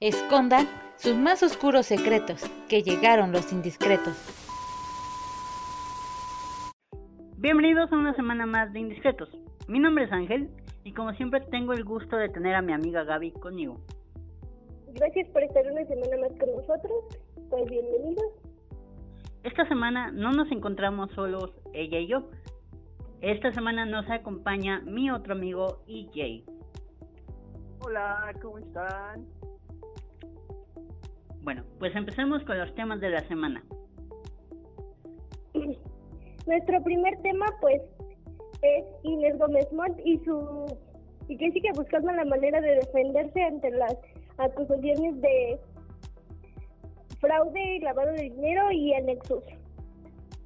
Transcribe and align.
Escondan 0.00 0.68
sus 0.94 1.16
más 1.16 1.42
oscuros 1.42 1.86
secretos, 1.86 2.48
que 2.68 2.84
llegaron 2.84 3.32
los 3.32 3.52
indiscretos. 3.52 4.14
Bienvenidos 7.36 7.90
a 7.90 7.96
una 7.96 8.14
semana 8.14 8.46
más 8.46 8.72
de 8.72 8.78
Indiscretos. 8.78 9.28
Mi 9.66 9.80
nombre 9.80 10.04
es 10.04 10.12
Ángel 10.12 10.50
y 10.84 10.92
como 10.92 11.12
siempre 11.14 11.40
tengo 11.50 11.72
el 11.72 11.82
gusto 11.82 12.16
de 12.16 12.28
tener 12.28 12.54
a 12.54 12.62
mi 12.62 12.72
amiga 12.72 13.02
Gaby 13.02 13.32
conmigo. 13.32 13.80
Gracias 14.94 15.26
por 15.30 15.42
estar 15.42 15.64
una 15.68 15.84
semana 15.86 16.16
más 16.28 16.38
con 16.38 16.52
nosotros. 16.54 17.04
Pues 17.50 17.64
bienvenidos. 17.68 18.32
Esta 19.42 19.66
semana 19.66 20.12
no 20.12 20.30
nos 20.30 20.48
encontramos 20.52 21.10
solos 21.16 21.50
ella 21.72 21.98
y 21.98 22.06
yo. 22.06 22.30
Esta 23.20 23.52
semana 23.52 23.84
nos 23.84 24.08
acompaña 24.08 24.80
mi 24.82 25.10
otro 25.10 25.32
amigo 25.32 25.82
EJ. 25.88 26.44
Hola, 27.80 28.32
¿cómo 28.40 28.58
están? 28.58 29.26
Bueno, 31.42 31.64
pues 31.78 31.94
empecemos 31.94 32.42
con 32.44 32.58
los 32.58 32.74
temas 32.74 33.00
de 33.00 33.10
la 33.10 33.20
semana. 33.28 33.62
Nuestro 36.46 36.82
primer 36.82 37.20
tema, 37.22 37.46
pues, 37.60 37.80
es 38.62 38.84
Inés 39.04 39.38
Gómez 39.38 39.70
Montt 39.72 39.98
y 40.04 40.18
su 40.24 40.66
y 41.28 41.36
que 41.36 41.50
sigue 41.52 41.70
buscando 41.74 42.10
la 42.12 42.24
manera 42.24 42.60
de 42.60 42.76
defenderse 42.76 43.42
ante 43.42 43.70
las 43.70 43.94
acusaciones 44.38 45.20
de 45.20 45.58
fraude, 47.20 47.80
lavado 47.82 48.12
de 48.12 48.22
dinero 48.22 48.72
y 48.72 48.94
anexos. 48.94 49.44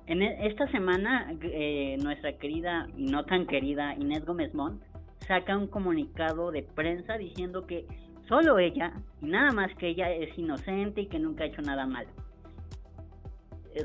En 0.06 0.22
e, 0.22 0.46
esta 0.46 0.66
semana, 0.72 1.32
eh, 1.42 1.96
nuestra 2.02 2.36
querida 2.36 2.88
y 2.96 3.06
no 3.06 3.24
tan 3.24 3.46
querida 3.46 3.94
Inés 3.94 4.24
Gómez 4.24 4.52
Montt 4.54 4.82
saca 5.26 5.56
un 5.56 5.68
comunicado 5.68 6.50
de 6.50 6.64
prensa 6.64 7.16
diciendo 7.16 7.66
que 7.66 7.86
solo 8.28 8.58
ella 8.58 8.92
y 9.20 9.26
nada 9.26 9.52
más 9.52 9.74
que 9.76 9.88
ella 9.88 10.10
es 10.10 10.36
inocente 10.38 11.02
y 11.02 11.06
que 11.06 11.18
nunca 11.18 11.44
ha 11.44 11.46
hecho 11.48 11.62
nada 11.62 11.86
malo. 11.86 12.10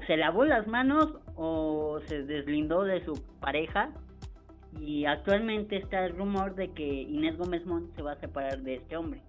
Se 0.06 0.18
lavó 0.18 0.44
las 0.44 0.68
manos 0.68 1.14
o 1.36 2.00
se 2.08 2.24
deslindó 2.24 2.84
de 2.84 3.04
su 3.06 3.14
pareja 3.40 3.92
y 4.80 5.06
actualmente 5.06 5.78
está 5.78 6.06
el 6.06 6.16
rumor 6.16 6.56
de 6.56 6.70
que 6.70 6.84
Inés 6.84 7.38
Gómez 7.38 7.66
Montt 7.66 7.96
se 7.96 8.02
va 8.02 8.14
a 8.14 8.20
separar 8.20 8.60
de 8.62 8.76
este 8.76 8.98
hombre. 8.98 9.22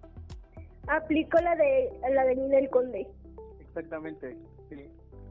Aplicó 0.87 1.39
la 1.39 1.55
de 1.55 1.89
la 2.13 2.25
de 2.25 2.35
Ninel 2.35 2.69
Conde. 2.69 3.07
Exactamente, 3.59 4.35
sí. 4.69 4.89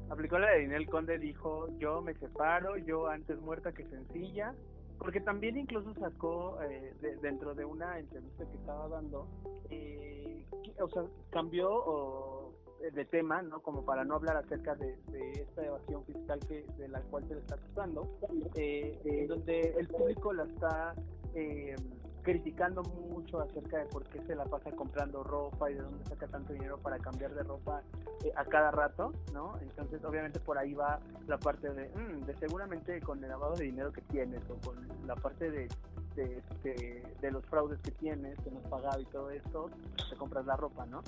Aplicó 0.09 0.39
la 0.39 0.51
de 0.53 0.63
Ninel 0.63 0.87
Conde, 0.87 1.19
dijo, 1.19 1.69
yo 1.79 2.01
me 2.01 2.15
separo, 2.15 2.79
yo 2.79 3.09
antes 3.09 3.39
muerta 3.41 3.73
que 3.73 3.85
sencilla, 3.87 4.55
porque 4.99 5.21
también 5.21 5.57
incluso 5.57 5.95
sacó 5.95 6.59
eh, 6.63 6.95
dentro 7.23 7.55
de 7.55 7.65
una 7.65 7.99
entrevista 7.99 8.45
que 8.45 8.57
estaba 8.57 8.89
dando, 8.89 9.27
eh, 9.71 10.45
o 10.81 10.89
sea, 10.89 11.05
cambió 11.31 12.53
eh, 12.81 12.91
de 12.93 13.05
tema, 13.05 13.43
¿no? 13.43 13.61
Como 13.61 13.85
para 13.85 14.05
no 14.05 14.15
hablar 14.15 14.37
acerca 14.37 14.77
de, 14.77 14.97
esta 15.33 15.67
evasión 15.67 16.05
fiscal 16.05 16.39
que 16.47 16.65
de 16.79 16.89
la 16.89 17.01
cual 17.03 17.27
se 17.27 17.35
le 17.35 17.41
está 17.41 17.57
acusando, 17.57 18.09
eh, 18.55 19.27
donde 19.29 19.75
el 19.79 19.89
público 19.89 20.33
la 20.33 20.45
está 20.45 20.95
eh, 21.35 21.75
criticando 22.23 22.83
mucho 22.83 23.41
acerca 23.41 23.79
de 23.79 23.87
por 23.87 24.05
qué 24.05 24.21
se 24.23 24.35
la 24.35 24.45
pasa 24.45 24.71
comprando 24.73 25.23
ropa 25.23 25.71
y 25.71 25.75
de 25.75 25.83
dónde 25.83 26.05
saca 26.05 26.27
tanto 26.27 26.53
dinero 26.53 26.79
para 26.79 26.99
cambiar 26.99 27.35
de 27.35 27.43
ropa 27.43 27.83
eh, 28.25 28.33
a 28.37 28.45
cada 28.45 28.71
rato, 28.71 29.13
¿no? 29.33 29.59
Entonces, 29.61 30.05
obviamente 30.05 30.41
por 30.41 30.59
ahí 30.59 30.75
va 30.75 31.01
la 31.27 31.39
parte 31.39 31.71
de, 31.71 31.89
mm, 31.89 32.27
de 32.27 32.37
seguramente 32.37 33.01
con 33.01 33.23
el 33.23 33.31
lavado 33.31 33.55
de 33.55 33.65
dinero 33.65 33.93
que 33.93 34.03
tienes 34.03 34.43
o 34.51 34.57
con 34.67 34.77
la 35.07 35.15
parte 35.15 35.51
de, 35.51 35.69
de, 36.15 37.03
de, 37.21 37.31
los 37.31 37.45
fraudes 37.47 37.81
que 37.81 37.93
tienes, 37.93 38.39
que 38.41 38.51
no 38.51 38.59
has 38.59 38.69
pagado 38.69 39.01
y 39.01 39.05
todo 39.07 39.31
esto, 39.31 39.71
te 40.11 40.17
compras 40.17 40.47
la 40.47 40.57
ropa, 40.57 40.85
¿no? 40.87 41.01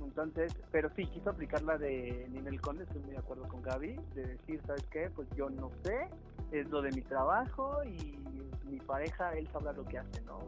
Entonces, 0.00 0.54
pero 0.70 0.90
sí, 0.94 1.06
quiso 1.06 1.30
aplicar 1.30 1.62
la 1.62 1.78
de 1.78 2.26
Ninel 2.30 2.60
Conde, 2.60 2.84
estoy 2.84 3.00
muy 3.00 3.12
de 3.12 3.18
acuerdo 3.18 3.48
con 3.48 3.62
Gaby, 3.62 3.96
de 4.14 4.26
decir, 4.26 4.60
¿sabes 4.66 4.84
qué? 4.90 5.10
Pues 5.10 5.28
yo 5.36 5.50
no 5.50 5.70
sé, 5.82 6.08
es 6.52 6.68
lo 6.70 6.82
de 6.82 6.90
mi 6.92 7.02
trabajo 7.02 7.82
y 7.84 8.23
mi 8.66 8.78
pareja, 8.78 9.32
él 9.32 9.46
sabrá 9.48 9.72
lo 9.72 9.84
que 9.84 9.98
hace, 9.98 10.20
¿no? 10.22 10.38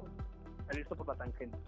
Listo 0.75 0.97
por 0.97 1.07
la 1.09 1.15
tangente. 1.15 1.59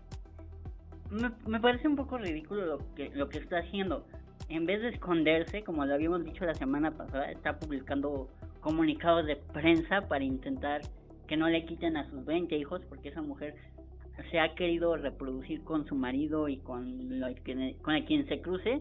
Me, 1.10 1.30
me 1.46 1.60
parece 1.60 1.88
un 1.88 1.96
poco 1.96 2.18
ridículo 2.18 2.66
lo 2.66 2.94
que, 2.94 3.10
lo 3.10 3.28
que 3.28 3.38
está 3.38 3.58
haciendo. 3.58 4.04
En 4.48 4.66
vez 4.66 4.80
de 4.82 4.88
esconderse, 4.88 5.62
como 5.62 5.84
lo 5.84 5.94
habíamos 5.94 6.24
dicho 6.24 6.44
la 6.44 6.54
semana 6.54 6.90
pasada, 6.90 7.30
está 7.30 7.58
publicando 7.58 8.28
comunicados 8.60 9.26
de 9.26 9.36
prensa 9.36 10.02
para 10.08 10.24
intentar 10.24 10.82
que 11.26 11.36
no 11.36 11.48
le 11.48 11.64
quiten 11.64 11.96
a 11.96 12.08
sus 12.10 12.24
20 12.24 12.56
hijos, 12.56 12.82
porque 12.88 13.10
esa 13.10 13.22
mujer 13.22 13.54
se 14.30 14.40
ha 14.40 14.54
querido 14.54 14.96
reproducir 14.96 15.62
con 15.62 15.86
su 15.86 15.94
marido 15.94 16.48
y 16.48 16.58
con, 16.58 17.20
lo 17.20 17.28
que, 17.44 17.76
con 17.82 17.94
el 17.94 18.04
quien 18.04 18.26
se 18.26 18.40
cruce, 18.40 18.80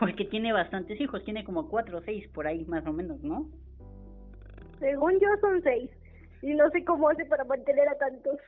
porque 0.00 0.24
tiene 0.24 0.52
bastantes 0.52 1.00
hijos, 1.00 1.24
tiene 1.24 1.44
como 1.44 1.68
cuatro 1.68 1.98
o 1.98 2.02
seis 2.02 2.26
por 2.28 2.46
ahí 2.46 2.64
más 2.64 2.86
o 2.86 2.92
menos, 2.92 3.22
¿no? 3.22 3.48
Según 4.80 5.12
yo 5.20 5.28
son 5.40 5.62
seis, 5.62 5.90
y 6.42 6.54
no 6.54 6.68
sé 6.70 6.84
cómo 6.84 7.08
hace 7.08 7.24
para 7.24 7.44
mantener 7.44 7.88
a 7.88 7.98
tantos. 7.98 8.38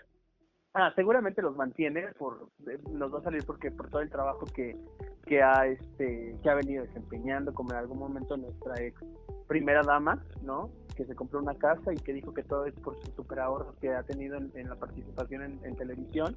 Ah, 0.76 0.92
seguramente 0.96 1.40
los 1.40 1.56
mantiene, 1.56 2.08
por 2.18 2.48
nos 2.90 3.14
va 3.14 3.20
a 3.20 3.22
salir 3.22 3.44
porque 3.46 3.70
por 3.70 3.90
todo 3.90 4.02
el 4.02 4.10
trabajo 4.10 4.44
que, 4.46 4.76
que 5.24 5.40
ha 5.40 5.66
este 5.66 6.36
que 6.42 6.50
ha 6.50 6.54
venido 6.54 6.84
desempeñando, 6.84 7.54
como 7.54 7.70
en 7.70 7.76
algún 7.76 7.98
momento 7.98 8.36
nuestra 8.36 8.82
ex 8.82 9.00
primera 9.46 9.82
dama, 9.82 10.24
¿no? 10.42 10.70
Que 10.96 11.04
se 11.04 11.14
compró 11.14 11.38
una 11.38 11.54
casa 11.54 11.92
y 11.92 11.96
que 11.96 12.12
dijo 12.12 12.34
que 12.34 12.42
todo 12.42 12.66
es 12.66 12.74
por 12.74 12.96
su 12.96 13.12
super 13.12 13.38
ahorro 13.38 13.76
que 13.80 13.90
ha 13.90 14.02
tenido 14.02 14.36
en, 14.36 14.68
la 14.68 14.74
participación 14.74 15.60
en, 15.62 15.76
televisión. 15.76 16.36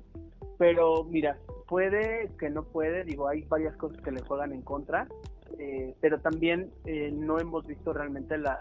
Pero 0.60 1.04
mira, 1.04 1.38
puede 1.68 2.30
que 2.40 2.52
no 2.52 2.64
puede, 2.64 3.04
digo, 3.06 3.28
hay 3.28 3.42
varias 3.44 3.76
cosas 3.78 4.00
que 4.02 4.12
le 4.12 4.22
juegan 4.22 4.54
en 4.54 4.62
contra, 4.62 5.08
eh, 5.58 5.96
pero 6.00 6.20
también 6.20 6.72
eh, 6.86 7.12
no 7.12 7.40
hemos 7.40 7.66
visto 7.66 7.92
realmente 7.94 8.38
la, 8.38 8.60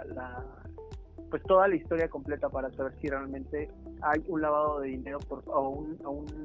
pues 1.30 1.42
toda 1.44 1.68
la 1.68 1.76
historia 1.76 2.08
completa 2.08 2.48
para 2.48 2.70
saber 2.72 2.94
si 3.00 3.08
realmente 3.08 3.68
hay 4.02 4.22
un 4.28 4.40
lavado 4.40 4.80
de 4.80 4.88
dinero 4.88 5.18
por, 5.20 5.42
o, 5.46 5.84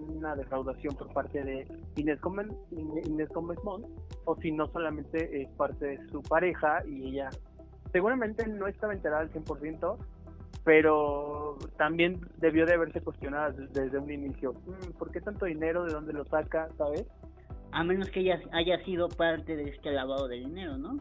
una 0.09 0.35
defraudación 0.35 0.95
por 0.95 1.11
parte 1.13 1.43
de 1.43 1.67
Inés 1.95 2.19
Gómez, 2.21 2.47
Inés 2.71 3.29
Gómez 3.29 3.59
Mont, 3.63 3.85
o 4.25 4.35
si 4.37 4.51
no 4.51 4.67
solamente 4.67 5.41
es 5.41 5.49
parte 5.51 5.85
de 5.85 6.07
su 6.09 6.21
pareja 6.23 6.83
y 6.87 7.09
ella 7.09 7.29
seguramente 7.91 8.47
no 8.47 8.67
estaba 8.67 8.93
enterada 8.93 9.21
al 9.21 9.31
100%, 9.31 9.97
pero 10.63 11.57
también 11.77 12.21
debió 12.37 12.65
de 12.65 12.73
haberse 12.73 13.01
cuestionado 13.01 13.53
desde 13.71 13.97
un 13.97 14.11
inicio, 14.11 14.53
mm, 14.53 14.97
¿por 14.97 15.11
qué 15.11 15.21
tanto 15.21 15.45
dinero? 15.45 15.85
¿De 15.85 15.93
dónde 15.93 16.13
lo 16.13 16.25
saca? 16.25 16.69
¿Sabes? 16.77 17.05
A 17.71 17.83
menos 17.83 18.09
que 18.09 18.21
ella 18.21 18.39
haya 18.51 18.83
sido 18.83 19.09
parte 19.09 19.55
de 19.55 19.63
este 19.69 19.91
lavado 19.91 20.27
de 20.27 20.37
dinero, 20.37 20.77
¿no? 20.77 20.97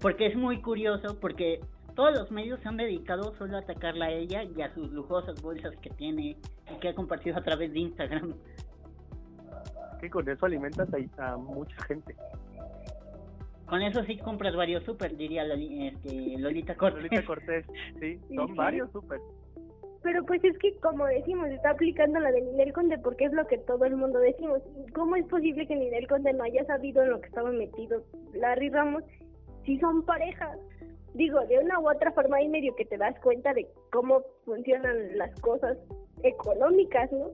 porque 0.00 0.26
es 0.26 0.36
muy 0.36 0.60
curioso, 0.60 1.18
porque 1.20 1.60
todos 1.94 2.12
los 2.12 2.30
medios 2.30 2.60
se 2.60 2.68
han 2.68 2.76
dedicado 2.76 3.34
solo 3.36 3.56
a 3.56 3.60
atacarla 3.60 4.06
a 4.06 4.10
ella 4.10 4.42
y 4.44 4.62
a 4.62 4.72
sus 4.74 4.90
lujosas 4.92 5.40
bolsas 5.42 5.74
que 5.76 5.90
tiene 5.90 6.36
y 6.70 6.80
que 6.80 6.88
ha 6.88 6.94
compartido 6.94 7.36
a 7.36 7.42
través 7.42 7.72
de 7.72 7.80
Instagram. 7.80 8.34
Que 10.00 10.08
con 10.08 10.28
eso 10.28 10.46
alimentas 10.46 10.88
a, 11.18 11.36
mucha 11.36 11.76
gente. 11.84 12.14
Con 13.66 13.82
eso 13.82 14.02
sí 14.04 14.16
compras 14.18 14.56
varios 14.56 14.82
super, 14.84 15.16
diría 15.16 15.44
este, 15.44 16.38
Lolita 16.38 16.74
Cortés. 16.74 17.04
Lolita 17.04 17.24
Cortés, 17.24 17.66
sí, 18.00 18.18
son 18.34 18.54
varios 18.56 18.90
super. 18.90 19.20
Pero 20.02 20.24
pues 20.24 20.42
es 20.44 20.56
que, 20.58 20.74
como 20.76 21.04
decimos, 21.06 21.48
está 21.48 21.70
aplicando 21.70 22.18
la 22.20 22.32
de 22.32 22.40
Ninel 22.40 22.72
Conde 22.72 22.98
porque 22.98 23.26
es 23.26 23.32
lo 23.32 23.46
que 23.46 23.58
todo 23.58 23.84
el 23.84 23.96
mundo 23.96 24.18
decimos. 24.18 24.62
¿Cómo 24.94 25.16
es 25.16 25.26
posible 25.26 25.66
que 25.66 25.76
Ninel 25.76 26.08
Conde 26.08 26.32
no 26.32 26.44
haya 26.44 26.64
sabido 26.64 27.02
en 27.02 27.10
lo 27.10 27.20
que 27.20 27.28
estaba 27.28 27.52
metido 27.52 28.02
Larry 28.32 28.70
Ramos 28.70 29.04
si 29.66 29.78
son 29.78 30.02
parejas? 30.04 30.58
Digo, 31.14 31.40
de 31.46 31.58
una 31.58 31.78
u 31.80 31.88
otra 31.88 32.12
forma 32.12 32.38
hay 32.38 32.48
medio 32.48 32.74
que 32.76 32.84
te 32.84 32.96
das 32.96 33.18
cuenta 33.20 33.52
de 33.52 33.66
cómo 33.90 34.22
funcionan 34.44 35.16
las 35.16 35.38
cosas 35.40 35.76
económicas, 36.22 37.10
¿no? 37.12 37.30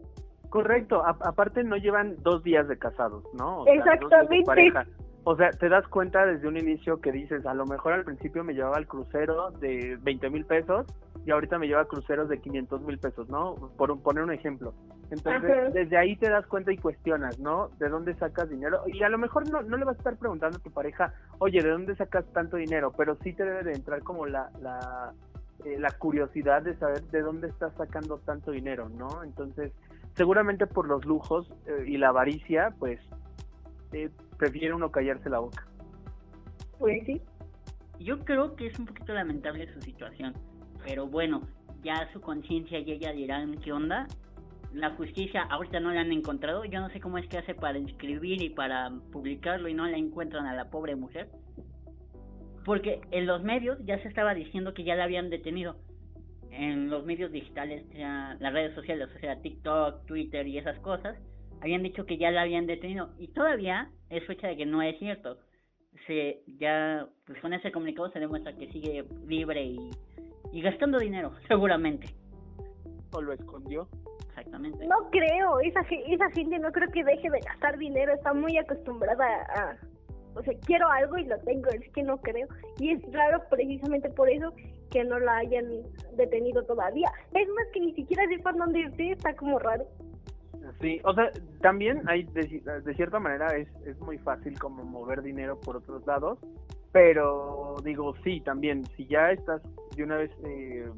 Correcto, 0.51 1.03
aparte 1.05 1.65
no 1.65 1.77
llevan 1.77 2.17
dos 2.23 2.43
días 2.43 2.69
de 2.69 2.79
casados, 2.79 3.25
¿no? 3.35 3.67
Exactamente. 3.67 4.45
O 5.29 5.35
sea, 5.35 5.51
te 5.51 5.69
das 5.69 5.85
cuenta 5.89 6.25
desde 6.25 6.47
un 6.47 6.57
inicio 6.57 7.01
que 7.01 7.11
dices, 7.11 7.45
a 7.47 7.53
lo 7.53 7.67
mejor 7.67 7.95
al 7.95 8.05
principio 8.05 8.45
me 8.45 8.55
llevaba 8.55 8.79
el 8.79 8.87
crucero 8.87 9.51
de 9.51 9.99
20 10.01 10.31
mil 10.31 10.45
pesos 10.45 10.87
y 11.25 11.33
ahorita 11.33 11.59
me 11.59 11.67
lleva 11.67 11.85
cruceros 11.87 12.29
de 12.29 12.39
500 12.39 12.83
mil 12.83 12.97
pesos, 13.01 13.29
¿no? 13.29 13.57
Por 13.77 14.01
poner 14.03 14.23
un 14.23 14.33
ejemplo. 14.33 14.73
Entonces, 15.11 15.75
desde 15.75 15.97
ahí 15.97 16.15
te 16.15 16.31
das 16.31 16.47
cuenta 16.47 16.71
y 16.71 16.77
cuestionas, 16.77 17.41
¿no? 17.41 17.71
¿De 17.81 17.89
dónde 17.89 18.15
sacas 18.15 18.49
dinero? 18.49 18.85
Y 18.87 19.03
a 19.03 19.09
lo 19.09 19.19
mejor 19.19 19.51
no, 19.51 19.63
no 19.63 19.77
le 19.77 19.85
vas 19.85 19.97
a 19.97 19.99
estar 19.99 20.17
preguntando 20.17 20.59
a 20.59 20.63
tu 20.63 20.71
pareja, 20.71 21.13
oye, 21.39 21.61
¿de 21.61 21.71
dónde 21.71 21.97
sacas 21.97 22.25
tanto 22.33 22.57
dinero? 22.57 22.93
Pero 22.97 23.17
sí 23.25 23.33
te 23.33 23.43
debe 23.43 23.65
de 23.65 23.73
entrar 23.73 24.05
como 24.05 24.27
la, 24.27 24.51
la, 24.63 25.13
eh, 25.65 25.77
la 25.77 25.91
curiosidad 25.91 26.63
de 26.63 26.77
saber 26.77 27.03
de 27.03 27.23
dónde 27.23 27.49
estás 27.49 27.75
sacando 27.75 28.19
tanto 28.19 28.53
dinero, 28.53 28.89
¿no? 28.91 29.25
Entonces, 29.25 29.73
seguramente 30.15 30.69
por 30.69 30.87
los 30.87 31.05
lujos 31.05 31.53
eh, 31.67 31.83
y 31.85 31.97
la 31.97 32.11
avaricia, 32.11 32.73
pues 32.79 33.01
eh, 33.91 34.09
prefiere 34.39 34.75
uno 34.75 34.91
callarse 34.91 35.31
la 35.31 35.39
boca. 35.39 35.67
Pues 36.79 37.05
sí. 37.07 37.21
Yo 37.99 38.19
creo 38.25 38.57
que 38.57 38.67
es 38.67 38.79
un 38.79 38.87
poquito 38.87 39.15
lamentable 39.15 39.73
su 39.73 39.81
situación, 39.81 40.35
pero 40.85 41.07
bueno, 41.07 41.41
ya 41.83 42.11
su 42.13 42.21
conciencia 42.21 42.79
y 42.79 42.93
ella 42.93 43.13
dirán 43.13 43.57
qué 43.59 43.73
onda. 43.73 44.07
la 44.73 44.91
justicia 44.97 45.43
ahorita 45.45 45.81
no 45.81 45.91
la 45.91 46.03
han 46.03 46.13
encontrado. 46.13 46.65
Yo 46.65 46.81
no 46.81 46.91
sé 46.91 47.01
cómo 47.01 47.17
es 47.19 47.27
que 47.29 47.39
hace 47.39 47.55
para 47.55 47.79
escribir 47.79 48.43
y 48.43 48.51
para 48.51 48.91
publicarlo 49.13 49.69
y 49.69 49.75
no 49.75 49.87
la 49.87 49.97
encuentran 49.97 50.47
a 50.47 50.55
la 50.55 50.69
pobre 50.69 50.97
mujer. 50.97 51.31
Porque 52.65 53.01
en 53.11 53.27
los 53.27 53.43
medios 53.43 53.79
ya 53.85 54.03
se 54.03 54.09
estaba 54.09 54.35
diciendo 54.35 54.75
que 54.75 54.85
ya 54.85 54.97
la 54.97 55.05
habían 55.05 55.31
detenido. 55.31 55.77
En 56.51 56.91
los 56.91 57.05
medios 57.05 57.33
digitales, 57.33 57.85
ya, 57.95 58.37
las 58.41 58.53
redes 58.53 58.75
sociales, 58.75 59.09
o 59.15 59.19
sea, 59.19 59.41
TikTok, 59.41 60.05
Twitter 60.07 60.47
y 60.47 60.59
esas 60.59 60.79
cosas, 60.81 61.17
habían 61.61 61.83
dicho 61.83 62.07
que 62.07 62.19
ya 62.19 62.31
la 62.31 62.43
habían 62.43 62.67
detenido. 62.67 63.11
Y 63.19 63.29
todavía 63.29 63.91
es 64.11 64.25
fecha 64.27 64.49
de 64.49 64.57
que 64.57 64.67
no 64.67 64.83
es 64.83 64.99
cierto. 64.99 65.39
Se, 66.07 66.43
ya, 66.59 67.07
pues 67.27 67.41
con 67.41 67.53
ese 67.53 67.73
comunicado 67.73 68.11
se 68.11 68.21
demuestra 68.21 68.57
que 68.57 68.71
sigue 68.71 69.05
libre 69.27 69.65
y, 69.65 69.91
y 70.53 70.63
gastando 70.63 70.99
dinero, 70.99 71.33
seguramente. 71.49 72.09
¿O 73.13 73.21
lo 73.21 73.33
escondió? 73.33 73.89
Exactamente. 74.29 74.87
No 74.87 75.11
creo, 75.11 75.61
esa, 75.61 75.81
esa 75.81 76.31
gente 76.31 76.59
no 76.59 76.71
creo 76.71 76.91
que 76.91 77.03
deje 77.03 77.31
de 77.31 77.41
gastar 77.41 77.79
dinero, 77.79 78.13
está 78.13 78.35
muy 78.35 78.59
acostumbrada 78.59 79.25
a, 79.25 79.77
o 80.37 80.43
sea, 80.43 80.55
quiero 80.67 80.87
algo 80.91 81.17
y 81.17 81.25
lo 81.25 81.39
tengo, 81.41 81.71
es 81.71 81.91
que 81.93 82.03
no 82.03 82.19
creo. 82.19 82.47
Y 82.79 82.91
es 82.91 83.13
raro 83.13 83.43
precisamente 83.49 84.11
por 84.11 84.29
eso 84.29 84.53
que 84.91 85.03
no 85.03 85.19
la 85.19 85.39
hayan 85.39 85.67
detenido 86.17 86.63
todavía. 86.65 87.11
Es 87.33 87.49
más 87.49 87.67
que 87.73 87.81
ni 87.81 87.95
siquiera 87.95 88.23
sepan 88.29 88.59
dónde 88.59 88.83
esté, 88.83 89.13
está 89.13 89.35
como 89.35 89.59
raro. 89.59 89.87
Sí, 90.81 91.01
o 91.05 91.15
sea, 91.15 91.31
también 91.63 92.03
hay, 92.07 92.25
de, 92.25 92.61
de 92.85 92.95
cierta 92.95 93.19
manera, 93.19 93.57
es, 93.57 93.69
es 93.87 93.99
muy 94.01 94.19
fácil 94.19 94.59
como 94.59 94.85
mover 94.85 95.23
dinero 95.23 95.59
por 95.59 95.77
otros 95.77 96.07
lados, 96.07 96.39
pero 96.93 97.77
digo, 97.85 98.15
sí, 98.25 98.41
también, 98.41 98.85
si 98.97 99.07
ya 99.07 99.31
estás 99.31 99.63
de 99.97 100.03
una 100.03 100.17
vez 100.17 100.31
eh, 100.45 100.91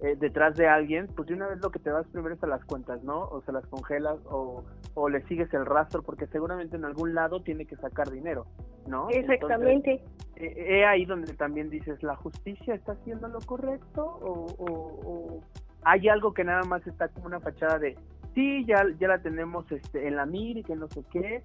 eh, 0.00 0.16
detrás 0.18 0.56
de 0.56 0.68
alguien, 0.68 1.06
pues 1.14 1.28
de 1.28 1.34
una 1.34 1.48
vez 1.48 1.58
lo 1.62 1.70
que 1.70 1.78
te 1.78 1.90
vas 1.90 2.06
primero 2.08 2.34
es 2.34 2.42
a 2.42 2.46
las 2.46 2.64
cuentas, 2.64 3.02
¿no? 3.02 3.20
O 3.22 3.42
se 3.42 3.52
las 3.52 3.66
congelas 3.66 4.18
o, 4.26 4.64
o 4.94 5.08
le 5.08 5.22
sigues 5.26 5.52
el 5.54 5.64
rastro 5.64 6.02
porque 6.02 6.26
seguramente 6.26 6.76
en 6.76 6.84
algún 6.84 7.14
lado 7.14 7.42
tiene 7.42 7.64
que 7.64 7.76
sacar 7.76 8.10
dinero, 8.10 8.46
¿no? 8.86 9.08
Exactamente. 9.10 10.02
eh, 10.36 10.84
ahí 10.84 11.04
donde 11.04 11.32
también 11.34 11.70
dices, 11.70 12.02
¿la 12.02 12.14
justicia 12.14 12.74
está 12.74 12.92
haciendo 12.92 13.28
lo 13.28 13.40
correcto 13.40 14.04
o, 14.04 14.46
o, 14.58 14.70
o, 15.04 15.40
hay 15.82 16.08
algo 16.08 16.34
que 16.34 16.42
nada 16.42 16.64
más 16.64 16.86
está 16.86 17.08
como 17.08 17.26
una 17.26 17.40
fachada 17.40 17.78
de, 17.78 17.96
sí, 18.36 18.64
ya, 18.66 18.84
ya 19.00 19.08
la 19.08 19.18
tenemos 19.18 19.70
este, 19.72 20.06
en 20.06 20.14
la 20.14 20.26
mira 20.26 20.60
y 20.60 20.62
que 20.62 20.76
no 20.76 20.86
sé 20.88 21.02
qué, 21.10 21.42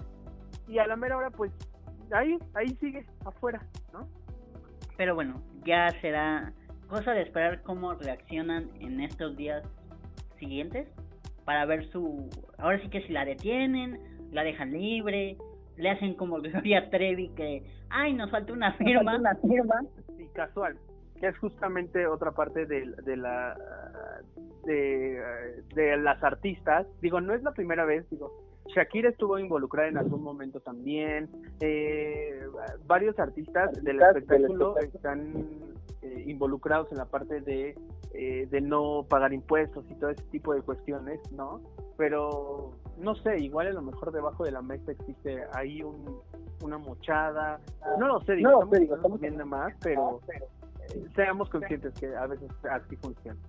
y 0.67 0.77
a 0.77 0.85
la 0.85 0.95
mera 0.95 1.17
hora 1.17 1.31
pues 1.31 1.51
ahí, 2.11 2.38
ahí 2.53 2.67
sigue, 2.79 3.05
afuera, 3.25 3.61
¿no? 3.93 4.07
Pero 4.97 5.15
bueno, 5.15 5.41
ya 5.65 5.89
será 6.01 6.53
cosa 6.88 7.13
de 7.13 7.21
esperar 7.21 7.63
cómo 7.63 7.93
reaccionan 7.93 8.69
en 8.81 8.99
estos 8.99 9.35
días 9.38 9.63
siguientes 10.38 10.88
para 11.45 11.65
ver 11.65 11.89
su 11.91 12.29
ahora 12.57 12.79
sí 12.81 12.89
que 12.89 13.01
si 13.03 13.13
la 13.13 13.23
detienen 13.23 13.99
la 14.31 14.44
dejan 14.44 14.73
libre 14.73 15.37
le 15.77 15.89
hacen 15.89 16.13
como 16.15 16.37
Gloria 16.41 16.89
Trevi 16.89 17.29
que 17.29 17.63
ay 17.89 18.13
nos 18.13 18.29
falta 18.29 18.51
una 18.51 18.73
firma 18.73 19.15
una 19.15 19.35
firma. 19.35 19.81
Sí 20.17 20.27
casual 20.33 20.77
que 21.21 21.27
es 21.27 21.38
justamente 21.38 22.07
otra 22.07 22.31
parte 22.31 22.65
de, 22.65 22.91
de 23.03 23.15
la 23.15 23.56
de, 24.65 25.63
de 25.73 25.97
las 25.97 26.21
artistas 26.23 26.85
digo 27.00 27.21
no 27.21 27.33
es 27.33 27.44
la 27.44 27.53
primera 27.53 27.85
vez 27.85 28.09
digo 28.09 28.51
Shakira 28.68 29.09
estuvo 29.09 29.38
involucrada 29.38 29.89
en 29.89 29.97
algún 29.97 30.23
momento 30.23 30.59
también. 30.59 31.29
Eh, 31.59 32.41
varios 32.85 33.19
artistas 33.19 33.71
del 33.83 34.01
espectáculo 34.01 34.77
están 34.77 35.47
eh, 36.01 36.23
involucrados 36.27 36.91
en 36.91 36.97
la 36.97 37.06
parte 37.06 37.41
de, 37.41 37.75
eh, 38.13 38.47
de 38.50 38.62
no 38.62 39.06
pagar 39.09 39.33
impuestos 39.33 39.85
y 39.89 39.95
todo 39.95 40.12
ese 40.12 40.23
tipo 40.31 40.53
de 40.53 40.62
cuestiones, 40.62 41.19
¿no? 41.31 41.62
Pero 41.97 42.71
no 42.97 43.15
sé, 43.15 43.39
igual 43.39 43.68
a 43.68 43.73
lo 43.73 43.81
mejor 43.81 44.12
debajo 44.12 44.44
de 44.44 44.51
la 44.51 44.62
mesa 44.62 44.91
existe 44.91 45.44
ahí 45.53 45.81
un, 45.83 46.19
una 46.62 46.77
mochada. 46.77 47.59
No 48.00 48.07
lo 48.07 48.21
sé, 48.21 48.33
digo, 48.33 48.51
No, 48.51 48.56
estamos, 48.57 48.79
digo, 48.79 48.95
estamos 48.95 49.19
viendo 49.19 49.45
más, 49.45 49.73
pero 49.81 50.21
seamos 51.15 51.49
conscientes 51.49 51.93
que 51.99 52.07
a 52.15 52.27
veces 52.27 52.49
así 52.69 52.95
funciona. 52.97 53.39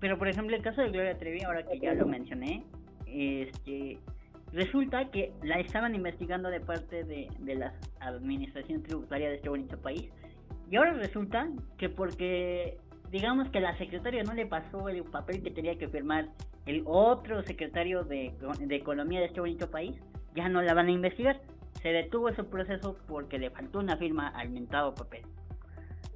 pero 0.00 0.18
por 0.18 0.28
ejemplo 0.28 0.54
el 0.56 0.62
caso 0.62 0.82
de 0.82 0.90
Gloria 0.90 1.16
Trevi 1.18 1.42
ahora 1.42 1.64
que 1.64 1.78
ya 1.78 1.94
lo 1.94 2.06
mencioné 2.06 2.64
este 3.06 3.98
resulta 4.52 5.10
que 5.10 5.32
la 5.42 5.58
estaban 5.58 5.94
investigando 5.94 6.48
de 6.50 6.60
parte 6.60 7.04
de, 7.04 7.28
de 7.40 7.54
la 7.54 7.74
administración 8.00 8.82
tributaria 8.82 9.28
de 9.28 9.36
este 9.36 9.48
bonito 9.48 9.76
país 9.78 10.10
y 10.70 10.76
ahora 10.76 10.92
resulta 10.94 11.48
que 11.78 11.88
porque 11.88 12.78
digamos 13.10 13.48
que 13.50 13.60
la 13.60 13.76
secretaria 13.78 14.22
no 14.22 14.34
le 14.34 14.46
pasó 14.46 14.88
el 14.88 15.02
papel 15.04 15.42
que 15.42 15.50
tenía 15.50 15.76
que 15.78 15.88
firmar 15.88 16.28
el 16.66 16.82
otro 16.86 17.42
secretario 17.42 18.02
de, 18.02 18.34
de 18.58 18.76
economía 18.76 19.20
de 19.20 19.26
este 19.26 19.40
bonito 19.40 19.70
país 19.70 19.96
ya 20.34 20.48
no 20.48 20.62
la 20.62 20.74
van 20.74 20.86
a 20.88 20.92
investigar 20.92 21.40
se 21.82 21.88
detuvo 21.90 22.28
ese 22.28 22.42
proceso 22.44 22.96
porque 23.06 23.38
le 23.38 23.50
faltó 23.50 23.78
una 23.78 23.96
firma 23.96 24.28
al 24.28 24.50
mentado 24.50 24.94
papel 24.94 25.22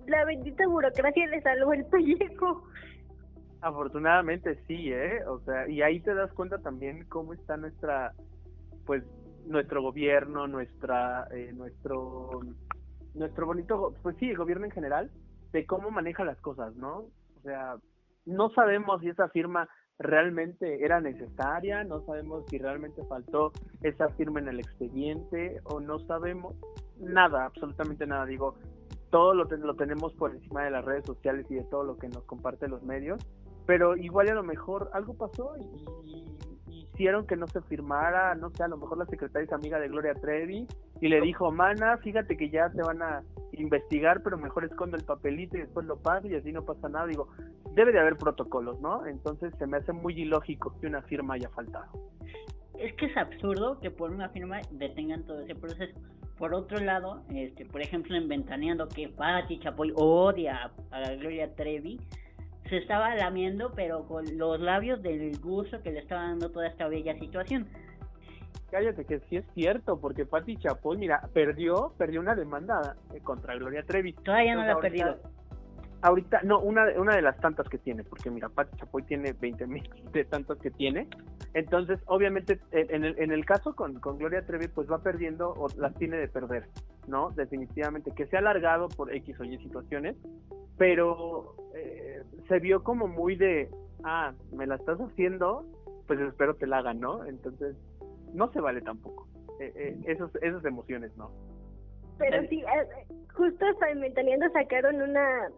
La 0.07 0.25
bendita 0.25 0.67
burocracia 0.67 1.27
le 1.27 1.41
salvó 1.43 1.73
el 1.73 1.85
pellejo. 1.87 2.65
Afortunadamente 3.61 4.59
sí, 4.67 4.93
¿eh? 4.93 5.25
O 5.27 5.41
sea, 5.41 5.69
y 5.69 5.83
ahí 5.83 6.01
te 6.01 6.15
das 6.15 6.33
cuenta 6.33 6.59
también 6.59 7.05
cómo 7.09 7.35
está 7.35 7.57
nuestra, 7.57 8.13
pues, 8.87 9.05
nuestro 9.47 9.83
gobierno, 9.83 10.47
nuestra, 10.47 11.27
eh, 11.33 11.53
nuestro, 11.53 12.41
nuestro 13.15 13.47
bonito, 13.47 13.95
pues 14.03 14.17
sí, 14.17 14.31
el 14.31 14.37
gobierno 14.37 14.65
en 14.65 14.71
general, 14.71 15.11
de 15.53 15.67
cómo 15.67 15.91
maneja 15.91 16.25
las 16.25 16.41
cosas, 16.41 16.75
¿no? 16.77 17.07
O 17.37 17.41
sea, 17.43 17.77
no 18.25 18.51
sabemos 18.51 19.01
si 19.01 19.09
esa 19.09 19.29
firma 19.29 19.69
realmente 19.99 20.83
era 20.83 21.01
necesaria, 21.01 21.85
no 21.85 22.01
sabemos 22.07 22.47
si 22.49 22.59
realmente 22.59 23.05
faltó 23.05 23.53
esa 23.83 24.09
firma 24.11 24.41
en 24.41 24.49
el 24.49 24.61
expediente 24.61 25.61
o 25.65 25.81
no 25.81 25.99
sabemos 26.07 26.55
nada, 26.99 27.45
absolutamente 27.45 28.07
nada. 28.07 28.25
Digo, 28.25 28.57
todo 29.11 29.35
lo, 29.35 29.45
lo 29.45 29.75
tenemos 29.75 30.13
por 30.15 30.31
encima 30.31 30.65
de 30.65 30.71
las 30.71 30.85
redes 30.85 31.05
sociales 31.05 31.47
y 31.51 31.55
de 31.55 31.65
todo 31.65 31.85
lo 31.85 31.97
que 31.97 32.09
nos 32.09 32.25
comparten 32.25 32.71
los 32.71 32.83
medios, 32.83 33.21
pero 33.67 33.97
igual 33.97 34.29
a 34.31 34.35
lo 34.35 34.43
mejor 34.43 34.91
algo 34.93 35.15
pasó 35.15 35.55
y, 35.57 36.09
y, 36.09 36.41
hicieron 37.01 37.27
que 37.27 37.37
no 37.37 37.47
se 37.47 37.63
firmara, 37.63 38.35
no 38.35 38.51
sé, 38.51 38.63
a 38.63 38.69
lo 38.69 38.77
mejor 38.77 38.99
la 38.99 39.07
secretaria 39.07 39.47
es 39.47 39.53
amiga 39.53 39.79
de 39.79 39.89
Gloria 39.89 40.15
Trevi 40.15 40.67
y 41.01 41.09
le 41.09 41.21
dijo, 41.23 41.51
mana, 41.51 41.97
fíjate 41.99 42.37
que 42.37 42.51
ya 42.51 42.69
te 42.71 42.83
van 42.83 43.01
a 43.01 43.23
investigar, 43.53 44.23
pero 44.23 44.37
mejor 44.37 44.65
esconde 44.65 44.99
el 44.99 45.05
papelito 45.05 45.57
y 45.57 45.61
después 45.61 45.87
lo 45.87 45.97
paso 45.97 46.27
y 46.27 46.35
así 46.35 46.53
no 46.53 46.65
pasa 46.65 46.89
nada. 46.91 47.07
Digo, 47.07 47.29
debe 47.75 47.93
de 47.93 48.01
haber 48.01 48.17
protocolos, 48.17 48.81
¿no? 48.81 49.07
Entonces 49.07 49.55
se 49.59 49.67
me 49.67 49.79
hace 49.79 49.93
muy 49.93 50.21
ilógico 50.21 50.79
que 50.79 50.87
una 50.87 51.03
firma 51.03 51.35
haya 51.35 51.49
faltado. 51.49 51.91
Es 52.79 52.95
que 52.95 53.07
es 53.07 53.17
absurdo 53.17 53.79
que 53.81 53.91
por 53.91 54.11
una 54.11 54.29
firma 54.31 54.61
detengan 54.71 55.25
todo 55.25 55.41
ese 55.41 55.55
proceso. 55.55 55.99
Por 56.41 56.55
otro 56.55 56.81
lado, 56.81 57.23
este, 57.35 57.67
por 57.67 57.83
ejemplo, 57.83 58.17
en 58.17 58.27
Ventaneando, 58.27 58.89
que 58.89 59.11
Patti 59.11 59.61
Chapoy 59.61 59.93
odia 59.95 60.71
a, 60.91 61.11
Gloria 61.17 61.55
Trevi, 61.55 62.01
se 62.67 62.79
estaba 62.79 63.15
lamiendo, 63.15 63.73
pero 63.77 64.07
con 64.07 64.25
los 64.39 64.59
labios 64.59 65.03
del 65.03 65.39
gusto 65.39 65.83
que 65.83 65.93
le 65.93 65.99
estaba 65.99 66.23
dando 66.23 66.51
toda 66.51 66.67
esta 66.69 66.89
bella 66.89 67.13
situación. 67.19 67.69
Cállate, 68.71 69.05
que 69.05 69.21
sí 69.29 69.37
es 69.37 69.45
cierto, 69.53 70.01
porque 70.01 70.25
Patti 70.25 70.57
Chapoy, 70.57 70.97
mira, 70.97 71.21
perdió, 71.35 71.93
perdió 71.99 72.21
una 72.21 72.35
demanda 72.35 72.97
eh, 73.13 73.21
contra 73.21 73.55
Gloria 73.57 73.83
Trevi. 73.83 74.15
Todavía 74.15 74.55
no 74.55 74.63
la 74.63 74.69
ha 74.69 74.75
ahorita, 74.77 74.89
perdido. 74.89 75.40
Ahorita, 76.03 76.41
no, 76.45 76.61
una, 76.61 76.87
una 76.99 77.15
de 77.15 77.23
las 77.23 77.39
tantas 77.41 77.69
que 77.69 77.79
tiene, 77.79 78.05
porque 78.05 78.31
mira, 78.31 78.49
Patti 78.49 78.77
Chapoy 78.79 79.03
tiene 79.03 79.33
20 79.33 79.67
mil 79.67 79.89
de 80.13 80.25
tantas 80.25 80.59
que 80.59 80.71
tiene. 80.71 81.09
Entonces, 81.53 82.01
obviamente, 82.07 82.61
en 82.73 83.05
el, 83.05 83.19
en 83.19 83.33
el 83.33 83.45
caso 83.45 83.75
con, 83.75 84.01
con 84.01 84.19
Gloria 84.19 84.47
Trevi, 84.47 84.69
pues 84.69 84.91
va 84.91 85.03
perdiendo 85.03 85.51
o 85.51 85.69
las 85.77 85.95
tiene 85.97 86.17
de 86.17 86.29
perder, 86.29 86.69
¿no? 87.07 87.31
Definitivamente, 87.31 88.13
que 88.13 88.27
se 88.27 88.37
ha 88.37 88.39
alargado 88.39 88.89
por 88.89 89.15
X 89.15 89.39
o 89.41 89.45
Y 89.45 89.59
situaciones, 89.59 90.17
pero 90.79 91.55
eh, 91.75 92.23
se 92.49 92.59
vio 92.61 92.83
como 92.83 93.09
muy 93.09 93.37
de, 93.37 93.69
ah, 94.05 94.33
me 94.53 94.67
la 94.67 94.77
estás 94.77 94.99
haciendo, 95.01 95.67
pues 96.07 96.21
espero 96.21 96.55
te 96.55 96.67
la 96.67 96.79
hagan, 96.79 97.01
¿no? 97.01 97.25
Entonces, 97.27 97.77
no 98.33 98.51
se 98.53 98.61
vale 98.61 98.81
tampoco. 98.81 99.27
Eh, 99.61 99.73
eh, 99.77 99.97
esos, 100.07 100.35
esas 100.37 100.65
emociones, 100.65 101.15
¿no? 101.19 101.31
Pero 102.19 102.43
sí, 102.49 102.61
eh, 102.61 103.15
justo 103.35 103.65
hasta 103.67 103.91
en 103.91 104.01
Ventaneando 104.01 104.49
sacaron 104.53 105.03
una, 105.03 105.51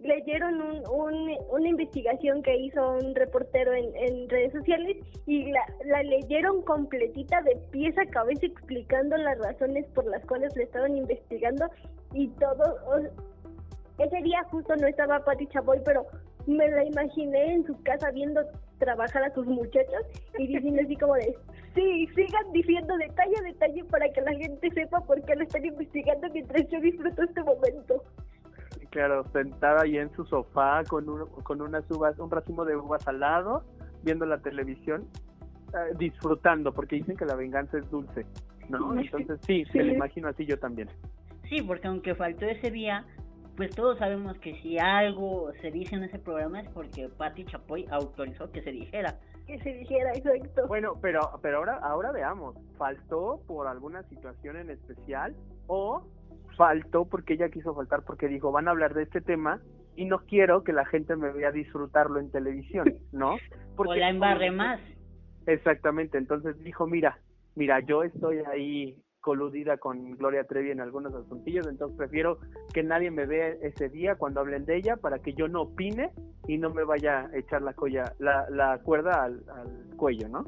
leyeron 0.00 0.60
un, 0.60 0.82
un, 0.90 1.36
una 1.50 1.68
investigación 1.68 2.42
que 2.42 2.56
hizo 2.56 2.92
un 2.98 3.14
reportero 3.14 3.72
en, 3.72 3.94
en 3.96 4.28
redes 4.28 4.52
sociales 4.52 4.96
y 5.26 5.50
la, 5.50 5.64
la, 5.86 6.02
leyeron 6.02 6.62
completita 6.62 7.40
de 7.42 7.56
pies 7.70 7.96
a 7.98 8.06
cabeza 8.06 8.46
explicando 8.46 9.16
las 9.16 9.38
razones 9.38 9.86
por 9.94 10.04
las 10.06 10.24
cuales 10.26 10.54
le 10.56 10.64
estaban 10.64 10.96
investigando 10.96 11.66
y 12.12 12.28
todo. 12.28 12.64
Ese 13.98 14.22
día 14.22 14.42
justo 14.50 14.74
no 14.76 14.86
estaba 14.88 15.24
Pati 15.24 15.46
Chapoy, 15.46 15.80
pero 15.84 16.06
me 16.46 16.68
la 16.68 16.84
imaginé 16.84 17.54
en 17.54 17.66
su 17.66 17.80
casa 17.82 18.10
viendo 18.10 18.42
trabajar 18.78 19.22
a 19.22 19.34
sus 19.34 19.46
muchachos 19.46 20.02
y 20.38 20.46
diciendo 20.46 20.82
así 20.82 20.96
como 20.96 21.14
de 21.14 21.34
sí, 21.74 22.06
sigan 22.14 22.52
diciendo 22.52 22.96
detalle 22.96 23.34
a 23.38 23.42
detalle 23.42 23.84
para 23.84 24.08
que 24.10 24.20
la 24.20 24.34
gente 24.34 24.70
sepa 24.70 25.00
por 25.00 25.22
qué 25.22 25.36
lo 25.36 25.44
están 25.44 25.64
investigando 25.64 26.28
mientras 26.32 26.68
yo 26.68 26.80
disfruto 26.80 27.22
este 27.22 27.42
momento. 27.42 28.02
Claro, 28.90 29.24
sentada 29.32 29.82
ahí 29.82 29.98
en 29.98 30.12
su 30.14 30.24
sofá 30.24 30.82
con, 30.88 31.08
un, 31.08 31.26
con 31.42 31.60
unas 31.60 31.88
uvas, 31.90 32.18
un 32.18 32.30
racimo 32.30 32.64
de 32.64 32.76
uvas 32.76 33.06
al 33.08 33.20
lado, 33.20 33.64
viendo 34.02 34.24
la 34.26 34.38
televisión 34.38 35.08
eh, 35.74 35.94
disfrutando, 35.98 36.72
porque 36.72 36.96
dicen 36.96 37.16
que 37.16 37.24
la 37.24 37.34
venganza 37.34 37.78
es 37.78 37.90
dulce, 37.90 38.24
¿no? 38.68 38.96
Entonces 38.98 39.40
sí, 39.46 39.64
me 39.74 39.84
lo 39.84 39.92
imagino 39.94 40.28
así 40.28 40.46
yo 40.46 40.58
también. 40.58 40.88
Sí, 41.48 41.60
porque 41.62 41.88
aunque 41.88 42.14
faltó 42.14 42.46
ese 42.46 42.70
día, 42.70 43.04
pues 43.56 43.74
todos 43.74 43.98
sabemos 43.98 44.38
que 44.38 44.54
si 44.62 44.78
algo 44.78 45.52
se 45.60 45.70
dice 45.70 45.96
en 45.96 46.04
ese 46.04 46.18
programa 46.18 46.60
es 46.60 46.68
porque 46.70 47.08
Patti 47.08 47.44
Chapoy 47.44 47.86
autorizó 47.90 48.50
que 48.50 48.62
se 48.62 48.70
dijera. 48.70 49.18
Que 49.46 49.58
se 49.58 49.74
dijera, 49.74 50.12
exacto. 50.14 50.66
Bueno, 50.68 50.94
pero, 51.02 51.20
pero 51.42 51.58
ahora, 51.58 51.78
ahora 51.82 52.12
veamos, 52.12 52.56
¿faltó 52.78 53.40
por 53.46 53.66
alguna 53.66 54.02
situación 54.04 54.56
en 54.56 54.70
especial 54.70 55.34
o 55.66 56.06
faltó 56.56 57.04
porque 57.04 57.34
ella 57.34 57.48
quiso 57.48 57.74
faltar 57.74 58.02
porque 58.04 58.28
dijo, 58.28 58.52
van 58.52 58.68
a 58.68 58.72
hablar 58.72 58.94
de 58.94 59.02
este 59.02 59.20
tema 59.20 59.60
y 59.96 60.04
no 60.06 60.20
quiero 60.26 60.64
que 60.64 60.72
la 60.72 60.84
gente 60.84 61.16
me 61.16 61.32
vea 61.32 61.52
disfrutarlo 61.52 62.18
en 62.20 62.30
televisión, 62.30 62.94
¿no? 63.12 63.36
Porque, 63.76 63.92
o 63.92 63.96
la 63.96 64.10
embarre 64.10 64.50
más. 64.50 64.80
Exactamente, 65.46 66.18
entonces 66.18 66.58
dijo, 66.62 66.86
mira, 66.86 67.18
mira, 67.54 67.80
yo 67.80 68.02
estoy 68.02 68.38
ahí 68.50 68.96
coludida 69.20 69.78
con 69.78 70.12
Gloria 70.12 70.44
Trevi 70.44 70.70
en 70.70 70.80
algunos 70.80 71.14
asuntillos, 71.14 71.66
entonces 71.66 71.96
prefiero 71.96 72.38
que 72.72 72.82
nadie 72.82 73.10
me 73.10 73.26
vea 73.26 73.48
ese 73.62 73.88
día 73.88 74.16
cuando 74.16 74.40
hablen 74.40 74.64
de 74.64 74.76
ella 74.76 74.96
para 74.96 75.18
que 75.18 75.32
yo 75.32 75.48
no 75.48 75.62
opine 75.62 76.10
y 76.46 76.58
no 76.58 76.70
me 76.70 76.84
vaya 76.84 77.26
a 77.26 77.36
echar 77.36 77.62
la, 77.62 77.72
colla, 77.72 78.12
la, 78.18 78.48
la 78.50 78.78
cuerda 78.78 79.24
al, 79.24 79.42
al 79.48 79.96
cuello, 79.96 80.28
¿no? 80.28 80.44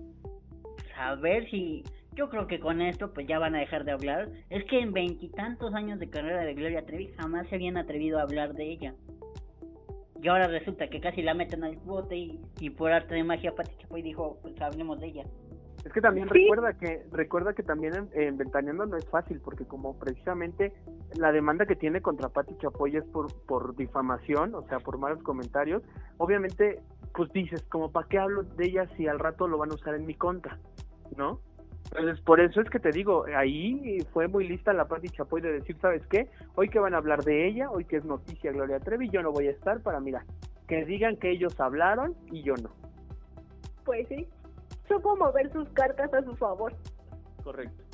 A 0.99 1.15
ver 1.15 1.49
si 1.51 1.83
yo 2.17 2.31
creo 2.31 2.47
que 2.47 2.59
con 2.59 2.81
esto 2.81 3.13
pues 3.13 3.27
ya 3.29 3.39
van 3.39 3.55
a 3.55 3.59
dejar 3.59 3.85
de 3.85 3.93
hablar. 3.93 4.31
Es 4.51 4.65
que 4.65 4.81
en 4.81 4.93
veintitantos 4.93 5.73
años 5.75 6.01
de 6.01 6.11
carrera 6.11 6.41
de 6.41 6.55
Gloria 6.55 6.85
Trevi 6.85 7.13
jamás 7.17 7.47
se 7.49 7.55
habían 7.55 7.77
atrevido 7.77 8.19
a 8.19 8.23
hablar 8.23 8.55
de 8.55 8.65
ella. 8.65 8.95
Y 10.21 10.29
ahora 10.29 10.49
resulta 10.49 10.89
que 10.89 11.01
casi 11.01 11.23
la 11.23 11.35
meten 11.35 11.63
al 11.63 11.77
bote 11.77 12.17
y, 12.17 12.41
y 12.59 12.71
por 12.71 12.91
arte 12.91 13.15
de 13.15 13.23
magia 13.23 13.55
Pati 13.55 13.77
Chapoy 13.77 14.03
dijo, 14.03 14.39
pues 14.43 14.61
hablemos 14.61 14.99
de 14.99 15.09
ella. 15.09 15.25
Es 15.85 15.93
que 15.93 16.01
también 16.01 16.27
recuerda 16.27 16.73
que 16.73 17.05
recuerda 17.13 17.53
que 17.53 17.63
también 17.63 18.09
en, 18.13 18.37
Ventaneando 18.37 18.87
no 18.87 18.97
es 18.97 19.09
fácil 19.09 19.41
porque 19.41 19.67
como 19.67 19.97
precisamente 19.97 20.73
la 21.15 21.31
demanda 21.31 21.65
que 21.65 21.77
tiene 21.77 22.01
contra 22.01 22.29
Pati 22.29 22.57
Chapoy 22.59 22.97
es 22.97 23.05
por 23.05 23.33
por 23.47 23.77
difamación, 23.77 24.55
o 24.57 24.63
sea, 24.63 24.81
por 24.81 24.99
malos 24.99 25.23
comentarios, 25.23 25.83
obviamente 26.17 26.81
pues 27.15 27.31
dices, 27.33 27.63
como 27.69 27.93
para 27.93 28.09
qué 28.09 28.19
hablo 28.19 28.43
de 28.43 28.67
ella 28.67 28.89
si 28.97 29.07
al 29.07 29.19
rato 29.19 29.47
lo 29.47 29.59
van 29.59 29.71
a 29.71 29.75
usar 29.75 29.95
en 29.95 30.07
mi 30.07 30.15
contra, 30.15 30.59
¿no? 31.17 31.41
Entonces, 31.93 32.21
por 32.25 32.41
eso 32.41 32.61
es 32.61 32.69
que 32.69 32.79
te 32.79 32.91
digo, 32.91 33.25
ahí 33.37 33.99
fue 34.13 34.29
muy 34.29 34.47
lista 34.47 34.73
la 34.73 34.87
Pati 34.87 35.09
Chapoy 35.09 35.41
de 35.41 35.53
decir, 35.53 35.77
¿sabes 35.81 36.07
qué? 36.09 36.29
Hoy 36.55 36.69
que 36.69 36.79
van 36.79 36.95
a 36.95 36.99
hablar 36.99 37.23
de 37.25 37.47
ella, 37.47 37.71
hoy 37.71 37.85
que 37.85 37.97
es 37.97 38.05
noticia 38.05 38.53
Gloria 38.53 38.81
Trevi, 38.81 39.09
yo 39.09 39.23
no 39.23 39.33
voy 39.33 39.47
a 39.49 39.53
estar 39.53 39.81
para, 39.81 40.01
mira, 40.01 40.25
que 40.69 40.85
digan 40.85 41.17
que 41.17 41.31
ellos 41.31 41.59
hablaron 41.61 42.15
y 42.31 42.43
yo 42.43 42.55
no. 42.57 42.71
Pues 43.85 44.09
sí, 44.09 44.27
supo 44.89 45.17
mover 45.17 45.53
sus 45.53 45.69
cartas 45.71 46.13
a 46.13 46.23
su 46.23 46.35
favor. 46.35 46.75
Correcto. 47.43 47.85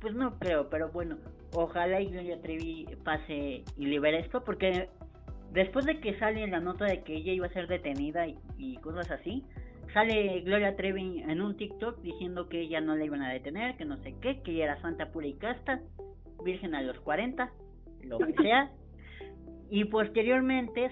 Pues 0.00 0.14
no 0.14 0.38
creo, 0.38 0.68
pero 0.68 0.90
bueno, 0.90 1.16
ojalá 1.54 2.00
y 2.00 2.10
Gloria 2.10 2.40
Trevi 2.42 2.86
pase 3.02 3.64
y 3.76 3.86
libere 3.86 4.20
esto, 4.20 4.44
porque 4.44 4.88
después 5.52 5.86
de 5.86 6.00
que 6.00 6.18
sale 6.18 6.46
la 6.48 6.60
nota 6.60 6.84
de 6.84 7.02
que 7.02 7.14
ella 7.14 7.32
iba 7.32 7.46
a 7.46 7.52
ser 7.52 7.66
detenida 7.66 8.26
y 8.56 8.76
cosas 8.78 9.10
así, 9.10 9.44
sale 9.92 10.40
Gloria 10.40 10.76
Trevi 10.76 11.22
en 11.22 11.40
un 11.40 11.56
TikTok 11.56 12.00
diciendo 12.02 12.48
que 12.48 12.60
ella 12.60 12.80
no 12.80 12.96
la 12.96 13.04
iban 13.04 13.22
a 13.22 13.32
detener, 13.32 13.76
que 13.76 13.84
no 13.84 13.96
sé 14.02 14.14
qué, 14.20 14.42
que 14.42 14.52
ella 14.52 14.64
era 14.64 14.80
santa 14.80 15.12
pura 15.12 15.26
y 15.26 15.34
casta, 15.34 15.80
virgen 16.44 16.74
a 16.74 16.82
los 16.82 16.98
40, 17.00 17.50
lo 18.02 18.18
que 18.18 18.34
sea. 18.34 18.70
Y 19.74 19.86
posteriormente 19.86 20.90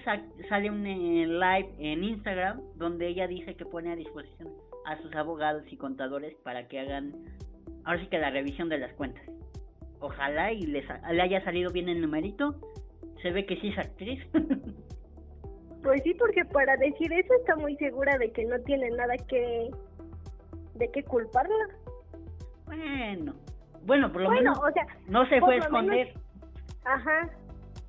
sale 0.49 0.71
un 0.71 0.87
eh, 0.87 1.27
live 1.27 1.69
en 1.77 2.03
Instagram 2.03 2.61
donde 2.77 3.09
ella 3.09 3.27
dice 3.27 3.53
que 3.53 3.63
pone 3.63 3.91
a 3.91 3.95
disposición 3.95 4.49
a 4.87 4.99
sus 5.03 5.13
abogados 5.15 5.61
y 5.69 5.77
contadores 5.77 6.33
para 6.43 6.67
que 6.67 6.79
hagan, 6.79 7.13
ahora 7.83 7.99
sí 7.99 8.07
que 8.07 8.17
la 8.17 8.31
revisión 8.31 8.69
de 8.69 8.79
las 8.79 8.91
cuentas. 8.93 9.23
Ojalá 9.99 10.51
y 10.51 10.63
les, 10.63 10.83
le 11.11 11.21
haya 11.21 11.43
salido 11.43 11.71
bien 11.71 11.89
el 11.89 12.01
numerito. 12.01 12.55
Se 13.21 13.29
ve 13.29 13.45
que 13.45 13.57
sí 13.57 13.67
es 13.67 13.77
actriz. 13.77 14.19
Pues 15.83 16.03
sí, 16.03 16.13
porque 16.13 16.45
para 16.45 16.77
decir 16.77 17.11
eso 17.11 17.33
está 17.33 17.55
muy 17.55 17.75
segura 17.77 18.17
de 18.17 18.31
que 18.31 18.45
no 18.45 18.59
tiene 18.59 18.89
nada 18.91 19.15
que 19.27 19.71
de 20.75 20.91
qué 20.91 21.03
culparla. 21.03 21.55
Bueno, 22.65 23.33
bueno, 23.85 24.11
por 24.11 24.21
lo 24.21 24.29
menos 24.31 24.57
o 24.59 24.71
sea, 24.71 24.85
no 25.07 25.25
se 25.27 25.39
fue 25.39 25.55
a 25.55 25.57
esconder. 25.59 26.13
Ajá. 26.85 27.29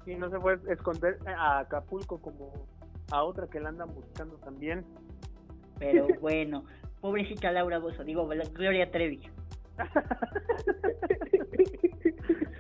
Sí, 0.05 0.15
no 0.17 0.31
se 0.31 0.39
fue 0.41 0.55
a 0.55 0.73
esconder 0.73 1.19
a 1.27 1.61
Acapulco 1.61 2.21
como 2.21 2.67
a 3.11 3.23
otra 3.23 3.47
que 3.47 3.61
la 3.61 3.69
andan 3.69 3.95
buscando 3.95 4.37
también. 4.37 4.85
Pero 5.79 6.07
bueno, 6.21 6.65
pobrecita 7.01 7.53
Laura 7.53 7.79
Bozo, 7.79 8.05
digo, 8.05 8.27
Gloria 8.27 8.91
Trevi. 8.91 9.21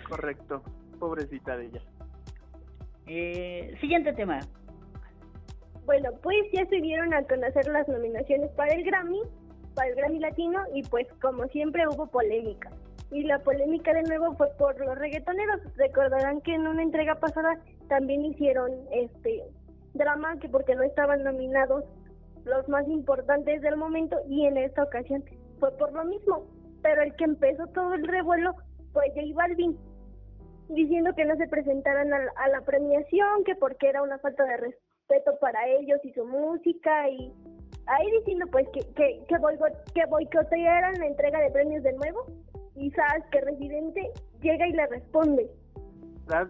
Correcto, 0.08 0.62
pobrecita 0.98 1.56
de 1.56 1.66
ella. 1.66 1.80
Eh, 3.06 3.76
siguiente 3.80 4.12
tema. 4.12 4.40
Bueno, 5.84 6.10
pues 6.22 6.44
ya 6.52 6.64
se 6.66 6.80
dieron 6.80 7.12
a 7.12 7.24
conocer 7.24 7.66
las 7.66 7.88
nominaciones 7.88 8.50
para 8.52 8.72
el 8.72 8.84
Grammy, 8.84 9.20
para 9.74 9.88
el 9.88 9.96
Grammy 9.96 10.20
Latino, 10.20 10.60
y 10.74 10.82
pues 10.84 11.08
como 11.20 11.44
siempre 11.48 11.86
hubo 11.88 12.06
polémica. 12.06 12.70
Y 13.10 13.24
la 13.24 13.40
polémica 13.40 13.92
de 13.92 14.04
nuevo 14.04 14.34
fue 14.36 14.48
por 14.58 14.78
los 14.78 14.96
reggaetoneros. 14.96 15.60
Recordarán 15.76 16.40
que 16.40 16.54
en 16.54 16.66
una 16.66 16.82
entrega 16.82 17.16
pasada 17.16 17.58
también 17.88 18.24
hicieron 18.24 18.70
este 18.92 19.42
drama 19.92 20.38
que 20.38 20.48
porque 20.48 20.74
no 20.74 20.82
estaban 20.82 21.22
nominados 21.24 21.84
los 22.44 22.68
más 22.68 22.86
importantes 22.88 23.60
del 23.60 23.76
momento 23.76 24.16
y 24.28 24.46
en 24.46 24.56
esta 24.56 24.84
ocasión 24.84 25.24
fue 25.58 25.76
por 25.76 25.92
lo 25.92 26.04
mismo. 26.04 26.46
Pero 26.80 27.02
el 27.02 27.14
que 27.16 27.24
empezó 27.24 27.66
todo 27.66 27.94
el 27.94 28.06
revuelo 28.06 28.54
fue 28.92 29.08
J 29.10 29.26
Balvin, 29.34 29.76
diciendo 30.68 31.12
que 31.14 31.24
no 31.24 31.36
se 31.36 31.48
presentaran 31.48 32.12
a 32.14 32.18
la, 32.18 32.32
a 32.36 32.48
la 32.48 32.60
premiación, 32.62 33.44
que 33.44 33.56
porque 33.56 33.88
era 33.88 34.02
una 34.02 34.18
falta 34.18 34.44
de 34.44 34.56
respeto 34.56 34.91
respeto 35.12 35.38
para 35.40 35.66
ellos 35.68 36.00
y 36.04 36.12
su 36.12 36.24
música 36.24 37.08
y 37.08 37.32
ahí 37.86 38.10
diciendo 38.18 38.46
pues 38.50 38.66
que, 38.72 38.80
que, 38.94 39.24
que, 39.28 39.36
que 39.94 40.06
boicotearan 40.06 40.94
la 40.98 41.06
entrega 41.06 41.40
de 41.40 41.50
premios 41.50 41.82
de 41.82 41.92
nuevo 41.94 42.26
y 42.76 42.90
sabes 42.92 43.24
que 43.30 43.40
Residente 43.40 44.10
llega 44.40 44.66
y 44.66 44.72
le 44.72 44.86
responde. 44.86 45.50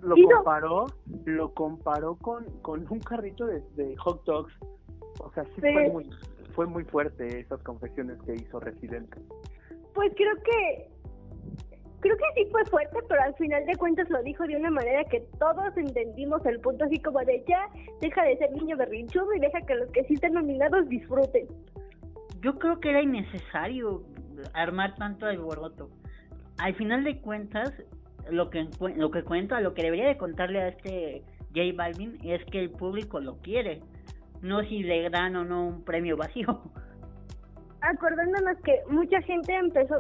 Lo 0.03 0.15
comparó, 0.29 0.87
lo 1.25 1.53
comparó 1.55 2.15
con, 2.17 2.45
con 2.61 2.87
un 2.89 3.01
carrito 3.01 3.47
de, 3.47 3.61
de 3.75 3.97
hot 3.97 4.23
dogs. 4.25 4.53
O 5.19 5.33
sea, 5.33 5.45
sí, 5.45 5.61
Fue, 5.61 5.91
muy, 5.91 6.11
fue 6.55 6.67
muy 6.67 6.85
fuerte 6.85 7.41
esas 7.41 7.61
confesiones 7.63 8.19
que 8.23 8.35
hizo 8.35 8.61
Residente. 8.61 9.19
Pues 9.95 10.13
creo 10.17 10.35
que 10.45 10.89
creo 12.03 12.17
que 12.17 12.43
sí 12.43 12.49
fue 12.51 12.65
fuerte, 12.67 12.99
pero 13.09 13.23
al 13.23 13.35
final 13.37 13.65
de 13.65 13.77
cuentas 13.77 14.11
lo 14.11 14.23
dijo 14.23 14.45
de 14.45 14.57
una 14.57 14.71
manera 14.71 15.05
que 15.05 15.21
todos 15.39 15.77
entendimos 15.77 16.45
el 16.45 16.61
punto, 16.61 16.85
así 16.85 16.99
como 16.99 17.21
de 17.21 17.43
ya, 17.49 17.69
deja 18.01 18.25
de 18.25 18.37
ser 18.37 18.51
niño 18.53 18.77
berrinchudo 18.77 19.33
y 19.35 19.41
deja 19.41 19.61
que 19.63 19.77
los 19.77 19.91
que 19.93 20.05
sí 20.05 20.15
estén 20.15 20.35
nominados 20.35 20.89
disfruten. 20.89 21.47
Yo 22.41 22.59
creo 22.59 22.81
que 22.81 22.91
era 22.91 23.03
innecesario 23.03 24.03
armar 24.53 24.97
tanto 24.97 25.27
alboroto. 25.27 25.89
Al 26.59 26.75
final 26.75 27.05
de 27.05 27.21
cuentas, 27.21 27.73
lo 28.29 28.51
que 28.51 28.69
lo 28.97 29.11
que 29.13 29.23
cuenta, 29.23 29.61
lo 29.61 29.73
que 29.75 29.83
debería 29.83 30.09
de 30.09 30.17
contarle 30.17 30.61
a 30.61 30.69
este 30.69 31.23
J 31.55 31.73
Balvin 31.77 32.19
es 32.25 32.45
que 32.47 32.59
el 32.59 32.71
público 32.71 33.21
lo 33.21 33.37
quiere, 33.39 33.81
no 34.43 34.63
si 34.63 34.83
le 34.83 35.09
dan 35.09 35.37
o 35.37 35.45
no 35.45 35.67
un 35.69 35.85
premio 35.85 36.17
vacío. 36.17 36.63
Acordándonos 37.81 38.59
que 38.65 38.81
mucha 38.89 39.21
gente 39.23 39.55
empezó, 39.55 39.97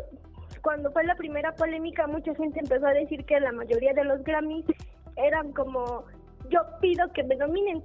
cuando 0.63 0.91
fue 0.93 1.05
la 1.05 1.17
primera 1.17 1.53
polémica, 1.55 2.07
mucha 2.07 2.35
gente 2.35 2.61
empezó 2.61 2.87
a 2.87 2.95
decir 2.95 3.25
que 3.25 3.39
la 3.41 3.53
mayoría 3.53 3.93
de 3.93 4.05
los 4.05 4.23
Grammys 4.23 4.65
eran 5.17 5.53
como, 5.53 6.05
yo 6.49 6.61
pido 6.81 7.13
que 7.13 7.25
me 7.25 7.37
nominen. 7.37 7.83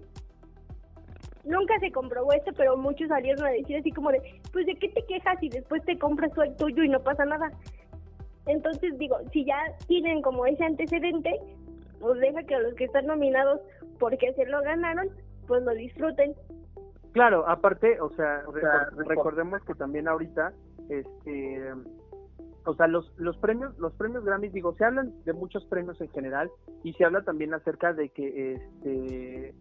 Nunca 1.44 1.80
se 1.80 1.92
comprobó 1.92 2.34
esto, 2.34 2.52
pero 2.56 2.78
muchos 2.78 3.08
salieron 3.08 3.46
a 3.46 3.50
decir 3.50 3.78
así 3.78 3.92
como 3.92 4.12
de, 4.12 4.22
pues 4.52 4.66
de 4.66 4.76
qué 4.76 4.90
te 4.90 5.06
quejas 5.06 5.42
y 5.42 5.50
después 5.50 5.84
te 5.86 5.98
compras 5.98 6.32
tú 6.34 6.42
el 6.42 6.56
tuyo 6.56 6.84
y 6.84 6.90
no 6.90 7.00
pasa 7.00 7.26
nada. 7.26 7.52
Entonces 8.46 8.98
digo, 8.98 9.18
si 9.32 9.46
ya 9.46 9.60
tienen 9.88 10.22
como 10.22 10.46
ese 10.46 10.64
antecedente, 10.64 11.40
pues 12.00 12.20
deja 12.20 12.44
que 12.44 12.60
los 12.60 12.74
que 12.76 12.86
están 12.86 13.08
nominados 13.08 13.62
porque 13.98 14.34
se 14.34 14.46
lo 14.46 14.62
ganaron, 14.62 15.10
pues 15.48 15.64
lo 15.64 15.74
disfruten. 15.74 16.36
Claro, 17.14 17.48
aparte, 17.48 18.00
o 18.00 18.10
sea, 18.12 18.44
recordemos 19.08 19.64
que 19.64 19.74
también 19.74 20.08
ahorita, 20.08 20.54
este, 20.90 21.74
o 22.68 22.76
sea, 22.76 22.88
los, 22.88 23.12
los 23.18 23.38
premios, 23.38 23.78
los 23.80 23.94
premios 23.94 24.26
Grammy, 24.26 24.50
digo, 24.50 24.76
se 24.76 24.84
hablan 24.84 25.14
de 25.24 25.34
muchos 25.34 25.66
premios 25.66 26.00
en 26.02 26.10
general 26.10 26.52
y 26.84 26.94
se 26.94 27.06
habla 27.06 27.24
también 27.24 27.54
acerca 27.54 27.94
de 27.94 28.10
que 28.10 28.54
este 28.54 29.56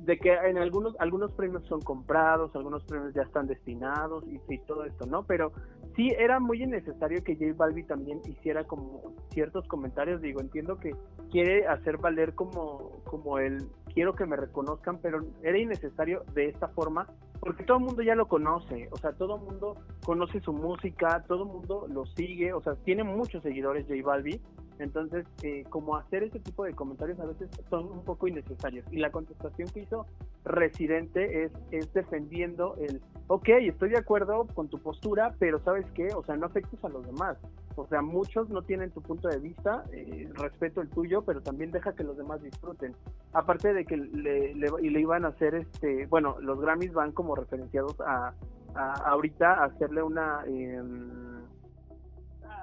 de 0.00 0.18
que 0.18 0.34
en 0.34 0.58
algunos 0.58 0.94
algunos 0.98 1.32
premios 1.32 1.64
son 1.66 1.80
comprados, 1.80 2.54
algunos 2.54 2.84
premios 2.84 3.14
ya 3.14 3.22
están 3.22 3.46
destinados 3.46 4.24
y, 4.26 4.38
y 4.52 4.58
todo 4.66 4.84
esto, 4.84 5.06
¿no? 5.06 5.22
Pero 5.22 5.52
sí 5.96 6.10
era 6.18 6.40
muy 6.40 6.62
innecesario 6.62 7.24
que 7.24 7.36
J 7.36 7.54
Balbi 7.56 7.84
también 7.84 8.20
hiciera 8.26 8.64
como 8.64 9.14
ciertos 9.30 9.66
comentarios, 9.66 10.20
digo, 10.20 10.40
entiendo 10.40 10.78
que 10.78 10.94
quiere 11.30 11.66
hacer 11.68 11.98
valer 11.98 12.34
como 12.34 13.00
como 13.04 13.38
el 13.38 13.68
quiero 13.94 14.14
que 14.14 14.26
me 14.26 14.36
reconozcan, 14.36 14.98
pero 14.98 15.24
era 15.42 15.58
innecesario 15.58 16.24
de 16.34 16.48
esta 16.48 16.68
forma 16.68 17.06
porque 17.40 17.64
todo 17.64 17.78
el 17.78 17.84
mundo 17.84 18.02
ya 18.02 18.14
lo 18.14 18.28
conoce, 18.28 18.88
o 18.90 18.96
sea, 18.96 19.12
todo 19.12 19.36
el 19.36 19.42
mundo 19.42 19.76
conoce 20.04 20.40
su 20.40 20.52
música, 20.52 21.24
todo 21.26 21.44
el 21.44 21.48
mundo 21.48 21.86
lo 21.88 22.06
sigue, 22.06 22.52
o 22.52 22.60
sea, 22.60 22.74
tiene 22.84 23.04
muchos 23.04 23.42
seguidores 23.42 23.86
J 23.86 24.02
Balvin, 24.04 24.40
entonces, 24.78 25.26
eh, 25.42 25.64
como 25.68 25.96
hacer 25.96 26.22
ese 26.22 26.38
tipo 26.40 26.64
de 26.64 26.72
comentarios 26.72 27.18
a 27.20 27.26
veces 27.26 27.48
son 27.68 27.90
un 27.90 28.04
poco 28.04 28.28
innecesarios. 28.28 28.84
Y 28.90 28.98
la 28.98 29.10
contestación 29.10 29.68
que 29.68 29.80
hizo 29.80 30.06
Residente 30.44 31.44
es, 31.44 31.52
es 31.70 31.92
defendiendo 31.92 32.74
el, 32.76 33.00
ok, 33.26 33.48
estoy 33.48 33.90
de 33.90 33.98
acuerdo 33.98 34.46
con 34.54 34.68
tu 34.68 34.78
postura, 34.78 35.34
pero 35.38 35.58
¿sabes 35.60 35.86
qué? 35.94 36.08
O 36.14 36.24
sea, 36.24 36.36
no 36.36 36.46
afectes 36.46 36.82
a 36.84 36.88
los 36.88 37.04
demás. 37.06 37.36
O 37.76 37.86
sea, 37.86 38.02
muchos 38.02 38.48
no 38.48 38.62
tienen 38.62 38.90
tu 38.90 39.00
punto 39.02 39.28
de 39.28 39.38
vista, 39.38 39.84
eh, 39.92 40.28
respeto 40.34 40.80
el 40.80 40.88
tuyo, 40.88 41.22
pero 41.22 41.42
también 41.42 41.70
deja 41.70 41.94
que 41.94 42.02
los 42.02 42.16
demás 42.16 42.42
disfruten. 42.42 42.94
Aparte 43.32 43.72
de 43.72 43.84
que 43.84 43.96
le, 43.96 44.54
le, 44.54 44.68
le 44.68 45.00
iban 45.00 45.24
a 45.24 45.28
hacer, 45.28 45.54
este, 45.54 46.06
bueno, 46.06 46.36
los 46.40 46.60
Grammys 46.60 46.92
van 46.92 47.12
como 47.12 47.34
referenciados 47.36 48.00
a, 48.00 48.34
ahorita 48.74 49.54
a 49.54 49.64
hacerle 49.64 50.02
una... 50.02 50.42
Eh, 50.46 50.80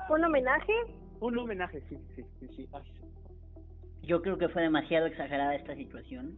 ¿Un 0.09 0.23
homenaje? 0.23 0.73
Un 1.19 1.37
homenaje, 1.37 1.81
sí, 1.89 1.97
sí, 2.15 2.23
sí, 2.39 2.47
sí. 2.55 2.69
Yo 4.03 4.21
creo 4.21 4.37
que 4.37 4.49
fue 4.49 4.61
demasiado 4.61 5.07
exagerada 5.07 5.55
esta 5.55 5.75
situación. 5.75 6.35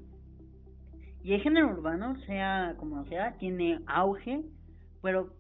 Y 1.24 1.34
el 1.34 1.42
género 1.42 1.70
urbano, 1.70 2.16
sea 2.22 2.76
como 2.78 3.06
sea, 3.06 3.38
tiene 3.38 3.80
auge, 3.88 4.44
pero 5.02 5.34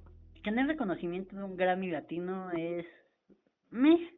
tener 0.43 0.67
reconocimiento 0.67 1.35
de 1.35 1.43
un 1.43 1.55
Grammy 1.55 1.91
latino 1.91 2.51
es... 2.51 2.85
Meh. 3.69 4.13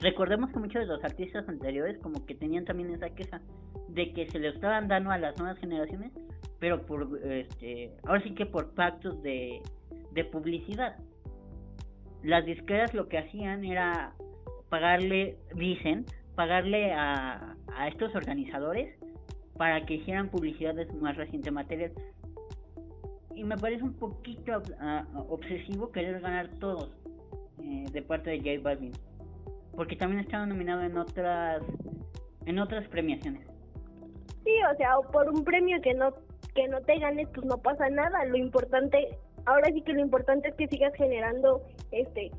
Recordemos 0.00 0.50
que 0.50 0.58
muchos 0.58 0.82
de 0.82 0.86
los 0.86 1.04
artistas 1.04 1.48
anteriores 1.48 1.98
como 1.98 2.24
que 2.26 2.34
tenían 2.34 2.64
también 2.64 2.90
esa 2.90 3.10
queja 3.10 3.40
de 3.88 4.12
que 4.12 4.28
se 4.30 4.38
le 4.38 4.48
estaban 4.48 4.88
dando 4.88 5.10
a 5.10 5.18
las 5.18 5.38
nuevas 5.38 5.58
generaciones, 5.58 6.12
pero 6.58 6.84
por 6.86 7.20
este, 7.24 7.96
ahora 8.04 8.22
sí 8.22 8.34
que 8.34 8.46
por 8.46 8.74
pactos 8.74 9.22
de, 9.22 9.60
de 10.12 10.24
publicidad. 10.24 10.96
Las 12.22 12.44
disqueras 12.44 12.94
lo 12.94 13.08
que 13.08 13.18
hacían 13.18 13.64
era 13.64 14.14
pagarle, 14.68 15.36
dicen, 15.54 16.06
pagarle 16.34 16.92
a, 16.92 17.56
estos 17.88 18.14
organizadores 18.14 18.96
para 19.56 19.84
que 19.84 19.94
hicieran 19.94 20.28
publicidad 20.28 20.74
de 20.74 20.86
su 20.86 20.94
más 20.94 21.16
reciente 21.16 21.50
material. 21.50 21.92
Y 23.34 23.44
me 23.44 23.56
parece 23.56 23.82
un 23.82 23.94
poquito 23.94 24.58
uh, 24.58 25.32
obsesivo 25.32 25.90
querer 25.90 26.20
ganar 26.20 26.48
todos 26.60 26.94
eh, 27.60 27.84
de 27.90 28.02
parte 28.02 28.30
de 28.30 28.38
J 28.38 28.62
Balvin. 28.62 28.92
Porque 29.74 29.96
también 29.96 30.20
estaba 30.20 30.46
nominado 30.46 30.82
en 30.82 30.96
otras 30.96 31.62
en 32.44 32.58
otras 32.58 32.86
premiaciones. 32.88 33.46
Sí, 34.44 34.52
o 34.72 34.76
sea, 34.76 34.96
por 35.12 35.28
un 35.30 35.44
premio 35.44 35.80
que 35.80 35.94
no 35.94 36.12
que 36.54 36.68
no 36.68 36.80
te 36.82 36.98
ganes, 36.98 37.28
pues 37.34 37.46
no 37.46 37.58
pasa 37.58 37.88
nada. 37.88 38.24
Lo 38.26 38.36
importante, 38.36 39.18
ahora 39.46 39.70
sí 39.72 39.82
que 39.82 39.92
lo 39.92 40.00
importante 40.00 40.48
es 40.48 40.54
que 40.54 40.68
sigas 40.68 40.94
generando 40.94 41.62
este 41.90 42.30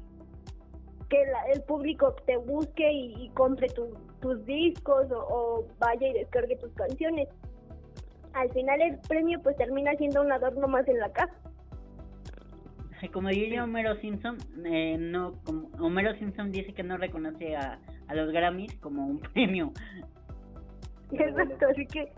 que 1.10 1.26
la, 1.26 1.54
el 1.54 1.62
público 1.62 2.16
te 2.26 2.38
busque 2.38 2.92
y, 2.92 3.26
y 3.26 3.30
compre 3.30 3.68
tu, 3.68 3.96
tus 4.20 4.44
discos 4.46 5.12
o, 5.12 5.18
o, 5.20 5.68
vaya 5.78 6.08
y 6.08 6.14
descargue 6.14 6.56
tus 6.56 6.74
canciones. 6.74 7.28
Al 8.34 8.50
final 8.52 8.82
el 8.82 8.98
premio 9.08 9.40
pues 9.42 9.56
termina 9.58 9.94
siendo 9.96 10.22
un 10.22 10.32
adorno 10.32 10.68
más 10.68 10.88
en 10.88 11.00
la 11.00 11.12
casa. 11.12 11.34
Como 13.12 13.30
diría 13.30 13.64
Homero 13.64 13.96
Simpson, 13.98 14.38
eh, 14.66 14.98
no, 14.98 15.34
como 15.44 15.68
Homero 15.80 16.16
Simpson 16.16 16.52
dice 16.52 16.74
que 16.74 16.84
no 16.84 16.98
reconoce 16.98 17.56
a, 17.56 17.78
a 18.08 18.16
los 18.16 18.32
Grammys 18.32 18.74
como 18.78 19.06
un 19.06 19.20
premio. 19.34 19.72
Exacto, 21.12 21.68
así 21.70 21.86
que 21.86 22.12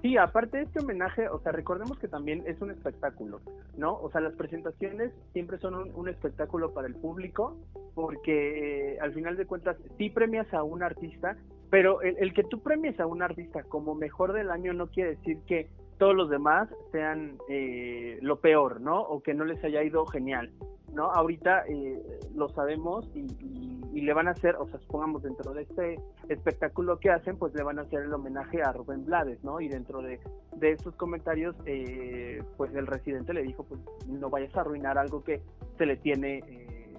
Sí, 0.00 0.16
aparte 0.16 0.58
de 0.58 0.62
este 0.64 0.78
homenaje, 0.78 1.28
o 1.28 1.40
sea, 1.40 1.50
recordemos 1.50 1.98
que 1.98 2.06
también 2.06 2.44
es 2.46 2.60
un 2.60 2.70
espectáculo, 2.70 3.40
¿no? 3.76 3.94
O 3.94 4.10
sea, 4.12 4.20
las 4.20 4.34
presentaciones 4.34 5.12
siempre 5.32 5.58
son 5.58 5.74
un, 5.92 6.08
espectáculo 6.08 6.72
para 6.72 6.86
el 6.86 6.94
público, 6.94 7.56
porque 7.94 8.92
eh, 8.94 9.00
al 9.00 9.12
final 9.12 9.36
de 9.36 9.46
cuentas 9.46 9.76
sí 9.96 10.08
premias 10.08 10.52
a 10.54 10.62
un 10.62 10.84
artista, 10.84 11.36
pero 11.68 12.00
el, 12.02 12.16
el, 12.18 12.32
que 12.32 12.44
tú 12.44 12.60
premies 12.60 13.00
a 13.00 13.06
un 13.06 13.22
artista 13.22 13.64
como 13.64 13.96
mejor 13.96 14.32
del 14.34 14.52
año 14.52 14.72
no 14.72 14.86
quiere 14.86 15.16
decir 15.16 15.38
que 15.48 15.68
todos 15.98 16.14
los 16.14 16.30
demás 16.30 16.68
sean 16.92 17.38
eh, 17.48 18.18
lo 18.22 18.40
peor, 18.40 18.80
¿no? 18.80 19.00
O 19.00 19.22
que 19.22 19.34
no 19.34 19.44
les 19.44 19.62
haya 19.64 19.82
ido 19.82 20.06
genial, 20.06 20.50
¿no? 20.92 21.10
Ahorita 21.10 21.64
eh, 21.68 22.02
lo 22.34 22.48
sabemos 22.48 23.10
y, 23.14 23.20
y, 23.20 23.80
y, 23.92 24.00
le 24.02 24.12
van 24.12 24.28
a 24.28 24.30
hacer, 24.30 24.56
o 24.56 24.66
sea, 24.68 24.78
supongamos 24.80 25.22
dentro 25.22 25.52
de 25.52 25.62
este 25.62 26.00
espectáculo 26.28 26.98
que 26.98 27.10
hacen, 27.10 27.36
pues 27.36 27.52
le 27.54 27.62
van 27.62 27.78
a 27.78 27.82
hacer 27.82 28.02
el 28.02 28.14
homenaje 28.14 28.62
a 28.62 28.72
Rubén 28.72 29.04
Blades, 29.04 29.42
¿no? 29.42 29.60
Y 29.60 29.68
dentro 29.68 30.00
de, 30.00 30.20
de 30.56 30.72
estos 30.72 30.94
comentarios, 30.94 31.56
eh, 31.66 32.42
pues 32.56 32.74
el 32.74 32.86
residente 32.86 33.34
le 33.34 33.42
dijo, 33.42 33.64
pues 33.64 33.80
no 34.06 34.30
vayas 34.30 34.56
a 34.56 34.60
arruinar 34.60 34.98
algo 34.98 35.22
que 35.22 35.42
se 35.76 35.86
le 35.86 35.96
tiene 35.96 36.38
eh, 36.46 36.96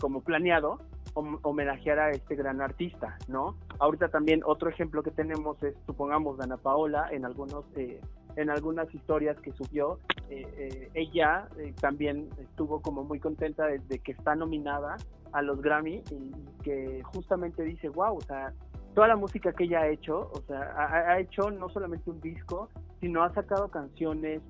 como 0.00 0.22
planeado, 0.22 0.78
homenajear 1.14 1.98
a 1.98 2.10
este 2.10 2.36
gran 2.36 2.60
artista, 2.60 3.18
¿no? 3.28 3.56
Ahorita 3.78 4.08
también 4.08 4.42
otro 4.44 4.68
ejemplo 4.68 5.02
que 5.02 5.10
tenemos 5.10 5.62
es, 5.62 5.74
supongamos, 5.86 6.36
Dana 6.38 6.56
Paola, 6.56 7.08
en 7.12 7.24
algunos 7.24 7.64
eh, 7.76 8.00
en 8.38 8.50
algunas 8.50 8.92
historias 8.94 9.38
que 9.40 9.52
subió, 9.52 9.98
eh, 10.30 10.46
eh, 10.56 10.90
ella 10.94 11.48
eh, 11.58 11.74
también 11.80 12.28
estuvo 12.40 12.80
como 12.80 13.02
muy 13.02 13.18
contenta 13.18 13.66
de, 13.66 13.98
que 13.98 14.12
está 14.12 14.36
nominada 14.36 14.96
a 15.32 15.42
los 15.42 15.60
Grammy 15.60 16.04
y, 16.12 16.32
que 16.62 17.02
justamente 17.02 17.64
dice, 17.64 17.88
wow, 17.88 18.16
o 18.16 18.20
sea, 18.20 18.52
toda 18.94 19.08
la 19.08 19.16
música 19.16 19.52
que 19.52 19.64
ella 19.64 19.80
ha 19.80 19.88
hecho, 19.88 20.30
o 20.32 20.40
sea, 20.46 20.72
ha 20.76 21.18
hecho 21.18 21.50
no 21.50 21.68
solamente 21.68 22.10
un 22.10 22.20
disco, 22.20 22.68
sino 23.00 23.24
ha 23.24 23.34
sacado 23.34 23.68
canciones 23.68 24.40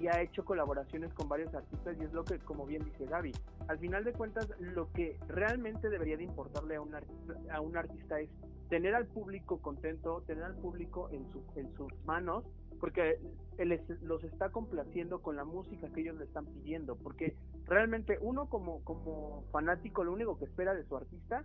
y 0.00 0.08
ha 0.08 0.22
hecho 0.22 0.44
colaboraciones 0.44 1.12
con 1.12 1.28
varios 1.28 1.54
artistas 1.54 1.96
y 2.00 2.04
es 2.04 2.12
lo 2.12 2.24
que, 2.24 2.38
como 2.38 2.64
bien 2.66 2.82
dice 2.84 3.04
Gaby, 3.04 3.32
al 3.68 3.78
final 3.78 4.02
de 4.02 4.12
cuentas 4.12 4.48
lo 4.58 4.90
que 4.92 5.18
realmente 5.28 5.90
debería 5.90 6.16
de 6.16 6.24
importarle 6.24 6.76
a 6.76 6.80
un 6.80 6.94
artista, 6.94 7.34
a 7.52 7.60
un 7.60 7.76
artista 7.76 8.18
es 8.18 8.30
tener 8.70 8.94
al 8.94 9.06
público 9.06 9.60
contento, 9.60 10.22
tener 10.26 10.44
al 10.44 10.56
público 10.56 11.10
en, 11.10 11.30
su, 11.30 11.44
en 11.54 11.70
sus 11.74 11.92
manos, 12.06 12.44
porque 12.78 13.20
él 13.58 13.78
los 14.00 14.24
está 14.24 14.50
complaciendo 14.50 15.20
con 15.20 15.36
la 15.36 15.44
música 15.44 15.88
que 15.92 16.00
ellos 16.00 16.16
le 16.16 16.24
están 16.24 16.46
pidiendo, 16.46 16.96
porque 16.96 17.36
realmente 17.66 18.16
uno 18.22 18.48
como, 18.48 18.82
como 18.84 19.44
fanático 19.52 20.02
lo 20.02 20.14
único 20.14 20.38
que 20.38 20.46
espera 20.46 20.74
de 20.74 20.84
su 20.84 20.96
artista 20.96 21.44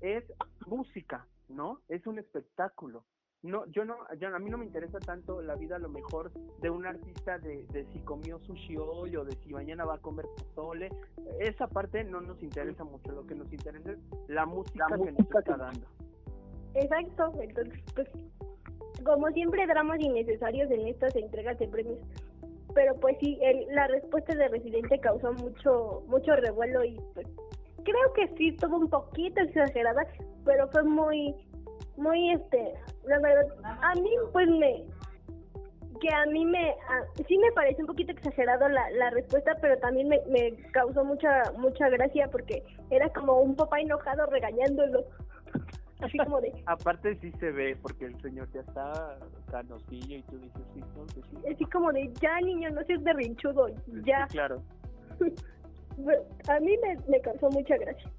es 0.00 0.22
música, 0.66 1.26
¿no? 1.48 1.80
Es 1.88 2.06
un 2.06 2.20
espectáculo 2.20 3.04
no, 3.46 3.66
yo 3.66 3.84
no, 3.84 3.96
yo, 4.18 4.34
a 4.34 4.38
mí 4.38 4.50
no 4.50 4.58
me 4.58 4.64
interesa 4.64 4.98
tanto 4.98 5.40
la 5.42 5.54
vida 5.54 5.76
a 5.76 5.78
lo 5.78 5.88
mejor 5.88 6.32
de 6.60 6.70
un 6.70 6.86
artista 6.86 7.38
de, 7.38 7.64
de 7.72 7.86
si 7.92 8.00
comió 8.00 8.38
sushi 8.40 8.76
hoy 8.76 9.16
o 9.16 9.24
de 9.24 9.32
si 9.36 9.52
mañana 9.52 9.84
va 9.84 9.94
a 9.94 9.98
comer 9.98 10.26
pozole. 10.36 10.90
Esa 11.40 11.66
parte 11.66 12.04
no 12.04 12.20
nos 12.20 12.42
interesa 12.42 12.84
mucho, 12.84 13.12
lo 13.12 13.26
que 13.26 13.34
nos 13.34 13.52
interesa 13.52 13.92
es 13.92 13.98
la 14.28 14.46
música 14.46 14.86
la 14.90 14.96
que 14.96 15.12
nos 15.12 15.20
está 15.20 15.42
que... 15.42 15.50
dando. 15.50 15.86
Exacto, 16.74 17.32
entonces 17.40 17.80
pues 17.94 18.08
como 19.04 19.28
siempre 19.28 19.66
dramas 19.66 20.00
innecesarios 20.00 20.70
en 20.70 20.88
estas 20.88 21.14
entregas 21.16 21.58
de 21.58 21.68
premios. 21.68 21.98
Pero 22.74 22.94
pues 22.96 23.16
sí, 23.20 23.38
el, 23.40 23.66
la 23.74 23.86
respuesta 23.86 24.34
de 24.34 24.48
Residente 24.48 24.98
causó 25.00 25.32
mucho 25.32 26.02
mucho 26.08 26.36
revuelo 26.36 26.84
y 26.84 27.00
pues 27.14 27.26
creo 27.84 28.12
que 28.14 28.28
sí 28.36 28.48
estuvo 28.48 28.76
un 28.76 28.90
poquito 28.90 29.40
exagerada, 29.40 30.06
pero 30.44 30.68
fue 30.68 30.82
muy 30.82 31.34
muy 31.96 32.30
este 32.32 32.74
la 33.04 33.18
verdad 33.20 33.46
a 33.82 33.94
mí 33.94 34.10
pues 34.32 34.48
me 34.48 34.84
que 36.00 36.08
a 36.14 36.26
mí 36.26 36.44
me 36.44 36.70
a, 36.70 37.24
sí 37.26 37.38
me 37.38 37.52
parece 37.52 37.80
un 37.80 37.86
poquito 37.86 38.12
exagerado 38.12 38.68
la, 38.68 38.90
la 38.90 39.10
respuesta 39.10 39.56
pero 39.60 39.78
también 39.78 40.08
me, 40.08 40.20
me 40.28 40.56
causó 40.72 41.04
mucha 41.04 41.42
mucha 41.58 41.88
gracia 41.88 42.28
porque 42.30 42.62
era 42.90 43.08
como 43.10 43.40
un 43.40 43.56
papá 43.56 43.80
enojado 43.80 44.26
regañándolo. 44.26 45.04
Así 46.00 46.18
como 46.18 46.42
de 46.42 46.52
aparte 46.66 47.16
sí 47.22 47.32
se 47.40 47.50
ve 47.50 47.74
porque 47.80 48.04
el 48.04 48.20
señor 48.20 48.50
ya 48.52 48.60
está 48.60 49.18
canosillo 49.50 50.16
y 50.18 50.22
tú 50.24 50.38
dices 50.38 50.62
sí, 50.74 50.80
no, 50.94 51.06
que 51.06 51.22
sí. 51.22 51.36
así 51.50 51.64
como 51.64 51.90
de 51.90 52.12
ya 52.20 52.38
niño 52.40 52.68
no 52.68 52.84
seas 52.84 53.02
berrinchudo 53.02 53.68
ya 54.04 54.26
sí, 54.26 54.32
claro. 54.32 54.62
A 56.48 56.60
mí 56.60 56.76
me, 56.82 56.98
me 57.08 57.18
causó 57.22 57.48
mucha 57.48 57.78
gracia 57.78 58.10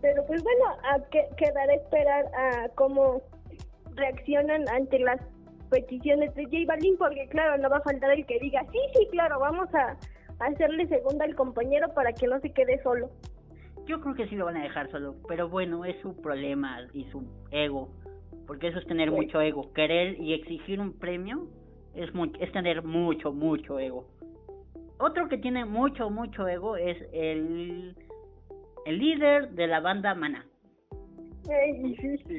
pero 0.00 0.24
pues 0.26 0.42
bueno, 0.42 0.64
a 0.84 1.00
que, 1.10 1.28
quedará 1.36 1.74
esperar 1.74 2.26
a 2.34 2.68
cómo 2.74 3.22
reaccionan 3.94 4.68
ante 4.68 4.98
las 4.98 5.20
peticiones 5.70 6.34
de 6.34 6.44
J 6.44 6.56
Balvin, 6.66 6.96
porque 6.96 7.28
claro, 7.28 7.58
no 7.58 7.68
va 7.68 7.78
a 7.78 7.82
faltar 7.82 8.10
el 8.12 8.26
que 8.26 8.38
diga, 8.38 8.64
sí, 8.72 8.78
sí, 8.94 9.08
claro, 9.10 9.38
vamos 9.40 9.68
a, 9.74 9.96
a 10.40 10.46
hacerle 10.46 10.86
segunda 10.88 11.24
al 11.24 11.34
compañero 11.34 11.88
para 11.94 12.12
que 12.12 12.26
no 12.26 12.40
se 12.40 12.52
quede 12.52 12.82
solo. 12.82 13.10
Yo 13.86 14.00
creo 14.00 14.14
que 14.14 14.28
sí 14.28 14.36
lo 14.36 14.44
van 14.44 14.56
a 14.56 14.62
dejar 14.62 14.90
solo, 14.90 15.16
pero 15.26 15.48
bueno, 15.48 15.84
es 15.84 16.00
su 16.02 16.14
problema 16.20 16.86
y 16.92 17.04
su 17.10 17.24
ego, 17.50 17.88
porque 18.46 18.68
eso 18.68 18.78
es 18.78 18.86
tener 18.86 19.08
sí. 19.08 19.14
mucho 19.14 19.40
ego. 19.40 19.72
Querer 19.72 20.20
y 20.20 20.34
exigir 20.34 20.80
un 20.80 20.92
premio 20.92 21.48
es, 21.94 22.12
muy, 22.14 22.32
es 22.40 22.52
tener 22.52 22.82
mucho, 22.82 23.32
mucho 23.32 23.78
ego. 23.78 24.06
Otro 24.98 25.28
que 25.28 25.38
tiene 25.38 25.64
mucho, 25.64 26.10
mucho 26.10 26.46
ego 26.48 26.76
es 26.76 26.98
el 27.12 27.94
el 28.88 28.98
líder 28.98 29.50
de 29.50 29.66
la 29.66 29.80
banda 29.80 30.14
Mana. 30.14 30.46
Sí, 31.44 32.38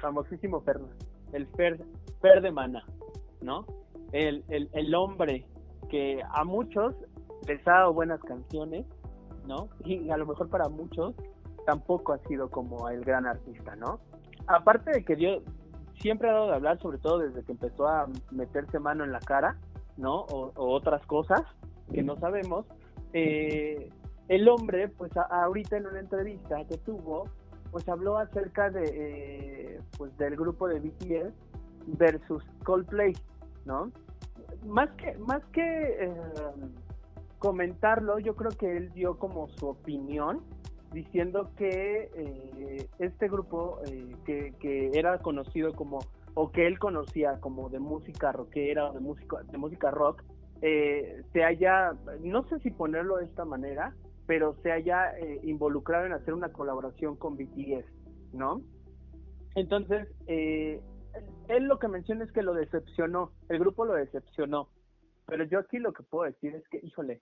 famosísimo 0.00 0.60
Fer, 0.62 0.80
el 1.32 1.46
Fer, 1.56 1.78
Fer 2.20 2.42
de 2.42 2.50
Mana. 2.50 2.84
¿no? 3.40 3.64
El, 4.10 4.44
el, 4.48 4.68
el 4.72 4.94
hombre 4.96 5.46
que 5.88 6.20
a 6.28 6.42
muchos 6.44 6.96
les 7.46 7.66
ha 7.68 7.72
dado 7.72 7.92
buenas 7.92 8.20
canciones, 8.22 8.84
¿no? 9.46 9.68
Y 9.84 10.10
a 10.10 10.16
lo 10.16 10.26
mejor 10.26 10.48
para 10.48 10.68
muchos 10.68 11.14
tampoco 11.66 12.14
ha 12.14 12.18
sido 12.26 12.50
como 12.50 12.88
el 12.88 13.04
gran 13.04 13.24
artista, 13.26 13.76
¿no? 13.76 14.00
Aparte 14.48 14.90
de 14.90 15.04
que 15.04 15.14
dio, 15.14 15.42
siempre 16.00 16.30
ha 16.30 16.32
dado 16.32 16.48
de 16.48 16.54
hablar, 16.54 16.80
sobre 16.80 16.98
todo 16.98 17.18
desde 17.18 17.44
que 17.44 17.52
empezó 17.52 17.86
a 17.86 18.08
meterse 18.32 18.80
mano 18.80 19.04
en 19.04 19.12
la 19.12 19.20
cara, 19.20 19.56
¿no? 19.96 20.22
O, 20.22 20.52
otras 20.56 21.06
cosas 21.06 21.42
que 21.92 22.02
no 22.02 22.16
sabemos. 22.16 22.66
Eh, 23.12 23.88
el 24.32 24.48
hombre, 24.48 24.88
pues 24.88 25.12
ahorita 25.14 25.76
en 25.76 25.86
una 25.86 26.00
entrevista 26.00 26.64
que 26.64 26.78
tuvo, 26.78 27.28
pues 27.70 27.86
habló 27.86 28.16
acerca 28.16 28.70
de, 28.70 28.84
eh, 29.74 29.80
pues 29.98 30.16
del 30.16 30.36
grupo 30.36 30.68
de 30.68 30.80
BTS 30.80 31.34
versus 31.98 32.42
Coldplay, 32.64 33.12
¿no? 33.66 33.92
Más 34.66 34.88
que, 34.92 35.18
más 35.18 35.44
que 35.52 35.60
eh, 35.60 36.14
comentarlo, 37.40 38.18
yo 38.20 38.34
creo 38.34 38.52
que 38.52 38.74
él 38.74 38.90
dio 38.94 39.18
como 39.18 39.48
su 39.48 39.68
opinión 39.68 40.40
diciendo 40.94 41.50
que 41.58 42.10
eh, 42.14 42.88
este 43.00 43.28
grupo 43.28 43.80
que, 44.24 44.54
que, 44.60 44.92
era 44.94 45.18
conocido 45.18 45.74
como 45.74 45.98
o 46.32 46.50
que 46.50 46.66
él 46.66 46.78
conocía 46.78 47.38
como 47.40 47.68
de 47.68 47.80
música 47.80 48.32
rockera 48.32 48.88
o 48.88 48.94
de 48.94 49.00
música 49.00 49.42
de 49.42 49.58
música 49.58 49.90
rock 49.90 50.22
se 50.60 51.44
haya 51.44 51.92
no 52.20 52.44
sé 52.44 52.60
si 52.60 52.70
ponerlo 52.70 53.16
de 53.16 53.24
esta 53.24 53.44
manera 53.44 53.94
pero 54.26 54.56
se 54.62 54.72
haya 54.72 55.16
eh, 55.18 55.40
involucrado 55.42 56.06
en 56.06 56.12
hacer 56.12 56.34
una 56.34 56.52
colaboración 56.52 57.16
con 57.16 57.36
BTS, 57.36 57.86
¿no? 58.32 58.62
Entonces, 59.54 60.08
eh, 60.26 60.80
él 61.48 61.64
lo 61.64 61.78
que 61.78 61.88
menciona 61.88 62.24
es 62.24 62.32
que 62.32 62.42
lo 62.42 62.54
decepcionó, 62.54 63.32
el 63.48 63.58
grupo 63.58 63.84
lo 63.84 63.94
decepcionó, 63.94 64.68
pero 65.26 65.44
yo 65.44 65.58
aquí 65.58 65.78
lo 65.78 65.92
que 65.92 66.02
puedo 66.02 66.24
decir 66.24 66.54
es 66.54 66.66
que, 66.68 66.80
híjole, 66.82 67.20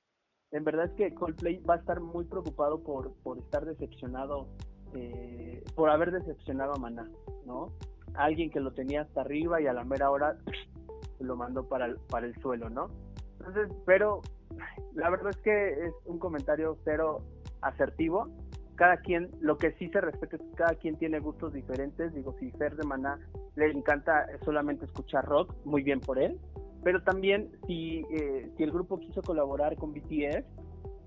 en 0.52 0.64
verdad 0.64 0.86
es 0.86 0.92
que 0.92 1.14
Coldplay 1.14 1.58
va 1.58 1.74
a 1.74 1.78
estar 1.78 2.00
muy 2.00 2.24
preocupado 2.24 2.82
por, 2.82 3.14
por 3.22 3.38
estar 3.38 3.64
decepcionado, 3.64 4.48
eh, 4.94 5.62
por 5.74 5.90
haber 5.90 6.10
decepcionado 6.10 6.74
a 6.74 6.78
Maná, 6.78 7.08
¿no? 7.46 7.72
Alguien 8.14 8.50
que 8.50 8.60
lo 8.60 8.72
tenía 8.72 9.02
hasta 9.02 9.20
arriba 9.20 9.60
y 9.60 9.66
a 9.66 9.72
la 9.72 9.84
mera 9.84 10.10
hora 10.10 10.36
lo 11.20 11.36
mandó 11.36 11.68
para 11.68 11.86
el, 11.86 11.96
para 12.08 12.26
el 12.26 12.34
suelo, 12.40 12.68
¿no? 12.68 12.88
Entonces, 13.38 13.70
pero 13.86 14.22
la 14.94 15.10
verdad 15.10 15.30
es 15.30 15.36
que 15.38 15.86
es 15.86 15.92
un 16.04 16.18
comentario 16.18 16.76
cero 16.84 17.22
asertivo. 17.60 18.28
Cada 18.76 18.96
quien, 18.98 19.30
lo 19.40 19.58
que 19.58 19.72
sí 19.72 19.88
se 19.90 20.00
respeta 20.00 20.36
es 20.36 20.42
que 20.42 20.56
cada 20.56 20.74
quien 20.74 20.96
tiene 20.96 21.20
gustos 21.20 21.52
diferentes. 21.52 22.14
Digo, 22.14 22.34
si 22.38 22.50
Fer 22.52 22.76
de 22.76 22.86
Maná 22.86 23.18
le 23.56 23.70
encanta 23.70 24.26
solamente 24.44 24.86
escuchar 24.86 25.26
rock, 25.26 25.54
muy 25.64 25.82
bien 25.82 26.00
por 26.00 26.18
él. 26.18 26.40
Pero 26.82 27.02
también 27.02 27.50
si, 27.66 28.06
eh, 28.10 28.50
si 28.56 28.62
el 28.62 28.72
grupo 28.72 28.98
quiso 28.98 29.20
colaborar 29.20 29.76
con 29.76 29.92
BTS, 29.92 30.44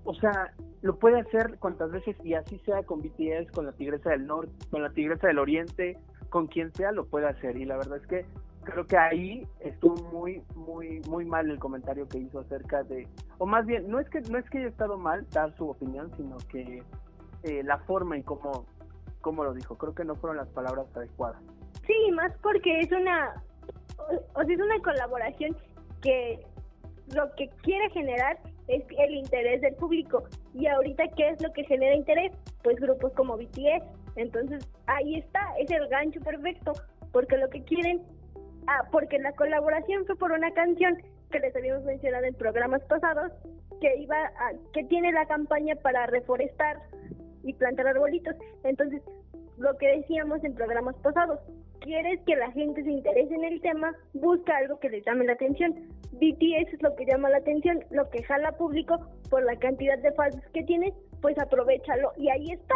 o 0.04 0.14
sea, 0.14 0.54
lo 0.82 0.98
puede 0.98 1.18
hacer 1.18 1.58
cuantas 1.58 1.90
veces 1.90 2.16
y 2.22 2.34
así 2.34 2.58
sea 2.60 2.84
con 2.84 3.00
BTS, 3.00 3.50
con 3.52 3.66
la 3.66 3.72
Tigresa 3.72 4.10
del 4.10 4.26
Norte, 4.26 4.52
con 4.70 4.82
la 4.82 4.90
Tigresa 4.90 5.26
del 5.26 5.38
Oriente, 5.38 5.98
con 6.28 6.46
quien 6.46 6.72
sea 6.74 6.92
lo 6.92 7.06
puede 7.06 7.26
hacer. 7.26 7.56
Y 7.56 7.64
la 7.64 7.76
verdad 7.76 7.96
es 7.96 8.06
que 8.06 8.26
creo 8.64 8.86
que 8.86 8.96
ahí 8.96 9.46
estuvo 9.60 9.96
muy 10.10 10.42
muy 10.54 11.00
muy 11.08 11.24
mal 11.24 11.50
el 11.50 11.58
comentario 11.58 12.08
que 12.08 12.18
hizo 12.18 12.40
acerca 12.40 12.82
de 12.82 13.06
o 13.38 13.46
más 13.46 13.66
bien 13.66 13.88
no 13.88 14.00
es 14.00 14.08
que 14.08 14.20
no 14.22 14.38
es 14.38 14.48
que 14.50 14.58
haya 14.58 14.68
estado 14.68 14.98
mal 14.98 15.26
dar 15.30 15.54
su 15.56 15.68
opinión 15.68 16.10
sino 16.16 16.36
que 16.50 16.82
eh, 17.44 17.62
la 17.62 17.78
forma 17.78 18.16
en 18.16 18.22
cómo 18.22 18.66
cómo 19.24 19.42
lo 19.42 19.54
dijo. 19.54 19.76
Creo 19.76 19.94
que 19.94 20.04
no 20.04 20.14
fueron 20.14 20.36
las 20.36 20.48
palabras 20.48 20.86
adecuadas. 20.94 21.42
Sí 21.86 22.12
más 22.12 22.32
porque 22.42 22.80
es 22.80 22.92
una 22.92 23.42
o, 24.34 24.44
sea 24.44 24.54
es 24.54 24.60
una 24.60 24.78
colaboración 24.80 25.56
que 26.02 26.40
lo 27.14 27.34
que 27.36 27.48
quiere 27.62 27.88
generar 27.90 28.38
es 28.68 28.84
el 28.98 29.14
interés 29.14 29.62
del 29.62 29.74
público. 29.74 30.24
Y 30.52 30.66
ahorita 30.66 31.04
qué 31.16 31.30
es 31.30 31.42
lo 31.42 31.52
que 31.52 31.64
genera 31.64 31.96
interés 31.96 32.32
pues 32.62 32.76
grupos 32.76 33.12
como 33.14 33.36
BTS 33.36 33.84
entonces 34.16 34.66
ahí 34.86 35.16
está 35.16 35.40
es 35.58 35.70
el 35.70 35.88
gancho 35.88 36.20
perfecto 36.20 36.72
porque 37.12 37.36
lo 37.36 37.48
que 37.48 37.62
quieren 37.64 38.02
Ah, 38.66 38.88
porque 38.90 39.18
la 39.18 39.32
colaboración 39.32 40.06
fue 40.06 40.16
por 40.16 40.32
una 40.32 40.50
canción 40.52 40.96
que 41.30 41.40
les 41.40 41.54
habíamos 41.54 41.84
mencionado 41.84 42.24
en 42.24 42.34
programas 42.34 42.82
pasados, 42.84 43.32
que 43.80 43.96
iba 43.98 44.16
a, 44.16 44.52
que 44.72 44.84
tiene 44.84 45.12
la 45.12 45.26
campaña 45.26 45.74
para 45.76 46.06
reforestar 46.06 46.80
y 47.42 47.52
plantar 47.54 47.88
arbolitos. 47.88 48.34
Entonces, 48.62 49.02
lo 49.58 49.76
que 49.76 49.88
decíamos 49.88 50.42
en 50.44 50.54
programas 50.54 50.96
pasados, 50.96 51.40
quieres 51.80 52.20
que 52.22 52.36
la 52.36 52.50
gente 52.52 52.82
se 52.82 52.90
interese 52.90 53.34
en 53.34 53.44
el 53.44 53.60
tema, 53.60 53.94
busca 54.14 54.56
algo 54.56 54.78
que 54.80 54.88
les 54.88 55.04
llame 55.04 55.26
la 55.26 55.34
atención. 55.34 55.74
BTS 56.12 56.72
es 56.72 56.82
lo 56.82 56.94
que 56.96 57.04
llama 57.04 57.28
la 57.28 57.38
atención, 57.38 57.84
lo 57.90 58.08
que 58.08 58.22
jala 58.22 58.52
público 58.52 58.98
por 59.28 59.44
la 59.44 59.56
cantidad 59.56 59.98
de 59.98 60.12
fans 60.12 60.36
que 60.52 60.62
tiene, 60.62 60.94
pues 61.20 61.38
aprovechalo 61.38 62.12
y 62.16 62.30
ahí 62.30 62.52
está. 62.52 62.74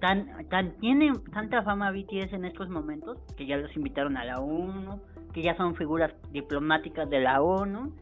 Tan, 0.00 0.48
tan 0.48 0.78
tiene 0.78 1.12
tanta 1.32 1.62
fama 1.62 1.90
BTS 1.90 2.32
en 2.32 2.44
estos 2.44 2.68
momentos 2.68 3.18
que 3.36 3.46
ya 3.46 3.56
los 3.56 3.74
invitaron 3.76 4.16
a 4.16 4.24
la 4.24 4.38
ONU, 4.38 5.00
que 5.32 5.42
ya 5.42 5.56
son 5.56 5.74
figuras 5.74 6.12
diplomáticas 6.30 7.10
de 7.10 7.20
la 7.20 7.42
ONU 7.42 7.92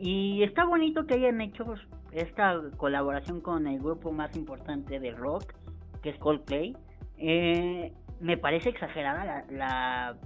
y 0.00 0.42
está 0.42 0.64
bonito 0.64 1.06
que 1.06 1.14
hayan 1.14 1.40
hecho 1.40 1.74
esta 2.12 2.60
colaboración 2.76 3.40
con 3.40 3.66
el 3.66 3.78
grupo 3.78 4.12
más 4.12 4.36
importante 4.36 4.98
de 4.98 5.12
rock 5.12 5.54
que 6.02 6.10
es 6.10 6.18
Coldplay. 6.18 6.76
Eh, 7.18 7.92
me 8.20 8.36
parece 8.36 8.70
exagerada 8.70 9.44
la, 9.50 10.16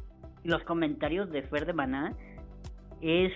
los 0.45 0.63
comentarios 0.65 1.31
de 1.31 1.43
Fer 1.43 1.67
de 1.67 1.73
Maná. 1.73 2.15
Es 3.01 3.33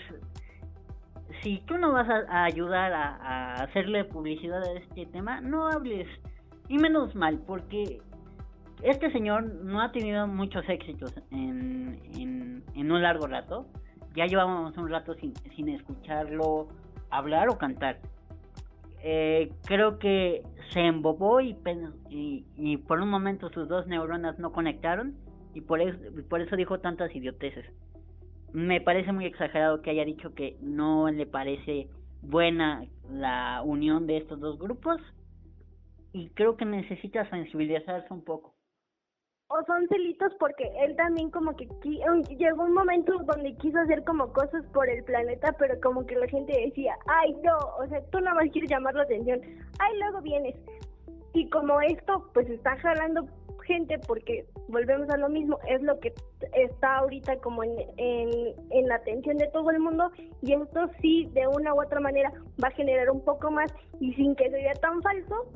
si 1.43 1.59
tú 1.67 1.77
no 1.79 1.93
vas 1.93 2.09
a, 2.09 2.45
ayudar 2.45 2.93
a 2.93 3.55
hacerle 3.62 4.05
publicidad 4.05 4.62
a 4.62 4.73
este 4.79 5.07
tema, 5.07 5.41
no 5.41 5.69
hables 5.69 6.09
y 6.68 6.79
menos 6.79 7.14
mal, 7.14 7.40
porque 7.46 8.00
este 8.83 9.11
señor 9.11 9.44
no 9.64 9.81
ha 9.81 9.92
tenido 9.92 10.26
muchos 10.26 10.68
éxitos 10.68 11.12
en, 11.31 12.00
en, 12.74 12.92
un 12.92 13.02
largo 13.02 13.26
rato. 13.26 13.66
Ya 14.14 14.26
llevamos 14.26 14.76
un 14.76 14.88
rato 14.88 15.14
sin, 15.14 15.35
sin 15.57 15.68
escucharlo 15.68 16.68
hablar 17.11 17.48
o 17.48 17.59
cantar. 17.59 17.98
Eh, 19.02 19.50
creo 19.64 19.98
que 19.98 20.42
se 20.72 20.81
embobó 20.81 21.40
y, 21.40 21.57
y, 22.09 22.76
por 22.79 23.00
un 23.00 23.09
momento 23.09 23.50
sus 23.50 23.68
dos 23.68 23.87
neuronas 23.87 24.38
no 24.38 24.52
conectaron 24.52 25.14
y 25.55 25.61
por 25.61 25.81
eso, 25.81 25.98
por 26.29 26.40
eso 26.40 26.57
dijo 26.57 26.81
tantas 26.81 27.14
idioteces. 27.14 27.64
Me 28.52 28.81
parece 28.81 29.12
muy 29.12 29.26
exagerado 29.26 29.83
que 29.83 29.90
haya 29.90 30.05
dicho 30.05 30.35
que 30.35 30.57
no 30.61 31.11
le 31.11 31.26
parece 31.26 31.88
buena 32.22 32.85
la 33.11 33.62
unión 33.64 34.07
de 34.07 34.18
estos 34.18 34.40
dos 34.40 34.59
grupos 34.59 35.00
y 36.16 36.31
creo 36.31 36.57
que 36.57 36.64
necesita 36.64 37.29
sensibilizarse 37.29 38.11
un 38.11 38.24
poco. 38.24 38.55
O 39.48 39.62
son 39.66 39.87
celitos 39.88 40.33
porque 40.40 40.64
él 40.81 40.96
también 40.96 41.31
como 41.31 41.55
que 41.55 41.68
llegó 42.38 42.64
un 42.64 42.72
momento 42.72 43.12
donde 43.26 43.55
quiso 43.59 43.79
hacer 43.79 44.02
como 44.05 44.33
cosas 44.33 44.64
por 44.72 44.88
el 44.88 45.05
planeta, 45.05 45.55
pero 45.59 45.79
como 45.83 46.07
que 46.07 46.16
la 46.16 46.26
gente 46.26 46.59
decía, 46.59 46.96
ay 47.07 47.35
no, 47.44 47.57
o 47.79 47.87
sea, 47.88 48.02
tú 48.11 48.18
nada 48.20 48.35
más 48.35 48.50
quieres 48.50 48.70
llamar 48.70 48.94
la 48.94 49.02
atención, 49.02 49.40
ay 49.79 49.98
luego 49.98 50.22
vienes. 50.22 50.57
Y 51.35 51.50
como 51.50 51.83
esto 51.83 52.31
pues 52.33 52.48
está 52.48 52.76
jalando 52.79 53.29
gente 53.66 53.98
porque 53.98 54.46
volvemos 54.68 55.11
a 55.11 55.18
lo 55.18 55.29
mismo, 55.29 55.59
es 55.68 55.83
lo 55.83 56.00
que 56.00 56.14
está 56.55 56.98
ahorita 56.98 57.37
como 57.40 57.62
en, 57.62 57.76
en, 57.98 58.88
la 58.88 58.94
atención 58.94 59.37
de 59.37 59.48
todo 59.48 59.70
el 59.70 59.81
mundo 59.81 60.11
y 60.40 60.55
esto 60.55 60.88
sí 61.02 61.29
de 61.35 61.46
una 61.46 61.74
u 61.74 61.83
otra 61.83 62.00
manera 62.00 62.33
va 62.62 62.68
a 62.68 62.72
generar 62.72 63.11
un 63.11 63.22
poco 63.22 63.50
más 63.50 63.72
y 64.00 64.14
sin 64.14 64.35
que 64.35 64.44
se 64.44 64.57
vea 64.57 64.74
tan 64.74 65.02
falso, 65.02 65.46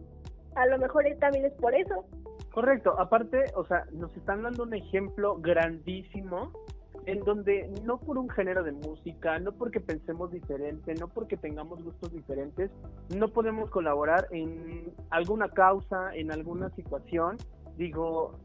a 0.55 0.67
lo 0.67 0.79
mejor 0.79 1.05
también 1.19 1.47
es 1.47 1.53
por 1.55 1.75
eso. 1.75 2.05
Correcto, 2.53 2.99
aparte, 2.99 3.45
o 3.55 3.65
sea, 3.65 3.85
nos 3.93 4.15
están 4.17 4.43
dando 4.43 4.65
un 4.65 4.75
ejemplo 4.75 5.37
grandísimo 5.37 6.53
en 7.07 7.21
donde 7.21 7.71
no 7.85 7.99
por 7.99 8.19
un 8.19 8.29
género 8.29 8.63
de 8.63 8.73
música, 8.73 9.39
no 9.39 9.53
porque 9.53 9.81
pensemos 9.81 10.31
diferente, 10.31 10.95
no 10.95 11.09
porque 11.09 11.37
tengamos 11.37 11.83
gustos 11.83 12.13
diferentes, 12.13 12.71
no 13.17 13.29
podemos 13.29 13.71
colaborar 13.71 14.27
en 14.31 14.93
alguna 15.11 15.49
causa, 15.49 16.15
en 16.15 16.31
alguna 16.33 16.71
situación. 16.71 17.37
Digo, 17.77 18.39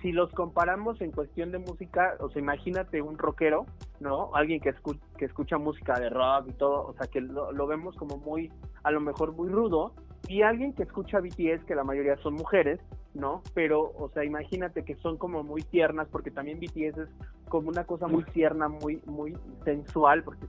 si 0.00 0.12
los 0.12 0.30
comparamos 0.32 1.00
en 1.00 1.10
cuestión 1.10 1.50
de 1.50 1.58
música, 1.58 2.16
o 2.20 2.30
sea, 2.30 2.40
imagínate 2.40 3.02
un 3.02 3.18
rockero, 3.18 3.66
¿no? 4.00 4.30
Alguien 4.34 4.60
que, 4.60 4.70
escucha, 4.70 5.00
que 5.18 5.24
escucha 5.24 5.58
música 5.58 5.98
de 5.98 6.10
rock 6.10 6.48
y 6.48 6.52
todo, 6.52 6.86
o 6.86 6.94
sea, 6.94 7.06
que 7.06 7.20
lo, 7.20 7.52
lo, 7.52 7.66
vemos 7.66 7.96
como 7.96 8.18
muy, 8.18 8.52
a 8.82 8.90
lo 8.90 9.00
mejor 9.00 9.32
muy 9.32 9.48
rudo, 9.48 9.92
y 10.28 10.42
alguien 10.42 10.72
que 10.72 10.82
escucha 10.82 11.20
BTS, 11.20 11.64
que 11.66 11.74
la 11.74 11.84
mayoría 11.84 12.16
son 12.18 12.34
mujeres, 12.34 12.80
¿no? 13.14 13.42
Pero, 13.54 13.92
o 13.96 14.10
sea, 14.12 14.24
imagínate 14.24 14.84
que 14.84 14.96
son 14.96 15.16
como 15.16 15.42
muy 15.42 15.62
tiernas, 15.62 16.08
porque 16.10 16.30
también 16.30 16.58
BTS 16.60 16.98
es 16.98 17.08
como 17.48 17.68
una 17.68 17.84
cosa 17.84 18.08
muy 18.08 18.24
tierna, 18.24 18.68
muy, 18.68 19.00
muy 19.06 19.36
sensual, 19.64 20.24
porque 20.24 20.46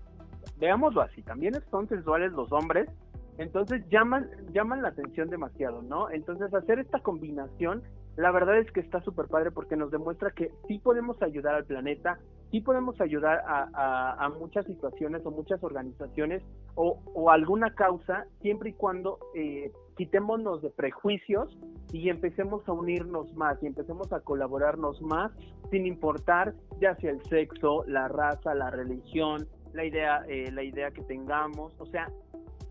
veámoslo 0.58 1.02
así, 1.02 1.22
también 1.22 1.54
son 1.70 1.88
sensuales 1.88 2.32
los 2.34 2.52
hombres, 2.52 2.90
entonces 3.38 3.88
llaman, 3.90 4.30
llaman 4.52 4.82
la 4.82 4.90
atención 4.90 5.30
demasiado, 5.30 5.82
¿no? 5.84 6.10
Entonces 6.10 6.52
hacer 6.54 6.80
esta 6.80 7.00
combinación, 7.00 7.84
la 8.16 8.32
verdad 8.32 8.58
es 8.58 8.72
que 8.72 8.80
está 8.80 9.00
súper 9.02 9.28
padre 9.28 9.52
porque 9.52 9.76
nos 9.76 9.92
demuestra 9.92 10.32
que 10.32 10.52
sí 10.68 10.80
podemos 10.80 11.22
ayudar 11.22 11.54
al 11.54 11.66
planeta, 11.66 12.18
sí 12.52 12.62
podemos 12.62 13.00
ayudar 13.02 13.44
a, 13.46 14.30
muchas 14.40 14.66
situaciones 14.66 15.26
o 15.26 15.32
muchas 15.32 15.64
organizaciones 15.64 16.44
o, 16.76 17.00
o 17.14 17.32
alguna 17.32 17.74
causa 17.74 18.26
siempre 18.42 18.70
y 18.70 18.74
cuando 18.74 19.20
eh, 19.36 19.72
quitémonos 19.98 20.62
de 20.62 20.70
prejuicios 20.70 21.58
y 21.92 22.10
empecemos 22.10 22.68
a 22.68 22.72
unirnos 22.74 23.34
más 23.36 23.62
y 23.64 23.68
empecemos 23.68 24.12
a 24.14 24.20
colaborarnos 24.20 25.02
más 25.02 25.32
sin 25.72 25.86
importar 25.86 26.54
ya 26.80 26.96
sea 26.98 27.12
el 27.12 27.24
sexo, 27.24 27.84
la 27.88 28.08
raza, 28.08 28.54
la 28.54 28.70
religión, 28.70 29.48
la 29.74 29.86
idea, 29.86 30.24
eh, 30.28 30.52
la 30.52 30.64
idea 30.64 30.92
que 30.92 31.02
tengamos, 31.04 31.74
o 31.80 31.86
sea, 31.88 32.10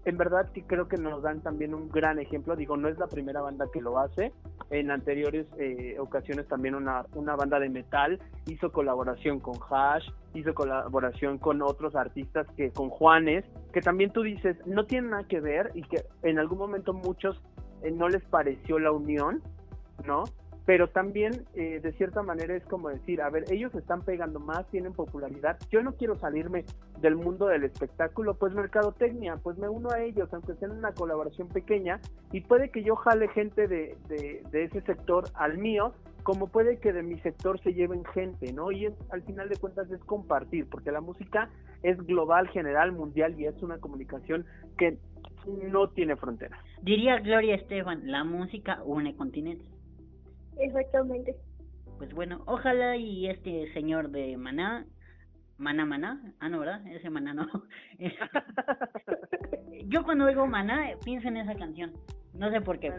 en 0.06 0.16
verdad 0.16 0.48
que 0.52 0.62
creo 0.62 0.86
que 0.86 0.96
nos 0.96 1.20
dan 1.20 1.40
también 1.40 1.74
un 1.74 1.88
gran 1.90 2.20
ejemplo. 2.20 2.54
Digo, 2.54 2.76
no 2.76 2.88
es 2.88 2.96
la 2.96 3.08
primera 3.08 3.42
banda 3.42 3.66
que 3.72 3.80
lo 3.80 3.98
hace. 3.98 4.32
En 4.70 4.92
anteriores 4.92 5.46
eh, 5.58 5.96
ocasiones 5.98 6.46
también 6.46 6.76
una, 6.76 7.04
una 7.14 7.34
banda 7.34 7.58
de 7.58 7.68
metal 7.68 8.20
hizo 8.46 8.70
colaboración 8.70 9.40
con 9.40 9.56
Hash, 9.68 10.08
hizo 10.32 10.54
colaboración 10.54 11.38
con 11.38 11.60
otros 11.60 11.96
artistas 11.96 12.46
que 12.56 12.70
con 12.70 12.88
Juanes, 12.88 13.44
que 13.72 13.80
también 13.80 14.12
tú 14.12 14.22
dices, 14.22 14.56
no 14.64 14.86
tienen 14.86 15.10
nada 15.10 15.24
que 15.24 15.40
ver 15.40 15.72
y 15.74 15.82
que 15.82 16.04
en 16.22 16.38
algún 16.38 16.58
momento 16.58 16.92
muchos 16.92 17.42
eh, 17.82 17.90
no 17.90 18.08
les 18.08 18.22
pareció 18.26 18.78
la 18.78 18.92
unión, 18.92 19.42
¿no? 20.06 20.22
Pero 20.66 20.88
también 20.88 21.44
eh, 21.54 21.80
de 21.80 21.92
cierta 21.92 22.22
manera 22.22 22.54
es 22.56 22.64
como 22.64 22.88
decir, 22.88 23.22
a 23.22 23.30
ver, 23.30 23.44
ellos 23.50 23.72
están 23.76 24.02
pegando 24.02 24.40
más, 24.40 24.66
tienen 24.66 24.92
popularidad, 24.92 25.58
yo 25.70 25.80
no 25.80 25.94
quiero 25.94 26.16
salirme 26.16 26.64
del 27.00 27.14
mundo 27.14 27.46
del 27.46 27.62
espectáculo, 27.62 28.34
pues 28.34 28.52
mercadotecnia, 28.52 29.36
pues 29.36 29.56
me 29.58 29.68
uno 29.68 29.90
a 29.90 30.02
ellos, 30.02 30.28
aunque 30.32 30.54
sea 30.54 30.68
en 30.68 30.76
una 30.78 30.92
colaboración 30.92 31.46
pequeña, 31.48 32.00
y 32.32 32.40
puede 32.40 32.70
que 32.70 32.82
yo 32.82 32.96
jale 32.96 33.28
gente 33.28 33.68
de, 33.68 33.96
de, 34.08 34.64
ese 34.64 34.80
sector 34.80 35.28
al 35.34 35.56
mío, 35.56 35.92
como 36.24 36.48
puede 36.48 36.78
que 36.78 36.92
de 36.92 37.04
mi 37.04 37.20
sector 37.20 37.60
se 37.60 37.72
lleven 37.72 38.04
gente, 38.06 38.52
¿no? 38.52 38.72
Y 38.72 38.92
al 39.10 39.22
final 39.22 39.48
de 39.48 39.56
cuentas 39.56 39.88
es 39.92 40.00
compartir, 40.00 40.68
porque 40.68 40.90
la 40.90 41.00
música 41.00 41.48
es 41.84 41.96
global, 42.04 42.48
general, 42.48 42.90
mundial 42.90 43.38
y 43.38 43.46
es 43.46 43.62
una 43.62 43.78
comunicación 43.78 44.44
que 44.76 44.98
no 45.70 45.90
tiene 45.90 46.16
fronteras. 46.16 46.58
Diría 46.82 47.20
Gloria 47.20 47.54
Estefan, 47.54 48.10
la 48.10 48.24
música 48.24 48.82
une 48.84 49.14
continentes. 49.14 49.75
Exactamente. 50.58 51.36
Pues 51.98 52.12
bueno, 52.12 52.42
ojalá 52.46 52.96
y 52.96 53.28
este 53.28 53.72
señor 53.72 54.10
de 54.10 54.36
Maná, 54.36 54.86
Maná 55.58 55.86
Maná, 55.86 56.34
ah 56.40 56.48
no, 56.48 56.58
¿verdad? 56.58 56.86
Ese 56.88 57.08
Maná 57.08 57.32
no. 57.32 57.46
Yo 59.86 60.04
cuando 60.04 60.26
oigo 60.26 60.46
Maná 60.46 60.90
pienso 61.04 61.28
en 61.28 61.38
esa 61.38 61.54
canción, 61.54 61.92
no 62.34 62.50
sé 62.50 62.60
por 62.60 62.78
qué. 62.78 62.92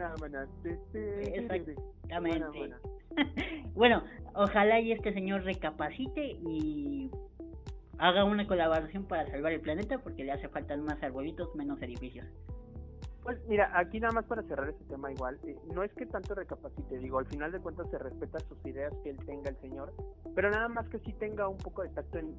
Exactamente. 0.93 2.73
bueno, 3.73 4.03
ojalá 4.33 4.79
y 4.79 4.91
este 4.91 5.13
señor 5.13 5.43
recapacite 5.43 6.37
y 6.47 7.11
haga 7.99 8.23
una 8.23 8.47
colaboración 8.47 9.05
para 9.05 9.29
salvar 9.29 9.53
el 9.53 9.61
planeta 9.61 9.99
porque 9.99 10.23
le 10.23 10.31
hace 10.31 10.49
falta 10.49 10.75
más 10.77 11.01
arbolitos, 11.03 11.55
menos 11.55 11.81
edificios. 11.81 12.25
Pues 13.27 13.45
mira, 13.45 13.69
aquí 13.77 13.99
nada 13.99 14.13
más 14.13 14.23
para 14.23 14.41
cerrar 14.43 14.69
este 14.69 14.85
tema 14.85 15.11
igual, 15.11 15.37
eh, 15.45 15.57
no 15.75 15.83
es 15.83 15.91
que 15.95 16.05
tanto 16.05 16.33
recapacite, 16.33 16.97
digo, 16.97 17.19
al 17.19 17.25
final 17.25 17.51
de 17.51 17.59
cuentas 17.59 17.89
se 17.91 17.97
respeta 17.97 18.39
sus 18.39 18.57
ideas 18.65 18.93
que 19.03 19.09
él 19.09 19.17
tenga 19.25 19.49
el 19.49 19.57
señor, 19.57 19.93
pero 20.33 20.49
nada 20.49 20.69
más 20.69 20.87
que 20.87 20.99
sí 20.99 21.11
tenga 21.11 21.49
un 21.49 21.57
poco 21.57 21.83
de 21.83 21.89
tacto 21.89 22.19
en, 22.19 22.37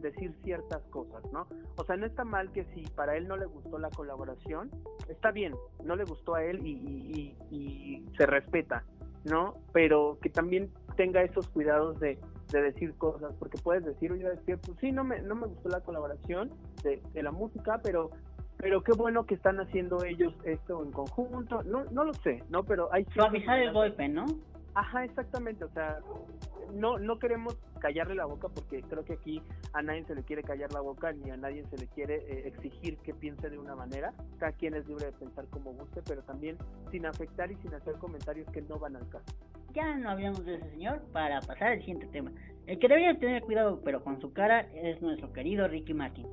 decir 0.00 0.34
ciertas 0.42 0.82
cosas, 0.84 1.22
¿no? 1.30 1.46
O 1.76 1.84
sea, 1.84 1.98
no 1.98 2.06
está 2.06 2.24
mal 2.24 2.50
que 2.52 2.64
si 2.72 2.86
para 2.96 3.18
él 3.18 3.28
no 3.28 3.36
le 3.36 3.44
gustó 3.44 3.78
la 3.78 3.90
colaboración, 3.90 4.70
está 5.10 5.30
bien, 5.30 5.54
no 5.84 5.94
le 5.94 6.04
gustó 6.04 6.36
a 6.36 6.42
él 6.42 6.66
y, 6.66 7.36
se 8.16 8.24
respeta, 8.24 8.82
¿no? 9.26 9.52
Pero 9.74 10.16
que 10.22 10.30
también 10.30 10.70
tenga 10.96 11.22
esos 11.22 11.48
cuidados 11.48 12.00
de, 12.00 12.18
decir 12.50 12.94
cosas, 12.94 13.34
porque 13.38 13.58
puedes 13.58 13.84
decir, 13.84 14.10
oye, 14.10 14.32
es 14.32 14.40
que 14.42 14.56
pues 14.56 14.78
sí, 14.80 14.90
no 14.90 15.04
me, 15.04 15.20
no 15.20 15.34
me 15.34 15.48
gustó 15.48 15.68
la 15.68 15.80
colaboración 15.80 16.50
de, 16.82 17.02
de 17.12 17.22
la 17.22 17.32
música, 17.32 17.80
pero 17.82 18.10
pero 18.56 18.82
qué 18.82 18.92
bueno 18.92 19.26
que 19.26 19.34
están 19.34 19.60
haciendo 19.60 20.04
ellos 20.04 20.32
esto 20.44 20.82
en 20.84 20.92
conjunto, 20.92 21.62
no 21.64 21.84
no 21.84 22.04
lo 22.04 22.14
sé, 22.14 22.42
¿no? 22.50 22.64
Pero 22.64 22.92
hay... 22.92 23.04
Suavizar 23.14 23.58
el 23.58 23.72
golpe, 23.72 24.08
¿no? 24.08 24.26
Ajá, 24.74 25.04
exactamente, 25.04 25.64
o 25.64 25.68
sea, 25.70 26.00
no, 26.74 26.98
no 26.98 27.18
queremos 27.18 27.56
callarle 27.80 28.14
la 28.14 28.24
boca 28.24 28.48
porque 28.48 28.82
creo 28.82 29.04
que 29.04 29.14
aquí 29.14 29.42
a 29.72 29.82
nadie 29.82 30.04
se 30.04 30.14
le 30.14 30.22
quiere 30.22 30.42
callar 30.42 30.72
la 30.72 30.80
boca 30.80 31.12
ni 31.12 31.30
a 31.30 31.36
nadie 31.36 31.64
se 31.66 31.78
le 31.78 31.86
quiere 31.88 32.16
eh, 32.16 32.48
exigir 32.48 32.96
que 32.98 33.14
piense 33.14 33.50
de 33.50 33.58
una 33.58 33.76
manera, 33.76 34.12
cada 34.38 34.52
quien 34.52 34.74
es 34.74 34.86
libre 34.88 35.06
de 35.06 35.12
pensar 35.12 35.46
como 35.50 35.72
guste, 35.72 36.02
pero 36.02 36.22
también 36.22 36.56
sin 36.90 37.06
afectar 37.06 37.52
y 37.52 37.56
sin 37.56 37.74
hacer 37.74 37.94
comentarios 37.94 38.48
que 38.50 38.62
no 38.62 38.78
van 38.78 38.96
al 38.96 39.08
caso. 39.08 39.26
Ya 39.74 39.96
no 39.96 40.10
hablamos 40.10 40.44
de 40.44 40.56
ese 40.56 40.70
señor 40.70 41.00
para 41.12 41.40
pasar 41.40 41.72
al 41.72 41.78
siguiente 41.80 42.06
tema. 42.06 42.32
El 42.66 42.78
que 42.78 42.88
debería 42.88 43.18
tener 43.18 43.42
cuidado 43.42 43.80
pero 43.84 44.02
con 44.02 44.20
su 44.20 44.32
cara 44.32 44.60
es 44.74 45.00
nuestro 45.02 45.32
querido 45.32 45.68
Ricky 45.68 45.94
Martin. 45.94 46.26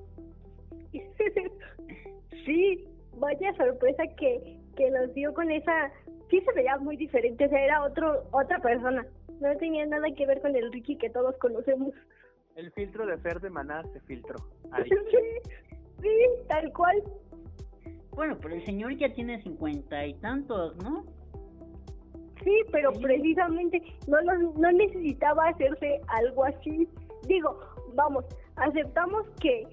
sí, 2.46 2.88
vaya 3.18 3.54
sorpresa 3.56 4.04
que, 4.18 4.58
que 4.76 4.92
nos 4.92 5.14
dio 5.14 5.34
con 5.34 5.52
esa, 5.52 5.92
sí 6.30 6.42
se 6.42 6.54
veía 6.54 6.78
muy 6.78 6.98
diferente, 6.98 7.46
o 7.46 7.50
sea, 7.50 7.64
era 7.64 7.84
otro, 7.84 8.24
otra 8.32 8.60
persona, 8.60 9.06
no 9.40 9.56
tenía 9.58 9.86
nada 9.86 10.08
que 10.16 10.26
ver 10.26 10.42
con 10.42 10.56
el 10.56 10.72
Ricky 10.72 10.98
que 10.98 11.10
todos 11.10 11.38
conocemos. 11.38 11.94
El 12.56 12.72
filtro 12.72 13.06
de 13.06 13.18
Fer 13.18 13.40
de 13.40 13.50
Maná 13.50 13.84
se 13.94 14.00
filtró. 14.02 14.38
sí, 16.02 16.10
tal 16.48 16.72
cual. 16.74 17.02
Bueno, 18.12 18.38
pero 18.42 18.56
el 18.56 18.66
señor 18.66 18.96
ya 18.98 19.14
tiene 19.14 19.42
cincuenta 19.42 20.06
y 20.06 20.14
tantos, 20.16 20.76
¿no? 20.84 21.06
Sí, 22.44 22.62
pero 22.72 22.92
precisamente 22.94 23.82
no, 24.08 24.22
no 24.22 24.72
necesitaba 24.72 25.48
hacerse 25.48 26.02
algo 26.08 26.46
así. 26.46 26.88
Digo, 27.28 27.60
vamos, 27.94 28.26
aceptamos 28.56 29.28
que 29.40 29.64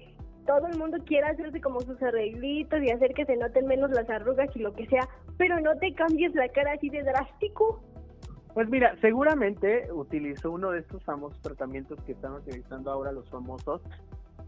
todo 0.49 0.65
el 0.65 0.79
mundo 0.79 0.97
quiere 1.05 1.27
hacerse 1.27 1.61
como 1.61 1.79
sus 1.81 2.01
arreglitos 2.01 2.81
y 2.81 2.89
hacer 2.89 3.13
que 3.13 3.23
se 3.23 3.37
noten 3.37 3.67
menos 3.67 3.91
las 3.91 4.09
arrugas 4.09 4.49
y 4.55 4.59
lo 4.59 4.73
que 4.73 4.87
sea, 4.87 5.07
pero 5.37 5.59
no 5.59 5.77
te 5.77 5.93
cambies 5.93 6.33
la 6.33 6.49
cara 6.49 6.71
así 6.71 6.89
de 6.89 7.03
drástico. 7.03 7.79
Pues 8.55 8.67
mira, 8.67 8.95
seguramente 8.99 9.87
utilizó 9.93 10.49
uno 10.49 10.71
de 10.71 10.79
estos 10.79 11.03
famosos 11.03 11.39
tratamientos 11.43 12.01
que 12.01 12.13
están 12.13 12.33
utilizando 12.33 12.91
ahora 12.91 13.11
los 13.11 13.29
famosos 13.29 13.79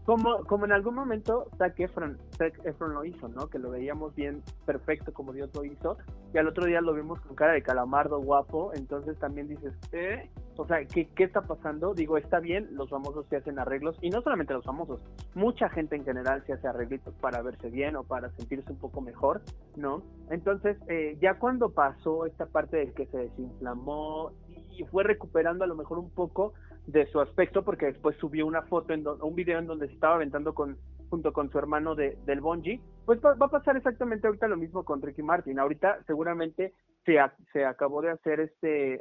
como, 0.04 0.38
como 0.46 0.64
en 0.64 0.72
algún 0.72 0.96
momento 0.96 1.46
Zac 1.56 1.78
Efron, 1.78 2.18
Efron 2.64 2.94
lo 2.94 3.04
hizo, 3.04 3.28
¿no? 3.28 3.48
Que 3.48 3.60
lo 3.60 3.70
veíamos 3.70 4.12
bien 4.16 4.42
perfecto 4.66 5.12
como 5.12 5.32
Dios 5.32 5.50
lo 5.54 5.64
hizo, 5.64 5.98
y 6.34 6.38
al 6.38 6.48
otro 6.48 6.66
día 6.66 6.80
lo 6.80 6.94
vimos 6.94 7.20
con 7.20 7.36
cara 7.36 7.52
de 7.52 7.62
calamardo 7.62 8.20
guapo, 8.20 8.72
entonces 8.74 9.16
también 9.20 9.46
dices, 9.46 9.72
¿eh? 9.92 10.28
O 10.56 10.66
sea, 10.66 10.84
¿qué, 10.84 11.08
¿qué 11.14 11.24
está 11.24 11.42
pasando? 11.42 11.94
Digo, 11.94 12.16
está 12.16 12.40
bien, 12.40 12.68
los 12.72 12.90
famosos 12.90 13.26
se 13.28 13.36
hacen 13.36 13.58
arreglos, 13.58 13.96
y 14.00 14.10
no 14.10 14.22
solamente 14.22 14.52
los 14.52 14.64
famosos, 14.64 15.00
mucha 15.34 15.68
gente 15.68 15.96
en 15.96 16.04
general 16.04 16.44
se 16.46 16.52
hace 16.52 16.68
arreglitos 16.68 17.14
para 17.14 17.42
verse 17.42 17.70
bien 17.70 17.96
o 17.96 18.04
para 18.04 18.30
sentirse 18.30 18.70
un 18.70 18.78
poco 18.78 19.00
mejor, 19.00 19.42
¿no? 19.76 20.02
Entonces, 20.30 20.76
eh, 20.88 21.16
ya 21.20 21.38
cuando 21.38 21.70
pasó 21.70 22.26
esta 22.26 22.46
parte 22.46 22.76
de 22.78 22.92
que 22.92 23.06
se 23.06 23.18
desinflamó 23.18 24.32
y 24.76 24.84
fue 24.84 25.04
recuperando 25.04 25.64
a 25.64 25.66
lo 25.66 25.74
mejor 25.74 25.98
un 25.98 26.10
poco 26.10 26.54
de 26.86 27.06
su 27.06 27.20
aspecto 27.20 27.62
porque 27.62 27.86
después 27.86 28.16
subió 28.16 28.46
una 28.46 28.62
foto, 28.62 28.92
en 28.92 29.04
un 29.06 29.34
video 29.34 29.58
en 29.58 29.66
donde 29.66 29.86
se 29.86 29.94
estaba 29.94 30.16
aventando 30.16 30.54
con 30.54 30.76
junto 31.12 31.34
con 31.34 31.50
su 31.50 31.58
hermano 31.58 31.94
de, 31.94 32.16
del 32.24 32.40
Bonji, 32.40 32.80
pues 33.04 33.20
va, 33.22 33.32
a 33.38 33.48
pasar 33.48 33.76
exactamente 33.76 34.26
ahorita 34.26 34.48
lo 34.48 34.56
mismo 34.56 34.82
con 34.82 35.02
Ricky 35.02 35.22
Martin. 35.22 35.58
Ahorita 35.58 35.98
seguramente 36.06 36.72
se, 37.04 37.18
se 37.52 37.66
acabó 37.66 38.00
de 38.00 38.12
hacer 38.12 38.40
este, 38.40 38.98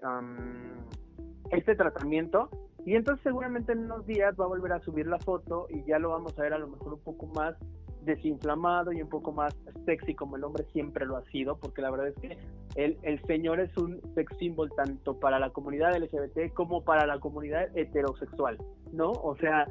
este 1.52 1.76
tratamiento 1.76 2.50
y 2.86 2.96
entonces 2.96 3.24
seguramente 3.24 3.74
en 3.74 3.80
unos 3.86 4.06
días 4.06 4.36
va 4.40 4.46
a 4.46 4.48
volver 4.48 4.74
a 4.74 4.80
subir 4.80 5.08
la 5.08 5.20
foto 5.20 5.68
y 5.70 5.84
ya 5.84 6.00
lo 6.00 6.10
vamos 6.10 6.38
a 6.38 6.42
ver 6.42 6.54
a 6.54 6.58
lo 6.58 6.68
mejor 6.68 6.94
un 6.94 7.00
poco 7.02 7.28
más 7.28 7.56
desinflamado 8.04 8.92
y 8.92 9.02
un 9.02 9.10
poco 9.10 9.32
más 9.32 9.56
sexy 9.86 10.16
como 10.16 10.36
el 10.36 10.44
hombre 10.44 10.64
siempre 10.72 11.06
lo 11.06 11.18
ha 11.18 11.24
sido, 11.26 11.58
porque 11.60 11.82
la 11.82 11.92
verdad 11.92 12.08
es 12.08 12.16
que 12.16 12.38
el, 12.76 12.98
el 13.04 13.22
señor 13.26 13.60
es 13.60 13.76
un 13.78 14.02
sex 14.16 14.36
symbol 14.38 14.72
tanto 14.76 15.20
para 15.20 15.40
la 15.40 15.52
comunidad 15.52 15.96
LGBT 15.96 16.54
como 16.54 16.84
para 16.84 17.06
la 17.06 17.20
comunidad 17.20 17.76
heterosexual, 17.78 18.58
¿no? 18.92 19.12
O 19.12 19.36
sea, 19.38 19.68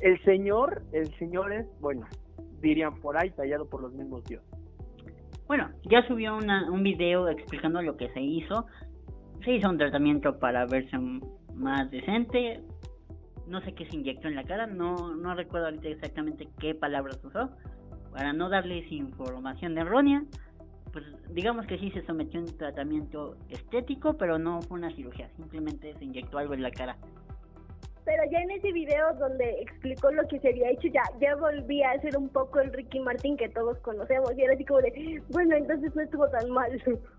el 0.00 0.22
señor, 0.24 0.82
el 0.92 1.08
señor 1.18 1.52
es, 1.52 1.66
bueno, 1.80 2.06
dirían 2.60 2.94
por 3.00 3.16
ahí, 3.16 3.30
tallado 3.30 3.66
por 3.66 3.82
los 3.82 3.92
mismos 3.92 4.24
dioses. 4.24 4.48
Bueno, 5.46 5.70
ya 5.84 6.06
subió 6.06 6.36
una, 6.36 6.70
un 6.70 6.82
video 6.82 7.28
explicando 7.28 7.80
lo 7.80 7.96
que 7.96 8.08
se 8.10 8.20
hizo. 8.20 8.66
Se 9.44 9.52
hizo 9.52 9.68
un 9.68 9.78
tratamiento 9.78 10.38
para 10.38 10.66
verse 10.66 10.98
más 11.54 11.90
decente, 11.90 12.60
no 13.46 13.60
sé 13.62 13.72
qué 13.72 13.86
se 13.86 13.96
inyectó 13.96 14.28
en 14.28 14.36
la 14.36 14.44
cara, 14.44 14.66
no, 14.66 15.14
no 15.16 15.34
recuerdo 15.34 15.66
ahorita 15.66 15.88
exactamente 15.88 16.48
qué 16.58 16.74
palabras 16.74 17.22
usó, 17.24 17.50
para 18.12 18.32
no 18.32 18.48
darles 18.48 18.90
información 18.90 19.76
errónea, 19.78 20.22
pues 20.92 21.04
digamos 21.30 21.66
que 21.66 21.78
sí 21.78 21.90
se 21.92 22.04
sometió 22.04 22.40
a 22.40 22.44
un 22.44 22.56
tratamiento 22.56 23.36
estético, 23.48 24.16
pero 24.16 24.38
no 24.38 24.60
fue 24.62 24.78
una 24.78 24.94
cirugía, 24.94 25.28
simplemente 25.36 25.94
se 25.94 26.04
inyectó 26.04 26.38
algo 26.38 26.54
en 26.54 26.62
la 26.62 26.70
cara. 26.70 26.96
Pero 28.04 28.22
ya 28.30 28.38
en 28.38 28.50
ese 28.52 28.72
video 28.72 29.12
donde 29.18 29.60
explicó 29.60 30.10
lo 30.10 30.26
que 30.28 30.40
se 30.40 30.48
había 30.48 30.70
hecho, 30.70 30.88
ya, 30.88 31.02
ya 31.20 31.36
volví 31.36 31.82
a 31.82 32.00
ser 32.00 32.16
un 32.16 32.30
poco 32.30 32.58
el 32.58 32.72
Ricky 32.72 33.00
Martin 33.00 33.36
que 33.36 33.50
todos 33.50 33.78
conocemos, 33.80 34.32
y 34.36 34.42
era 34.42 34.54
así 34.54 34.64
como 34.64 34.80
de, 34.80 35.22
bueno, 35.28 35.56
entonces 35.56 35.94
no 35.94 36.02
estuvo 36.02 36.26
tan 36.28 36.50
mal. 36.50 36.70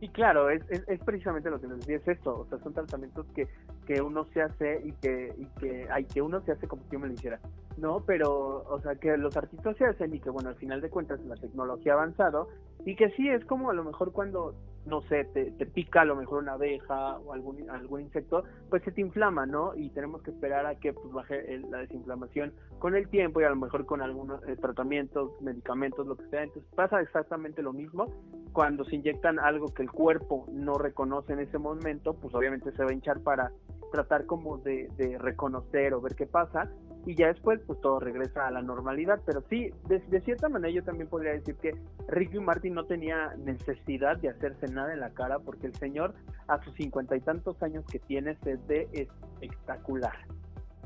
Y 0.00 0.08
claro, 0.10 0.48
es, 0.48 0.62
es, 0.70 1.00
precisamente 1.00 1.50
lo 1.50 1.60
que 1.60 1.66
les 1.66 1.78
decía, 1.78 1.96
es 1.96 2.06
esto, 2.06 2.40
o 2.40 2.46
sea, 2.46 2.58
son 2.58 2.72
tratamientos 2.72 3.26
que, 3.34 3.48
que 3.84 4.00
uno 4.00 4.24
se 4.26 4.42
hace 4.42 4.80
y 4.84 4.92
que, 4.92 5.34
y 5.36 5.46
que, 5.58 5.88
hay 5.90 6.04
que 6.04 6.22
uno 6.22 6.40
se 6.42 6.52
hace 6.52 6.68
como 6.68 6.84
si 6.84 6.90
yo 6.92 7.00
me 7.00 7.08
lo 7.08 7.14
hiciera, 7.14 7.40
¿no? 7.78 8.04
Pero, 8.06 8.64
o 8.68 8.80
sea, 8.80 8.94
que 8.94 9.16
los 9.16 9.36
artistas 9.36 9.76
se 9.76 9.86
hacen 9.86 10.14
y 10.14 10.20
que, 10.20 10.30
bueno, 10.30 10.50
al 10.50 10.54
final 10.54 10.80
de 10.80 10.88
cuentas 10.88 11.20
la 11.22 11.34
tecnología 11.34 11.94
ha 11.94 11.96
avanzado 11.96 12.48
y 12.84 12.94
que 12.94 13.10
sí, 13.10 13.28
es 13.28 13.44
como 13.44 13.70
a 13.70 13.74
lo 13.74 13.82
mejor 13.82 14.12
cuando 14.12 14.54
no 14.86 15.02
sé, 15.02 15.24
te, 15.26 15.50
te, 15.52 15.66
pica 15.66 16.02
a 16.02 16.04
lo 16.04 16.16
mejor 16.16 16.42
una 16.42 16.54
abeja 16.54 17.18
o 17.18 17.32
algún, 17.32 17.68
algún 17.70 18.00
insecto, 18.00 18.44
pues 18.70 18.82
se 18.82 18.92
te 18.92 19.00
inflama, 19.00 19.46
¿no? 19.46 19.74
Y 19.74 19.90
tenemos 19.90 20.22
que 20.22 20.30
esperar 20.30 20.66
a 20.66 20.76
que 20.76 20.92
pues, 20.92 21.12
baje 21.12 21.58
la 21.70 21.78
desinflamación 21.78 22.52
con 22.78 22.96
el 22.96 23.08
tiempo 23.08 23.40
y 23.40 23.44
a 23.44 23.50
lo 23.50 23.56
mejor 23.56 23.86
con 23.86 24.00
algunos 24.02 24.42
eh, 24.48 24.56
tratamientos, 24.56 25.30
medicamentos, 25.42 26.06
lo 26.06 26.16
que 26.16 26.26
sea. 26.28 26.42
Entonces 26.42 26.70
pasa 26.74 27.00
exactamente 27.00 27.62
lo 27.62 27.72
mismo. 27.72 28.06
Cuando 28.52 28.84
se 28.84 28.96
inyectan 28.96 29.38
algo 29.38 29.72
que 29.74 29.82
el 29.82 29.90
cuerpo 29.90 30.46
no 30.52 30.78
reconoce 30.78 31.32
en 31.32 31.40
ese 31.40 31.58
momento, 31.58 32.14
pues 32.14 32.34
obviamente 32.34 32.72
se 32.72 32.82
va 32.82 32.90
a 32.90 32.92
hinchar 32.94 33.20
para 33.20 33.52
tratar 33.90 34.26
como 34.26 34.58
de, 34.58 34.88
de 34.96 35.18
reconocer 35.18 35.94
o 35.94 36.00
ver 36.00 36.14
qué 36.14 36.26
pasa 36.26 36.70
y 37.08 37.14
ya 37.14 37.28
después 37.28 37.58
pues 37.66 37.80
todo 37.80 38.00
regresa 38.00 38.46
a 38.46 38.50
la 38.50 38.60
normalidad, 38.60 39.20
pero 39.24 39.42
sí, 39.48 39.70
de, 39.88 40.20
cierta 40.20 40.50
manera 40.50 40.74
yo 40.74 40.82
también 40.82 41.08
podría 41.08 41.32
decir 41.32 41.56
que 41.56 41.72
Ricky 42.08 42.38
Martin 42.38 42.74
no 42.74 42.84
tenía 42.84 43.34
necesidad 43.38 44.18
de 44.18 44.28
hacerse 44.28 44.68
nada 44.68 44.92
en 44.92 45.00
la 45.00 45.10
cara 45.14 45.38
porque 45.38 45.68
el 45.68 45.74
señor 45.76 46.14
a 46.48 46.62
sus 46.62 46.74
cincuenta 46.74 47.16
y 47.16 47.20
tantos 47.20 47.62
años 47.62 47.84
que 47.86 47.98
tiene 47.98 48.34
se 48.44 48.56
ve 48.68 48.88
espectacular. 48.92 50.12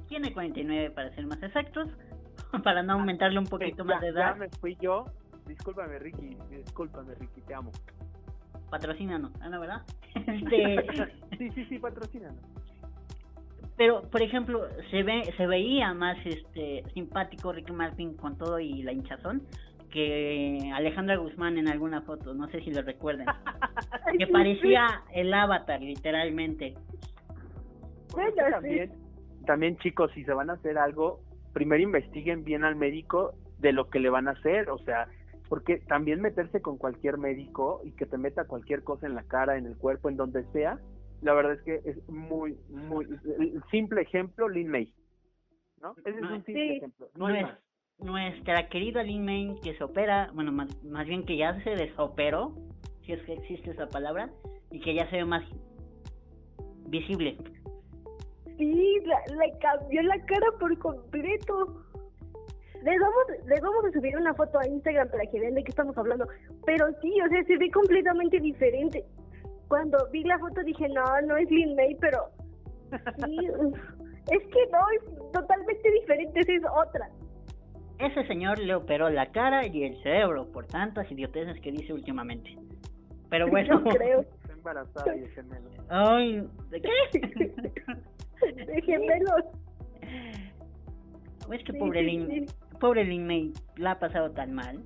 Tiene 0.08 0.32
49 0.32 0.90
para 0.90 1.12
ser 1.14 1.26
más 1.26 1.42
exactos, 1.42 1.88
para 2.62 2.84
no 2.84 2.92
aumentarle 2.92 3.40
un 3.40 3.46
poquito 3.46 3.84
más 3.84 4.00
de 4.00 4.08
edad. 4.08 4.34
Ya 4.34 4.38
me 4.38 4.48
fui 4.48 4.76
yo, 4.80 5.06
discúlpame 5.48 5.98
Ricky, 5.98 6.36
discúlpame 6.50 7.16
Ricky, 7.16 7.40
te 7.40 7.54
amo. 7.54 7.72
Patrocínanos, 8.70 9.32
¿ah, 9.40 9.48
no, 9.48 9.58
verdad? 9.58 9.82
Este... 10.14 10.86
sí, 11.36 11.50
sí, 11.50 11.64
sí, 11.64 11.78
patrocínanos 11.80 12.62
pero 13.76 14.02
por 14.11 14.22
ejemplo 14.22 14.66
se 14.90 15.02
ve 15.02 15.32
se 15.37 15.46
veía 15.46 15.94
más 15.94 16.16
este 16.24 16.85
simpático 16.94 17.52
Ricky 17.52 17.72
Martin 17.72 18.14
con 18.16 18.37
todo 18.37 18.58
y 18.58 18.82
la 18.82 18.92
hinchazón 18.92 19.42
que 19.90 20.70
Alejandra 20.74 21.16
Guzmán 21.16 21.58
en 21.58 21.68
alguna 21.68 22.02
foto 22.02 22.35
no 22.35 22.48
sé 22.48 22.61
si 22.62 22.70
lo 22.70 22.82
recuerdan 22.82 23.26
que 24.18 24.26
parecía 24.26 25.02
el 25.12 25.32
avatar 25.32 25.80
literalmente. 25.80 26.74
Bueno, 28.12 28.32
también 28.50 28.92
también 29.46 29.76
chicos 29.78 30.11
si 30.14 30.24
se 30.24 30.32
van 30.32 30.50
a 30.50 30.54
hacer 30.54 30.78
algo 30.78 31.20
primero 31.52 31.82
investiguen 31.82 32.44
bien 32.44 32.64
al 32.64 32.76
médico 32.76 33.35
de 33.58 33.72
lo 33.72 33.90
que 33.90 34.00
le 34.00 34.11
van 34.11 34.28
a 34.28 34.32
hacer 34.32 34.70
o 34.70 34.78
sea 34.78 35.08
porque 35.52 35.80
también 35.80 36.22
meterse 36.22 36.62
con 36.62 36.78
cualquier 36.78 37.18
médico 37.18 37.82
y 37.85 37.92
que 37.92 38.06
te 38.06 38.16
meta 38.16 38.46
cualquier 38.46 38.82
cosa 38.82 39.06
en 39.06 39.14
la 39.14 39.22
cara, 39.22 39.58
en 39.58 39.66
el 39.66 39.76
cuerpo, 39.76 40.08
en 40.08 40.16
donde 40.16 40.44
sea, 40.44 40.78
la 41.22 41.35
verdad 41.35 41.52
es 41.54 41.62
que 41.62 41.80
es 41.88 42.08
muy, 42.08 42.58
muy, 42.68 43.06
el 43.38 43.62
simple 43.70 44.02
ejemplo, 44.02 44.48
Lin 44.48 44.68
May, 44.68 44.92
¿no? 45.80 45.94
Ese 46.04 46.11
es 46.11 46.22
un 46.22 46.44
simple 46.44 46.76
ejemplo, 46.76 47.08
no 47.16 47.26
hay 47.26 47.42
más. 47.44 47.58
Nuestra 47.98 48.68
querida 48.68 49.04
Lin 49.04 49.24
May 49.24 49.61
que 49.62 49.76
se 49.76 49.85
opera, 49.85 50.30
bueno, 50.35 50.50
más, 50.50 50.82
más 50.85 51.06
bien 51.06 51.24
que 51.24 51.37
ya 51.37 51.62
se 51.62 51.70
desoperó, 51.70 52.54
si 53.06 53.12
es 53.12 53.22
que 53.22 53.35
existe 53.35 53.70
esa 53.70 53.87
palabra, 53.87 54.30
y 54.70 54.80
que 54.80 54.94
ya 54.94 55.08
se 55.11 55.16
ve 55.16 55.24
más 55.24 55.44
visible. 56.88 57.37
Sí, 58.58 58.98
le 59.04 59.58
cambió 59.61 60.02
la 60.02 60.18
cara 60.26 60.46
por 60.58 60.76
completo. 60.78 61.85
Les 62.82 63.00
vamos, 63.00 63.46
les 63.46 63.61
vamos 63.61 63.85
a 63.85 63.92
subir 63.92 64.16
una 64.16 64.35
foto 64.35 64.58
a 64.58 64.66
Instagram 64.66 65.08
para 65.08 65.24
que 65.26 65.38
vean 65.38 65.54
de 65.54 65.62
qué 65.62 65.70
estamos 65.70 65.96
hablando. 65.96 66.26
Pero 66.66 66.87
sí, 67.00 67.12
o 67.24 67.28
sea, 67.28 67.44
se 67.44 67.56
ve 67.56 67.70
completamente 67.70 68.40
diferente 68.40 69.04
cuando 69.72 70.06
vi 70.12 70.22
la 70.24 70.38
foto 70.38 70.62
dije, 70.62 70.87
no, 70.90 71.02
no 71.22 71.35
es 71.38 71.50
Lin 71.50 71.74
May, 71.74 71.96
pero 71.98 72.28
sí, 73.24 73.38
es 74.30 74.46
que 74.48 74.66
no, 74.70 74.80
es 74.98 75.32
totalmente 75.32 75.90
diferente, 75.92 76.40
es 76.40 76.62
otra. 76.87 77.08
Ese 77.98 78.26
señor 78.26 78.58
le 78.58 78.74
operó 78.74 79.08
la 79.08 79.32
cara 79.32 79.66
y 79.66 79.85
el 79.85 79.96
cerebro 80.02 80.46
por 80.52 80.66
tantas 80.66 81.11
idioteces 81.11 81.58
que 81.62 81.72
dice 81.72 81.94
últimamente. 81.94 82.54
Pero 83.30 83.46
bueno. 83.50 83.80
No 83.80 83.90
creo. 83.94 84.20
Está 84.20 84.52
embarazada 84.52 85.16
y 85.16 85.20
de 85.20 85.28
gemelos. 85.28 85.72
Ay, 85.88 86.46
¿de 86.68 86.82
qué? 86.82 87.18
de 88.54 88.82
gemelos. 88.82 89.44
Es 91.50 91.64
que 91.64 91.72
pobre, 91.72 92.02
Lin, 92.02 92.46
pobre 92.78 93.04
Lin 93.04 93.26
May 93.26 93.52
la 93.76 93.92
ha 93.92 93.98
pasado 93.98 94.30
tan 94.30 94.52
mal 94.52 94.82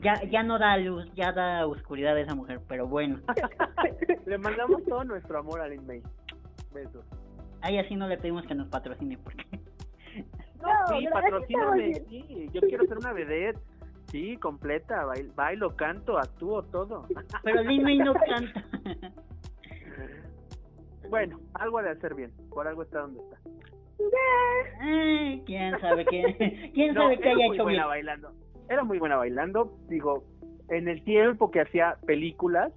ya, 0.00 0.22
ya 0.30 0.42
no 0.42 0.58
da 0.58 0.76
luz, 0.76 1.10
ya 1.14 1.32
da 1.32 1.66
oscuridad 1.66 2.16
a 2.16 2.20
esa 2.20 2.34
mujer, 2.34 2.60
pero 2.68 2.86
bueno. 2.86 3.20
le 4.26 4.38
mandamos 4.38 4.84
todo 4.84 5.04
nuestro 5.04 5.38
amor 5.38 5.60
a 5.60 5.68
Lin 5.68 5.86
May. 5.86 6.02
Besos. 6.72 7.04
Ahí 7.60 7.78
así 7.78 7.96
no 7.96 8.06
le 8.06 8.18
pedimos 8.18 8.46
que 8.46 8.54
nos 8.54 8.68
patrocine, 8.68 9.18
porque. 9.18 9.44
No, 10.60 10.98
sí, 10.98 11.06
patrocíname, 11.12 11.94
sí, 12.08 12.50
yo 12.52 12.60
quiero 12.62 12.84
ser 12.86 12.98
una 12.98 13.12
vedette. 13.12 13.60
Sí, 14.10 14.36
completa, 14.38 15.06
bailo, 15.36 15.76
canto, 15.76 16.18
actúo, 16.18 16.64
todo. 16.64 17.06
Pero 17.44 17.62
Lin 17.62 17.84
May 17.84 17.98
no 17.98 18.12
canta. 18.12 18.64
bueno, 21.08 21.38
algo 21.54 21.80
de 21.80 21.90
hacer 21.90 22.16
bien, 22.16 22.32
por 22.50 22.66
algo 22.66 22.82
está 22.82 23.02
donde 23.02 23.20
está. 23.20 23.38
Eh, 24.82 25.42
quién 25.46 25.78
sabe 25.80 26.04
qué, 26.06 26.72
quién 26.74 26.92
sabe 26.94 27.20
qué 27.20 27.28
haya 27.28 27.54
hecho 27.54 27.64
bien. 27.64 27.86
bailando 27.86 28.32
era 28.68 28.84
muy 28.84 28.98
buena 28.98 29.16
bailando. 29.16 29.72
Digo, 29.88 30.24
en 30.68 30.88
el 30.88 31.02
tiempo 31.04 31.50
que 31.50 31.60
hacía 31.60 31.96
películas, 32.06 32.72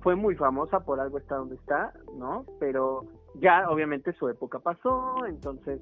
fue 0.00 0.14
muy 0.14 0.36
famosa, 0.36 0.80
por 0.80 1.00
algo 1.00 1.18
está 1.18 1.36
donde 1.36 1.56
está, 1.56 1.92
¿no? 2.16 2.44
Pero 2.60 3.04
ya 3.34 3.68
obviamente 3.68 4.12
su 4.12 4.28
época 4.28 4.58
pasó, 4.60 5.26
entonces 5.26 5.80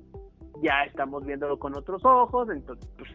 ya 0.63 0.85
estamos 0.85 1.25
viéndolo 1.25 1.59
con 1.59 1.77
otros 1.77 2.05
ojos, 2.05 2.49
entonces, 2.51 2.89
pues, 2.97 3.11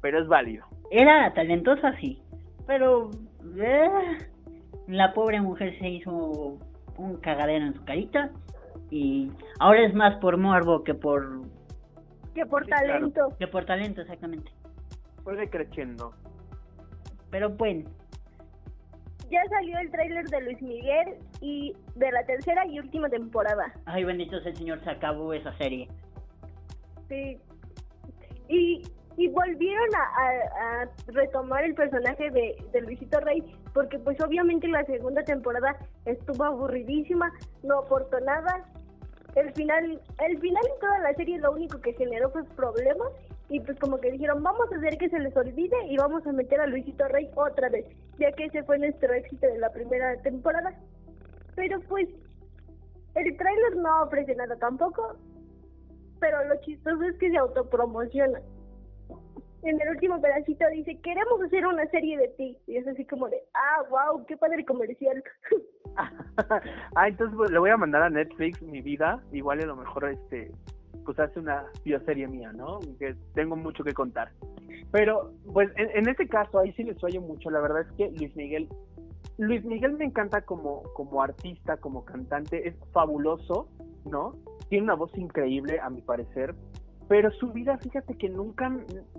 pero 0.00 0.20
es 0.20 0.28
válido. 0.28 0.64
Era 0.90 1.32
talentosa, 1.34 1.96
sí, 2.00 2.20
pero 2.66 3.10
eh, 3.56 4.18
la 4.88 5.12
pobre 5.12 5.40
mujer 5.40 5.78
se 5.78 5.88
hizo 5.88 6.58
un 6.96 7.16
cagadero 7.20 7.66
en 7.66 7.74
su 7.74 7.84
carita 7.84 8.30
y 8.90 9.30
ahora 9.60 9.82
es 9.82 9.94
más 9.94 10.16
por 10.16 10.36
morbo 10.36 10.82
que 10.82 10.94
por... 10.94 11.42
Que 12.34 12.44
por 12.46 12.66
talento. 12.66 13.34
Que 13.38 13.46
por 13.46 13.64
talento, 13.64 14.00
exactamente 14.00 14.57
fue 15.36 15.50
creciendo 15.50 16.14
Pero 17.30 17.50
bueno. 17.50 17.88
Ya 19.30 19.44
salió 19.50 19.78
el 19.78 19.90
tráiler 19.90 20.26
de 20.28 20.40
Luis 20.40 20.62
Miguel 20.62 21.16
y 21.42 21.76
de 21.96 22.10
la 22.12 22.24
tercera 22.24 22.66
y 22.66 22.78
última 22.78 23.10
temporada. 23.10 23.74
Ay, 23.84 24.04
bendito 24.04 24.40
sea 24.40 24.52
el 24.52 24.56
Señor, 24.56 24.82
se 24.82 24.88
acabó 24.88 25.34
esa 25.34 25.54
serie. 25.58 25.86
Sí. 27.10 27.38
Y, 28.48 28.82
y 29.18 29.28
volvieron 29.28 29.88
a, 29.94 30.88
retomar 31.08 31.62
el 31.64 31.74
personaje 31.74 32.30
de, 32.30 32.56
de 32.72 32.80
Luisito 32.80 33.20
Rey, 33.20 33.42
porque 33.74 33.98
pues 33.98 34.18
obviamente 34.22 34.66
la 34.66 34.82
segunda 34.86 35.22
temporada 35.24 35.76
estuvo 36.06 36.44
aburridísima, 36.44 37.30
no 37.62 37.80
aportó 37.80 38.18
nada. 38.20 38.64
El 39.36 39.52
final, 39.52 40.00
el 40.26 40.38
final 40.38 40.62
en 40.72 40.80
toda 40.80 40.98
la 41.00 41.12
serie 41.14 41.38
lo 41.38 41.52
único 41.52 41.78
que 41.82 41.92
generó 41.92 42.30
fue 42.30 42.44
problemas 42.56 43.08
y 43.50 43.60
pues 43.60 43.78
como 43.78 43.98
que 43.98 44.10
dijeron, 44.10 44.42
vamos 44.42 44.70
a 44.70 44.76
hacer 44.76 44.98
que 44.98 45.08
se 45.08 45.18
les 45.18 45.34
olvide 45.36 45.76
y 45.88 45.96
vamos 45.96 46.26
a 46.26 46.32
meter 46.32 46.60
a 46.60 46.66
Luisito 46.66 47.08
Rey 47.08 47.30
otra 47.34 47.70
vez, 47.70 47.86
ya 48.18 48.30
que 48.32 48.44
ese 48.44 48.62
fue 48.64 48.78
nuestro 48.78 49.12
éxito 49.14 49.46
de 49.46 49.58
la 49.58 49.70
primera 49.70 50.20
temporada. 50.22 50.74
Pero 51.54 51.80
pues 51.88 52.08
el 53.14 53.36
tráiler 53.36 53.76
no 53.76 54.02
ofrece 54.02 54.34
nada 54.34 54.54
tampoco, 54.56 55.16
pero 56.20 56.44
lo 56.44 56.60
chistoso 56.60 57.02
es 57.04 57.16
que 57.18 57.30
se 57.30 57.38
autopromociona. 57.38 58.40
En 59.62 59.80
el 59.80 59.88
último 59.88 60.20
pedacito 60.20 60.64
dice, 60.72 61.00
queremos 61.00 61.40
hacer 61.42 61.66
una 61.66 61.84
serie 61.86 62.16
de 62.16 62.28
ti. 62.28 62.56
Y 62.66 62.76
es 62.76 62.86
así 62.86 63.04
como 63.06 63.28
de, 63.28 63.42
ah, 63.54 63.82
wow, 63.90 64.24
qué 64.26 64.36
padre 64.36 64.64
comercial. 64.64 65.22
ah, 65.96 67.08
entonces 67.08 67.36
pues, 67.36 67.50
le 67.50 67.58
voy 67.58 67.70
a 67.70 67.76
mandar 67.76 68.02
a 68.02 68.10
Netflix 68.10 68.62
mi 68.62 68.82
vida, 68.82 69.20
igual 69.32 69.60
a 69.60 69.66
lo 69.66 69.74
mejor 69.74 70.10
este 70.10 70.52
pues 71.08 71.18
hace 71.20 71.40
una 71.40 71.64
bioserie 71.86 72.28
mía, 72.28 72.52
¿no? 72.52 72.80
Que 72.98 73.16
tengo 73.32 73.56
mucho 73.56 73.82
que 73.82 73.94
contar. 73.94 74.30
Pero, 74.92 75.32
pues, 75.54 75.70
en, 75.76 76.06
este 76.06 76.28
caso, 76.28 76.58
ahí 76.58 76.70
sí 76.74 76.82
les 76.82 77.02
oye 77.02 77.18
mucho. 77.18 77.48
La 77.48 77.60
verdad 77.60 77.80
es 77.80 77.92
que 77.92 78.10
Luis 78.10 78.36
Miguel, 78.36 78.68
Luis 79.38 79.64
Miguel 79.64 79.94
me 79.94 80.04
encanta 80.04 80.42
como, 80.42 80.82
como 80.92 81.22
artista, 81.22 81.78
como 81.78 82.04
cantante, 82.04 82.68
es 82.68 82.74
fabuloso, 82.92 83.70
¿no? 84.04 84.34
Tiene 84.68 84.84
una 84.84 84.96
voz 84.96 85.16
increíble, 85.16 85.80
a 85.80 85.88
mi 85.88 86.02
parecer. 86.02 86.54
Pero 87.08 87.30
su 87.30 87.54
vida, 87.54 87.78
fíjate 87.78 88.14
que 88.18 88.28
nunca, 88.28 88.70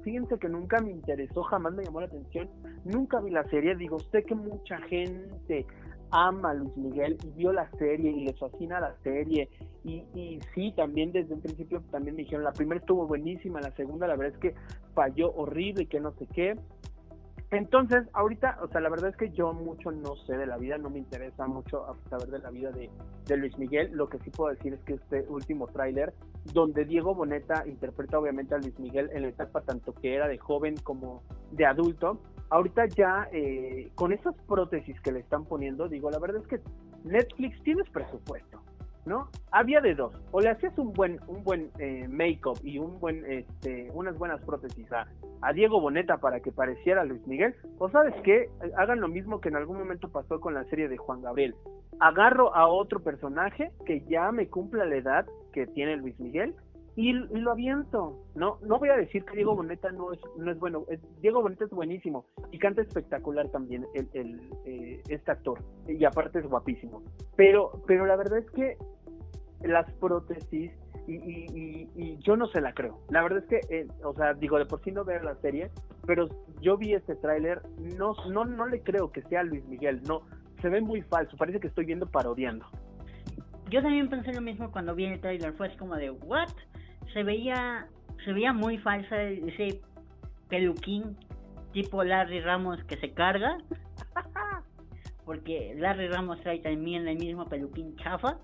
fíjense 0.04 0.38
que 0.38 0.48
nunca 0.48 0.80
me 0.82 0.92
interesó, 0.92 1.42
jamás 1.42 1.74
me 1.74 1.84
llamó 1.86 2.02
la 2.02 2.06
atención, 2.06 2.52
nunca 2.86 3.20
vi 3.20 3.32
la 3.32 3.46
serie, 3.46 3.76
digo, 3.76 3.98
sé 4.12 4.22
que 4.22 4.36
mucha 4.36 4.78
gente 4.82 5.66
ama 6.12 6.51
a 6.51 6.53
Luis 6.53 6.76
Miguel 6.78 7.18
y 7.24 7.30
vio 7.32 7.51
la 7.51 7.70
serie 7.72 8.12
y 8.12 8.26
le 8.26 8.34
fascina 8.34 8.80
la 8.80 8.95
serie 9.03 9.49
y, 9.84 10.03
y 10.14 10.39
sí, 10.53 10.74
también 10.76 11.12
desde 11.12 11.34
un 11.34 11.41
principio 11.41 11.82
también 11.91 12.16
me 12.16 12.24
dijeron, 12.24 12.43
la 12.43 12.51
primera 12.51 12.80
estuvo 12.80 13.07
buenísima, 13.07 13.62
la 13.62 13.72
segunda 13.76 14.07
la 14.07 14.16
verdad 14.16 14.36
es 14.36 14.39
que 14.39 14.55
falló 14.93 15.32
horrible 15.34 15.84
y 15.84 15.88
que 15.88 15.99
no 15.99 16.12
sé 16.14 16.28
qué. 16.34 16.55
Entonces, 17.51 18.07
ahorita, 18.14 18.60
o 18.62 18.68
sea, 18.68 18.80
la 18.80 18.89
verdad 18.89 19.10
es 19.10 19.18
que 19.18 19.32
yo 19.32 19.53
mucho 19.53 19.91
no 19.91 20.16
sé 20.28 20.38
de 20.38 20.45
la 20.45 20.57
vida, 20.57 20.78
no 20.78 20.91
me 20.91 20.99
interesa 20.99 21.47
mucho 21.47 21.84
saber 22.07 22.28
de 22.28 22.38
la 22.38 22.51
vida 22.51 22.72
de, 22.72 22.91
de 23.26 23.38
Luis 23.38 23.57
Miguel. 23.57 23.89
Lo 23.93 24.07
que 24.07 24.20
sí 24.20 24.30
puedo 24.30 24.53
decir 24.53 24.74
es 24.74 24.80
que 24.82 24.93
este 24.93 25.26
último 25.30 25.66
tráiler, 25.66 26.14
donde 26.53 26.86
Diego 26.86 27.16
Boneta 27.16 27.64
interpreta 27.66 28.20
obviamente 28.20 28.53
a 28.53 28.60
Luis 28.60 28.78
Miguel 28.80 29.10
en 29.14 29.24
la 29.24 29.30
etapa 29.30 29.62
tanto 29.62 29.93
que 29.93 30.14
era 30.14 30.28
de 30.28 30.38
joven 30.38 30.76
como 30.84 31.24
de 31.51 31.66
adulto, 31.66 32.20
ahorita 32.50 32.86
ya 32.88 33.28
eh, 33.32 33.91
con 33.95 34.12
esas 34.12 34.36
prótesis 34.47 35.00
que 35.02 35.12
le 35.12 35.20
están 35.20 35.45
poniendo, 35.45 35.88
digo, 35.88 36.10
la 36.10 36.20
verdad 36.20 36.41
es 36.41 36.47
que 36.47 36.60
Netflix 37.04 37.62
tienes 37.64 37.89
presupuesto. 37.89 38.62
¿no? 39.06 39.30
Había 39.52 39.82
de 39.82 39.95
dos, 39.95 40.14
o 40.32 40.39
le 40.39 40.50
hacías 40.50 40.78
un 40.78 40.93
buen, 40.93 41.20
un 41.28 41.43
buen 41.43 41.72
eh, 41.80 42.08
make-up 42.08 42.60
y 42.64 42.78
un 42.78 43.00
buen, 43.00 43.26
este, 43.26 43.89
unas 43.93 44.18
buenas 44.18 44.41
prótesis 44.43 44.88
a, 44.91 45.08
Diego 45.54 45.82
Boneta 45.82 46.18
para 46.18 46.41
que 46.41 46.52
pareciera 46.52 47.06
Luis 47.06 47.26
Miguel, 47.26 47.56
o 47.80 47.89
sabes 47.89 48.14
qué, 48.24 48.50
hagan 48.78 49.00
lo 49.00 49.08
mismo 49.08 49.41
que 49.41 49.50
en 49.50 49.56
algún 49.56 49.78
momento 49.80 50.10
pasó 50.10 50.39
con 50.39 50.54
la 50.54 50.64
serie 50.66 50.89
de 50.89 50.97
Juan 50.97 51.22
Gabriel. 51.22 51.56
Agarro 52.00 52.54
a 52.56 52.68
otro 52.68 53.00
personaje 53.00 53.72
que 53.86 54.02
ya 54.02 54.32
me 54.32 54.47
cumpla 54.47 54.86
la 54.86 54.97
edad 54.97 55.26
que 55.54 55.66
tiene 55.66 55.97
Luis 55.97 56.20
Miguel 56.20 56.54
y, 57.00 57.14
lo 57.14 57.52
aviento. 57.52 58.20
No, 58.36 58.58
no 58.62 58.78
voy 58.78 58.89
a 58.89 58.97
decir 58.97 59.24
que 59.24 59.38
Diego 59.38 59.56
Boneta 59.56 59.89
no 59.91 60.12
es, 60.12 60.20
no 60.38 60.52
es 60.52 60.60
bueno. 60.60 60.86
Diego 61.22 61.41
Boneta 61.41 61.64
es 61.64 61.72
buenísimo 61.72 62.26
y 62.52 62.60
canta 62.60 62.82
espectacular 62.82 63.47
también 63.50 63.86
el, 63.93 64.41
eh, 64.66 65.02
este 65.08 65.32
actor 65.32 65.60
y 65.88 66.04
aparte 66.04 66.39
es 66.39 66.45
guapísimo. 66.45 67.02
Pero, 67.38 67.72
pero 67.88 68.06
la 68.06 68.18
verdad 68.18 68.39
es 68.39 68.52
que 68.52 68.78
las 69.62 69.89
prótesis 69.93 70.72
y, 71.08 72.18
yo 72.20 72.36
no 72.36 72.47
se 72.47 72.60
la 72.60 72.74
creo. 72.74 73.00
La 73.10 73.24
verdad 73.24 73.39
es 73.39 73.45
que, 73.45 73.62
eh, 73.74 73.88
o 74.04 74.14
sea, 74.14 74.34
digo, 74.34 74.60
de 74.60 74.66
por 74.66 74.84
sí 74.84 74.91
no 74.91 75.06
veo 75.06 75.24
la 75.24 75.36
serie, 75.36 75.72
pero 76.06 76.28
yo 76.60 76.78
vi 76.78 76.93
este 76.93 77.16
tráiler, 77.16 77.62
no, 77.97 78.14
no, 78.30 78.43
no 78.43 78.68
le 78.68 78.82
creo 78.82 79.10
que 79.12 79.22
sea 79.24 79.43
Luis 79.43 79.66
Miguel, 79.66 80.02
no, 80.04 80.22
se 80.62 80.68
ve 80.68 80.82
muy 80.82 81.02
falso, 81.02 81.38
parece 81.38 81.62
que 81.62 81.68
estoy 81.68 81.86
viendo 81.86 82.06
parodiando. 82.06 82.66
Yo 83.70 83.82
también 83.82 84.10
pensé 84.10 84.34
lo 84.34 84.41
mismo 84.41 84.72
cuando 84.72 84.93
vi 84.93 85.06
el 85.06 85.22
tráiler, 85.22 85.54
fue 85.54 85.76
como 85.78 85.95
de, 85.95 86.12
¿what? 86.12 86.50
Se 87.14 87.24
veía, 87.24 87.88
se 88.24 88.34
veía 88.34 88.53
muy 88.53 88.78
falsa 88.78 89.22
ese 89.22 89.82
peluquín 90.49 91.18
tipo 91.72 92.03
Larry 92.03 92.41
Ramos 92.41 92.84
que 92.86 92.97
se 92.97 93.12
carga, 93.14 93.57
porque 95.26 95.76
Larry 95.78 96.07
Ramos 96.07 96.41
trae 96.41 96.60
también 96.60 97.07
el 97.07 97.18
mismo 97.18 97.45
peluquín 97.45 97.95
chafa 97.97 98.38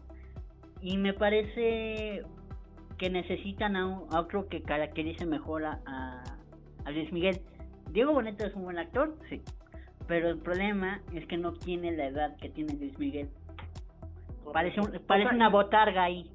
y 0.82 0.98
me 0.98 1.14
parece 1.14 2.24
que 2.98 3.10
necesitan 3.10 3.76
a, 3.76 4.00
otro 4.20 4.48
que 4.48 4.62
caracterice 4.62 5.26
mejor 5.26 5.66
a, 5.66 5.80
a, 5.86 6.92
Luis 6.92 7.12
Miguel. 7.12 7.42
Diego 7.92 8.14
Boneta 8.14 8.46
es 8.46 8.54
un 8.56 8.64
buen 8.64 8.78
actor, 8.78 9.16
sí, 9.30 9.42
pero 10.08 10.30
el 10.30 10.38
problema 10.38 11.02
es 11.14 11.26
que 11.28 11.38
no 11.38 11.54
tiene 11.54 11.92
la 11.92 12.06
edad 12.06 12.36
que 12.38 12.50
tiene 12.50 12.74
Luis 12.76 12.98
Miguel. 13.00 13.30
Parece, 14.54 15.00
parece 15.00 15.34
una 15.34 15.50
botarga 15.50 16.04
ahí. 16.04 16.32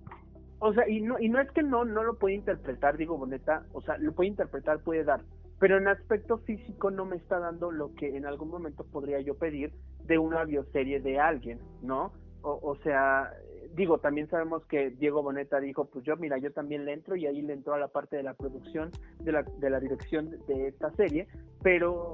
O 0.61 0.75
sea, 0.75 0.89
y 0.89 1.01
no, 1.01 1.19
y 1.19 1.29
no 1.29 1.41
es 1.41 1.51
que 1.53 1.63
no, 1.63 1.85
no 1.85 2.05
lo 2.05 2.19
puede 2.19 2.35
interpretar 2.35 2.97
Diego 2.97 3.17
Boneta, 3.17 3.65
o 3.73 3.81
sea, 3.81 3.97
lo 3.99 4.13
puede 4.13 4.29
interpretar, 4.29 4.81
puede 4.81 5.05
dar, 5.05 5.23
pero 5.59 5.79
en 5.79 5.89
aspecto 5.89 6.39
físico 6.39 6.91
no 6.91 7.07
me 7.07 7.17
está 7.17 7.39
dando 7.39 7.71
lo 7.71 7.95
que 7.95 8.17
en 8.17 8.27
algún 8.27 8.51
momento 8.51 8.85
podría 8.85 9.21
yo 9.21 9.37
pedir 9.37 9.73
de 10.05 10.19
una 10.19 10.45
bioserie 10.45 11.01
de 11.01 11.19
alguien, 11.19 11.59
¿no? 11.83 12.13
O, 12.43 12.61
o 12.63 12.77
sea, 12.77 13.33
digo, 13.75 13.99
también 13.99 14.29
sabemos 14.29 14.65
que 14.67 14.91
Diego 14.91 15.23
Boneta 15.23 15.61
dijo, 15.61 15.87
pues 15.87 16.05
yo, 16.05 16.17
mira, 16.17 16.39
yo 16.39 16.53
también 16.53 16.85
le 16.85 16.93
entro 16.93 17.17
y 17.17 17.27
ahí 17.27 17.43
le 17.43 17.53
entró 17.53 17.75
a 17.75 17.79
la 17.79 17.89
parte 17.89 18.17
de 18.17 18.23
la 18.23 18.35
producción, 18.35 18.91
de 19.21 19.33
la, 19.33 19.43
de 19.43 19.71
la 19.71 19.81
dirección 19.81 20.31
de 20.47 20.69
esta 20.69 20.91
serie, 20.93 21.27
pero 21.63 22.13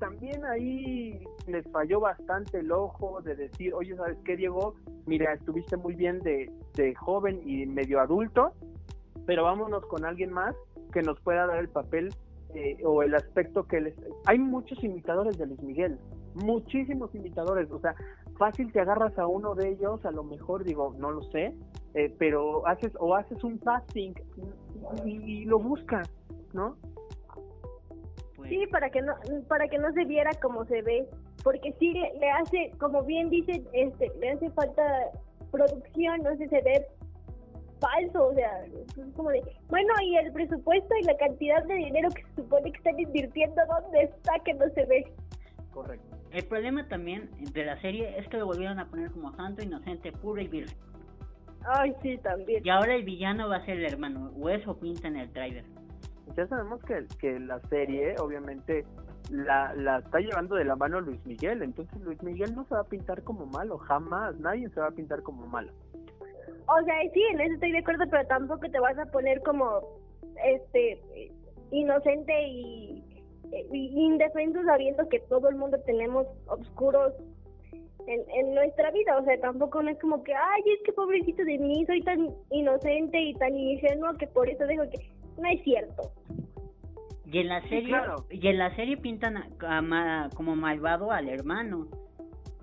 también 0.00 0.44
ahí 0.44 1.22
les 1.46 1.64
falló 1.70 2.00
bastante 2.00 2.58
el 2.58 2.72
ojo 2.72 3.20
de 3.22 3.36
decir, 3.36 3.72
oye, 3.74 3.94
¿sabes 3.94 4.18
qué, 4.24 4.36
Diego? 4.36 4.74
Mira, 5.06 5.34
estuviste 5.34 5.76
muy 5.76 5.94
bien 5.94 6.18
de, 6.20 6.50
de 6.74 6.94
joven 6.96 7.40
y 7.44 7.66
medio 7.66 8.00
adulto, 8.00 8.52
pero 9.26 9.44
vámonos 9.44 9.86
con 9.86 10.04
alguien 10.04 10.32
más 10.32 10.56
que 10.92 11.02
nos 11.02 11.20
pueda 11.20 11.46
dar 11.46 11.58
el 11.58 11.68
papel 11.68 12.12
eh, 12.54 12.78
o 12.84 13.04
el 13.04 13.14
aspecto 13.14 13.64
que 13.68 13.80
les... 13.80 13.94
Hay 14.26 14.38
muchos 14.38 14.82
imitadores 14.82 15.38
de 15.38 15.46
Luis 15.46 15.62
Miguel, 15.62 15.98
muchísimos 16.34 17.14
imitadores, 17.14 17.70
o 17.70 17.78
sea, 17.78 17.94
fácil 18.38 18.72
te 18.72 18.80
agarras 18.80 19.16
a 19.18 19.26
uno 19.26 19.54
de 19.54 19.68
ellos, 19.68 20.04
a 20.04 20.10
lo 20.10 20.24
mejor 20.24 20.64
digo, 20.64 20.94
no 20.98 21.12
lo 21.12 21.22
sé, 21.30 21.54
eh, 21.94 22.14
pero 22.18 22.66
haces 22.66 22.92
o 22.98 23.14
haces 23.14 23.44
un 23.44 23.58
casting 23.58 24.14
y, 25.04 25.44
lo 25.44 25.58
buscas, 25.58 26.10
¿no? 26.52 26.76
Sí, 28.50 28.66
para 28.66 28.90
que 28.90 29.00
no 29.00 29.14
para 29.46 29.68
que 29.68 29.78
no 29.78 29.92
se 29.92 30.04
viera 30.04 30.32
como 30.42 30.64
se 30.64 30.82
ve, 30.82 31.08
porque 31.44 31.72
sí 31.78 31.92
le, 31.92 32.30
hace, 32.30 32.72
como 32.78 33.04
bien 33.04 33.30
dice, 33.30 33.62
este, 33.72 34.10
le 34.18 34.30
hace 34.32 34.50
falta 34.50 34.82
producción, 35.52 36.20
no 36.24 36.36
sé, 36.36 36.48
se 36.48 36.60
ve 36.60 36.84
falso, 37.78 38.26
o 38.26 38.34
sea, 38.34 38.64
es 38.66 39.14
como 39.14 39.30
de, 39.30 39.40
bueno, 39.68 39.94
y 40.02 40.16
el 40.16 40.32
presupuesto 40.32 40.94
y 41.00 41.04
la 41.04 41.16
cantidad 41.16 41.62
de 41.64 41.74
dinero 41.74 42.08
que 42.10 42.22
se 42.24 42.42
supone 42.42 42.72
que 42.72 42.78
están 42.78 42.98
invirtiendo, 42.98 43.62
¿dónde 43.68 44.02
está 44.02 44.32
que 44.44 44.52
no 44.54 44.68
se 44.74 44.84
ve? 44.84 45.12
Correcto. 45.70 46.16
El 46.32 46.44
problema 46.44 46.88
también 46.88 47.30
de 47.52 47.64
la 47.64 47.80
serie 47.80 48.18
es 48.18 48.26
que 48.28 48.36
lo 48.36 48.46
volvieron 48.46 48.80
a 48.80 48.90
poner 48.90 49.12
como 49.12 49.34
santo, 49.36 49.62
inocente, 49.62 50.10
puro 50.10 50.42
y 50.42 50.48
virgen. 50.48 50.76
Ay, 51.64 51.94
sí, 52.02 52.18
también. 52.18 52.62
Y 52.66 52.70
ahora 52.70 52.96
el 52.96 53.04
villano 53.04 53.48
va 53.48 53.56
a 53.56 53.64
ser 53.64 53.78
el 53.78 53.84
hermano, 53.84 54.32
o 54.40 54.48
eso 54.48 54.78
pinta 54.80 55.06
en 55.06 55.16
el 55.16 55.30
trailer. 55.32 55.64
Ya 56.36 56.46
sabemos 56.46 56.82
que, 56.84 57.06
que 57.18 57.38
la 57.40 57.60
serie, 57.68 58.14
obviamente, 58.18 58.84
la, 59.30 59.74
la 59.74 59.98
está 59.98 60.20
llevando 60.20 60.54
de 60.56 60.64
la 60.64 60.76
mano 60.76 61.00
Luis 61.00 61.24
Miguel, 61.26 61.62
entonces 61.62 62.00
Luis 62.02 62.22
Miguel 62.22 62.54
no 62.54 62.64
se 62.64 62.74
va 62.74 62.80
a 62.80 62.84
pintar 62.84 63.22
como 63.22 63.46
malo, 63.46 63.78
jamás, 63.78 64.38
nadie 64.38 64.68
se 64.70 64.80
va 64.80 64.88
a 64.88 64.92
pintar 64.92 65.22
como 65.22 65.46
malo. 65.46 65.72
O 66.66 66.84
sea, 66.84 66.94
sí, 67.12 67.22
en 67.32 67.40
eso 67.40 67.54
estoy 67.54 67.72
de 67.72 67.78
acuerdo, 67.78 68.04
pero 68.10 68.26
tampoco 68.26 68.68
te 68.70 68.80
vas 68.80 68.98
a 68.98 69.06
poner 69.06 69.42
como, 69.42 69.80
este, 70.44 71.32
inocente 71.70 72.32
y 72.48 73.04
indefensos 73.72 74.64
sabiendo 74.64 75.08
que 75.08 75.18
todo 75.20 75.48
el 75.48 75.56
mundo 75.56 75.78
tenemos 75.84 76.26
oscuros 76.46 77.12
en, 78.06 78.30
en 78.30 78.54
nuestra 78.54 78.90
vida, 78.90 79.18
o 79.18 79.24
sea, 79.24 79.38
tampoco 79.40 79.82
no 79.82 79.90
es 79.90 79.98
como 79.98 80.22
que, 80.22 80.34
ay, 80.34 80.62
es 80.66 80.82
que 80.84 80.92
pobrecito 80.92 81.44
de 81.44 81.58
mí, 81.58 81.84
soy 81.86 82.02
tan 82.02 82.28
inocente 82.50 83.20
y 83.20 83.34
tan 83.34 83.56
ingenuo 83.56 84.14
que 84.14 84.26
por 84.26 84.48
eso 84.48 84.66
digo 84.66 84.84
que 84.90 84.98
no 85.40 85.48
es 85.48 85.62
cierto. 85.64 86.12
Y 87.26 87.38
en 87.38 87.48
la 87.48 87.62
serie, 87.68 87.96
y 88.30 88.48
en 88.48 88.58
la 88.58 88.74
serie 88.74 88.96
pintan 88.96 89.44
como 90.34 90.56
malvado 90.56 91.12
al 91.12 91.28
hermano, 91.28 91.86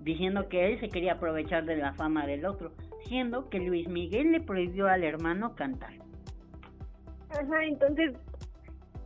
diciendo 0.00 0.48
que 0.48 0.66
él 0.66 0.80
se 0.80 0.88
quería 0.88 1.14
aprovechar 1.14 1.64
de 1.64 1.76
la 1.76 1.94
fama 1.94 2.26
del 2.26 2.44
otro, 2.44 2.72
siendo 3.04 3.48
que 3.48 3.60
Luis 3.60 3.88
Miguel 3.88 4.32
le 4.32 4.40
prohibió 4.40 4.86
al 4.88 5.04
hermano 5.04 5.54
cantar. 5.54 5.94
Ajá, 7.30 7.64
entonces 7.64 8.14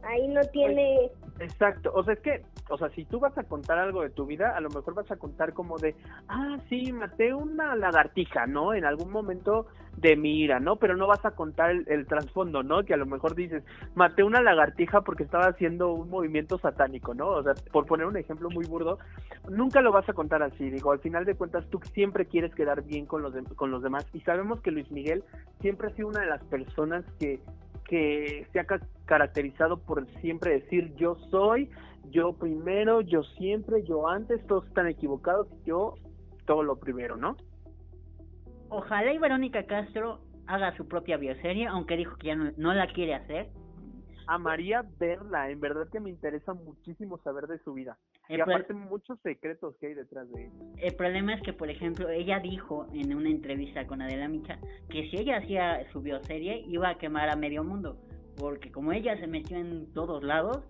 ahí 0.03 0.29
no 0.29 0.41
tiene 0.53 1.11
Exacto, 1.41 1.93
o 1.95 2.05
sea, 2.05 2.15
es 2.15 2.21
que, 2.21 2.43
o 2.69 2.79
sea, 2.79 2.89
si 2.91 3.05
tú 3.05 3.21
vas 3.21 3.37
a 3.37 3.45
contar 3.45 3.79
algo 3.79 4.03
de 4.03 4.11
tu 4.11 4.27
vida, 4.27 4.57
a 4.57 4.61
lo 4.61 4.71
mejor 4.71 4.95
vas 4.95 5.11
a 5.11 5.17
contar 5.17 5.53
como 5.53 5.79
de, 5.79 5.95
ah, 6.29 6.59
sí, 6.69 6.93
maté 6.93 7.35
una 7.35 7.75
lagartija, 7.77 8.47
¿no? 8.47 8.75
En 8.75 8.85
algún 8.85 9.11
momento 9.11 9.67
de 9.97 10.17
mi 10.17 10.41
ira, 10.41 10.59
¿no? 10.59 10.77
Pero 10.77 10.97
no 10.97 11.07
vas 11.07 11.25
a 11.25 11.33
contar 11.33 11.71
el, 11.71 12.07
trasfondo, 12.07 12.63
¿no? 12.63 12.83
Que 12.85 12.95
a 12.95 12.97
lo 12.97 13.07
mejor 13.07 13.35
dices, 13.35 13.63
maté 13.95 14.23
una 14.23 14.41
lagartija 14.41 15.03
porque 15.03 15.25
estaba 15.25 15.47
haciendo 15.47 15.93
un 15.93 16.09
movimiento 16.09 16.59
satánico, 16.59 17.15
¿no? 17.15 17.29
O 17.29 17.43
sea, 17.43 17.53
por 17.73 17.87
poner 17.87 18.07
un 18.07 18.17
ejemplo 18.17 18.49
muy 18.49 18.65
burdo, 18.65 18.99
nunca 19.51 19.81
lo 19.81 19.93
vas 19.93 20.09
a 20.09 20.15
contar 20.15 20.43
así, 20.43 20.71
digo, 20.71 20.93
al 20.93 21.01
final 21.01 21.25
de 21.25 21.35
cuentas 21.35 21.69
tú 21.69 21.81
siempre 21.93 22.27
quieres 22.27 22.55
quedar 22.55 22.83
bien 22.83 23.07
con 23.07 23.23
los, 23.23 23.35
con 23.57 23.71
los 23.71 23.83
demás 23.83 24.07
y 24.13 24.21
sabemos 24.21 24.61
que 24.61 24.71
Luis 24.71 24.91
Miguel 24.91 25.25
siempre 25.61 25.89
ha 25.89 25.91
sido 25.91 26.09
una 26.09 26.21
de 26.21 26.27
las 26.27 26.43
personas 26.45 27.05
que 27.19 27.41
que 27.93 28.47
se 28.53 28.59
ha 28.59 28.65
caracterizado 29.05 29.79
por 29.79 30.07
siempre 30.23 30.53
decir 30.61 30.95
yo 30.97 31.17
soy, 31.31 31.69
yo 32.11 32.33
primero, 32.35 33.01
yo 33.01 33.23
siempre, 33.23 33.85
yo 33.85 34.09
antes, 34.09 34.45
todos 34.47 34.67
están 34.67 34.87
equivocados, 34.89 35.49
yo 35.65 35.95
todo 36.47 36.63
lo 36.63 36.77
primero, 36.77 37.17
¿no? 37.17 37.37
Ojalá 38.69 39.13
y 39.13 39.19
Verónica 39.19 39.65
Castro 39.65 40.21
haga 40.47 40.77
su 40.77 40.89
propia 40.89 41.17
bioserie, 41.17 41.67
aunque 41.67 41.97
dijo 41.97 42.17
que 42.17 42.29
ya 42.29 42.35
no, 42.35 42.75
la 42.75 42.87
quiere 42.89 43.15
hacer. 43.15 43.51
Amaría 44.27 44.85
verla, 44.99 45.51
en 45.51 45.61
verdad 45.61 45.89
que 45.91 46.01
me 46.01 46.09
interesa 46.09 46.55
muchísimo 46.55 47.19
saber 47.19 47.47
de 47.49 47.59
su 47.59 47.75
vida. 47.75 47.99
y 48.29 48.41
aparte 48.41 48.73
muchos 48.73 49.19
secretos 49.21 49.77
que 49.77 49.89
hay 49.89 49.95
detrás 49.95 50.31
de 50.31 50.45
ella. 50.45 50.53
El 50.79 50.95
problema 50.95 51.35
es 51.35 51.43
que, 51.43 51.53
por 51.53 51.69
ejemplo, 51.71 52.09
ella 52.09 52.39
dijo 52.39 52.87
en 52.93 53.15
una 53.15 53.31
entrevista 53.31 53.87
con 53.87 54.01
Adela 54.01 54.29
Micha 54.29 54.59
que 54.89 55.11
si 55.11 55.17
ella 55.17 55.39
hacía 55.39 55.91
su 55.93 56.01
bioserie 56.01 56.65
iba 56.69 56.89
a 56.89 56.99
quemar 56.99 57.31
a 57.31 57.37
medio 57.37 57.65
mundo 57.65 57.99
porque 58.37 58.71
como 58.71 58.93
ella 58.93 59.19
se 59.19 59.27
metió 59.27 59.57
en 59.57 59.93
todos 59.93 60.23
lados, 60.23 60.65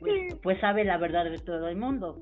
pues, 0.00 0.34
pues, 0.42 0.60
sabe 0.60 0.84
la 0.84 0.98
verdad 0.98 1.24
de 1.24 1.38
todo 1.38 1.68
el 1.68 1.76
mundo. 1.76 2.18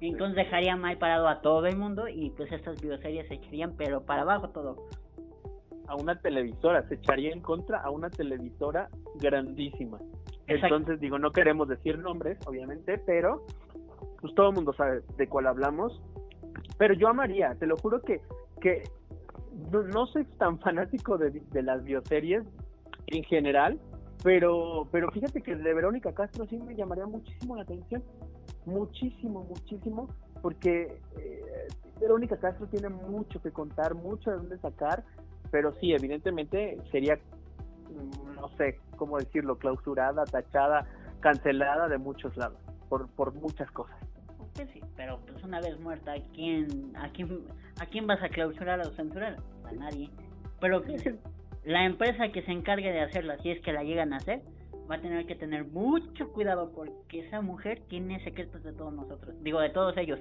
Entonces 0.00 0.36
dejaría 0.36 0.76
mal 0.76 0.98
parado 0.98 1.28
a 1.28 1.40
todo 1.40 1.66
el 1.66 1.76
mundo 1.76 2.08
y 2.08 2.30
pues 2.30 2.52
estas 2.52 2.80
bioseries 2.80 3.26
se 3.28 3.34
echarían 3.34 3.74
pero 3.76 4.04
para 4.04 4.22
abajo 4.22 4.50
todo. 4.50 4.76
A 5.86 5.96
una 5.96 6.18
televisora, 6.20 6.86
se 6.88 6.94
echaría 6.94 7.32
en 7.32 7.40
contra 7.40 7.80
a 7.80 7.90
una 7.90 8.10
televisora 8.10 8.88
grandísima. 9.16 9.98
Entonces 10.46 11.00
digo, 11.00 11.18
no 11.18 11.32
queremos 11.32 11.68
decir 11.68 11.98
nombres, 11.98 12.38
obviamente, 12.46 12.98
pero 12.98 13.46
pues 14.20 14.34
todo 14.34 14.50
el 14.50 14.54
mundo 14.54 14.72
sabe 14.74 15.02
de 15.16 15.26
cuál 15.26 15.46
hablamos. 15.46 16.02
Pero 16.78 16.94
yo 16.94 17.08
amaría, 17.08 17.54
te 17.54 17.66
lo 17.66 17.76
juro 17.76 18.02
que, 18.02 18.20
que 18.60 18.82
no, 19.70 20.06
soy 20.06 20.24
tan 20.38 20.58
fanático 20.60 21.18
de, 21.18 21.30
de 21.30 21.62
las 21.62 21.84
bioseries 21.84 22.44
en 23.08 23.24
general, 23.24 23.78
pero, 24.22 24.88
pero 24.90 25.10
fíjate 25.10 25.42
que 25.42 25.54
de 25.54 25.74
Verónica 25.74 26.12
Castro 26.12 26.46
sí 26.46 26.56
me 26.58 26.74
llamaría 26.74 27.06
muchísimo 27.06 27.56
la 27.56 27.62
atención, 27.62 28.02
muchísimo, 28.66 29.44
muchísimo, 29.44 30.08
porque 30.40 31.00
eh, 31.18 31.68
Verónica 32.00 32.36
Castro 32.36 32.66
tiene 32.66 32.88
mucho 32.88 33.40
que 33.42 33.50
contar, 33.50 33.94
mucho 33.94 34.30
de 34.30 34.36
dónde 34.36 34.58
sacar, 34.58 35.04
pero 35.50 35.72
sí, 35.80 35.92
evidentemente 35.92 36.78
sería, 36.90 37.16
mm, 37.16 38.34
no 38.36 38.48
sé 38.56 38.78
cómo 38.96 39.18
decirlo, 39.18 39.58
clausurada, 39.58 40.24
tachada, 40.24 40.86
cancelada 41.20 41.88
de 41.88 41.98
muchos 41.98 42.36
lados, 42.36 42.58
por, 42.88 43.08
por 43.08 43.34
muchas 43.34 43.70
cosas. 43.70 43.96
Pues 44.54 44.70
sí, 44.72 44.80
pero 44.96 45.18
pues 45.26 45.42
una 45.42 45.60
vez 45.60 45.78
muerta, 45.80 46.12
¿a 46.12 46.20
quién, 46.32 46.92
a 46.96 47.10
quién, 47.10 47.44
a 47.80 47.86
quién 47.86 48.06
vas 48.06 48.22
a 48.22 48.28
clausurar 48.28 48.80
o 48.80 48.90
censurar? 48.92 49.36
A 49.64 49.72
nadie. 49.72 50.10
Pero 50.60 50.82
la 51.64 51.84
empresa 51.84 52.28
que 52.28 52.42
se 52.42 52.52
encargue 52.52 52.92
de 52.92 53.00
hacerla, 53.00 53.38
si 53.38 53.50
es 53.50 53.60
que 53.60 53.72
la 53.72 53.84
llegan 53.84 54.12
a 54.12 54.16
hacer, 54.16 54.42
va 54.90 54.96
a 54.96 55.00
tener 55.00 55.26
que 55.26 55.34
tener 55.34 55.64
mucho 55.64 56.30
cuidado 56.32 56.72
porque 56.72 57.20
esa 57.20 57.40
mujer 57.40 57.82
tiene 57.88 58.22
secretos 58.22 58.62
de 58.62 58.72
todos 58.72 58.92
nosotros, 58.92 59.34
digo 59.42 59.60
de 59.60 59.70
todos 59.70 59.96
ellos. 59.96 60.20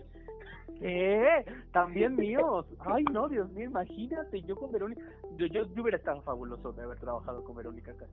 ¿Qué? 0.80 1.46
También 1.72 2.16
míos. 2.18 2.66
Ay, 2.80 3.04
no, 3.12 3.28
Dios 3.28 3.52
mío, 3.52 3.66
imagínate, 3.66 4.42
yo 4.44 4.56
con 4.56 4.72
Verónica, 4.72 5.02
yo, 5.38 5.48
yo, 5.48 5.64
hubiera 5.82 5.98
estado 5.98 6.22
fabuloso 6.22 6.72
de 6.72 6.84
haber 6.84 7.00
trabajado 7.00 7.44
con 7.44 7.56
Verónica 7.56 7.92
acá. 7.92 8.06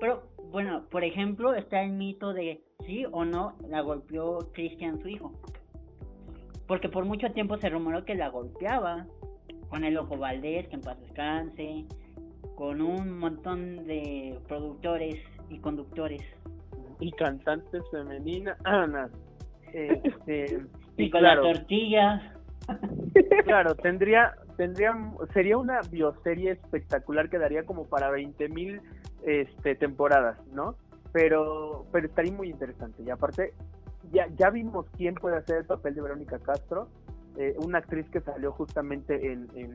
Pero, 0.00 0.22
bueno, 0.50 0.86
por 0.90 1.04
ejemplo, 1.04 1.54
está 1.54 1.82
el 1.82 1.92
mito 1.92 2.32
de 2.32 2.62
sí 2.86 3.04
o 3.10 3.24
no 3.24 3.54
la 3.68 3.80
golpeó 3.82 4.50
Cristian, 4.52 5.00
su 5.00 5.08
hijo. 5.08 5.32
Porque 6.66 6.88
por 6.88 7.04
mucho 7.04 7.30
tiempo 7.32 7.58
se 7.58 7.68
rumoró 7.68 8.04
que 8.04 8.14
la 8.14 8.28
golpeaba 8.28 9.06
con 9.68 9.84
el 9.84 9.96
Ojo 9.96 10.16
Valdés, 10.16 10.68
que 10.68 10.74
en 10.74 10.80
paz 10.80 10.98
descanse, 11.00 11.86
con 12.56 12.80
un 12.80 13.18
montón 13.18 13.86
de 13.86 14.40
productores 14.48 15.22
y 15.48 15.58
conductores. 15.58 16.22
Y 16.98 17.12
cantantes 17.12 17.82
femeninas, 17.90 18.58
Ana. 18.64 19.10
Este, 19.72 20.64
y 20.96 21.10
con 21.10 21.22
la 21.22 21.40
tortilla. 21.40 22.32
Claro, 23.44 23.76
tendría, 23.76 24.34
tendría, 24.56 24.92
sería 25.32 25.56
una 25.56 25.80
bioserie 25.82 26.50
espectacular 26.50 27.30
que 27.30 27.38
daría 27.38 27.62
como 27.62 27.86
para 27.86 28.10
20 28.10 28.48
mil 28.48 28.80
este, 29.24 29.76
temporadas, 29.76 30.44
¿no? 30.52 30.74
Pero, 31.12 31.86
pero 31.92 32.08
estaría 32.08 32.32
muy 32.32 32.50
interesante. 32.50 33.04
Y 33.04 33.10
aparte, 33.10 33.54
ya, 34.12 34.26
ya 34.36 34.50
vimos 34.50 34.86
quién 34.96 35.14
puede 35.14 35.36
hacer 35.36 35.58
el 35.58 35.64
papel 35.64 35.94
de 35.94 36.02
Verónica 36.02 36.40
Castro, 36.40 36.88
eh, 37.38 37.54
una 37.58 37.78
actriz 37.78 38.08
que 38.10 38.20
salió 38.20 38.50
justamente 38.50 39.32
en, 39.32 39.46
en, 39.54 39.72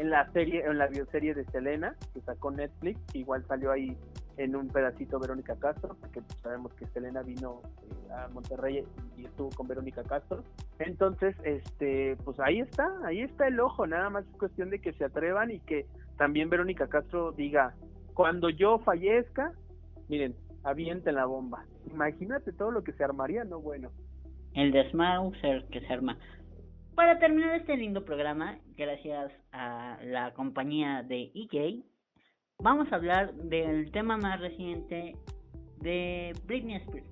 en, 0.00 0.08
la 0.08 0.30
serie, 0.32 0.64
en 0.64 0.78
la 0.78 0.86
bioserie 0.86 1.34
de 1.34 1.44
Selena, 1.44 1.94
que 2.14 2.22
sacó 2.22 2.50
Netflix, 2.50 2.98
igual 3.14 3.44
salió 3.46 3.70
ahí 3.70 3.94
en 4.38 4.56
un 4.56 4.68
pedacito 4.68 5.20
Verónica 5.20 5.56
Castro, 5.56 5.94
porque 6.00 6.22
sabemos 6.42 6.72
que 6.72 6.86
Selena 6.86 7.22
vino 7.22 7.60
eh, 7.82 8.12
a 8.14 8.28
Monterrey 8.28 8.82
y 9.18 9.26
estuvo 9.26 9.50
con 9.50 9.68
Verónica 9.68 10.02
Castro. 10.02 10.42
Entonces, 10.78 11.36
este, 11.44 12.16
pues 12.24 12.40
ahí 12.40 12.60
está, 12.60 12.90
ahí 13.04 13.20
está 13.20 13.46
el 13.46 13.60
ojo, 13.60 13.86
nada 13.86 14.08
más 14.08 14.24
es 14.24 14.36
cuestión 14.38 14.70
de 14.70 14.80
que 14.80 14.94
se 14.94 15.04
atrevan 15.04 15.50
y 15.50 15.60
que 15.60 15.84
también 16.16 16.48
Verónica 16.48 16.88
Castro 16.88 17.32
diga, 17.32 17.74
cuando 18.14 18.48
yo 18.48 18.78
fallezca, 18.78 19.52
miren, 20.08 20.34
avienten 20.64 21.16
la 21.16 21.26
bomba. 21.26 21.66
Imagínate 21.90 22.52
todo 22.52 22.70
lo 22.70 22.82
que 22.82 22.92
se 22.92 23.04
armaría, 23.04 23.44
¿no? 23.44 23.60
Bueno. 23.60 23.90
El 24.54 24.72
desmauser 24.72 25.66
que 25.66 25.80
se 25.80 25.92
arma. 25.92 26.16
Para 27.00 27.18
terminar 27.18 27.54
este 27.54 27.78
lindo 27.78 28.04
programa, 28.04 28.58
gracias 28.76 29.32
a 29.52 29.96
la 30.04 30.34
compañía 30.34 31.02
de 31.02 31.32
EJ, 31.34 31.82
vamos 32.58 32.92
a 32.92 32.96
hablar 32.96 33.32
del 33.32 33.90
tema 33.90 34.18
más 34.18 34.38
reciente 34.38 35.16
de 35.78 36.34
Britney 36.44 36.76
Spears. 36.76 37.08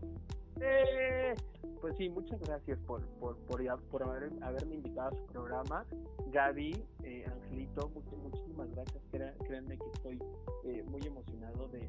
Eh, 0.60 1.34
pues 1.80 1.96
sí, 1.96 2.10
muchas 2.10 2.38
gracias 2.40 2.78
por, 2.80 3.00
por, 3.18 3.38
por, 3.46 4.02
haber, 4.02 4.30
haberme 4.42 4.74
invitado 4.74 5.08
a 5.08 5.18
su 5.18 5.26
programa. 5.28 5.86
Gaby, 6.32 6.84
eh, 7.04 7.24
Angelito, 7.26 7.90
muchísimas 8.22 8.70
gracias. 8.74 9.02
Créanme 9.10 9.78
que 9.78 9.90
estoy 9.94 10.18
eh, 10.66 10.84
muy 10.90 11.00
emocionado 11.00 11.66
de, 11.68 11.88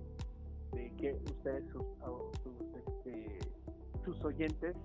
que 0.95 1.15
ustedes, 1.25 1.65
sus, 1.73 1.83
este, 2.77 3.39
sus 4.05 4.23
oyentes, 4.23 4.77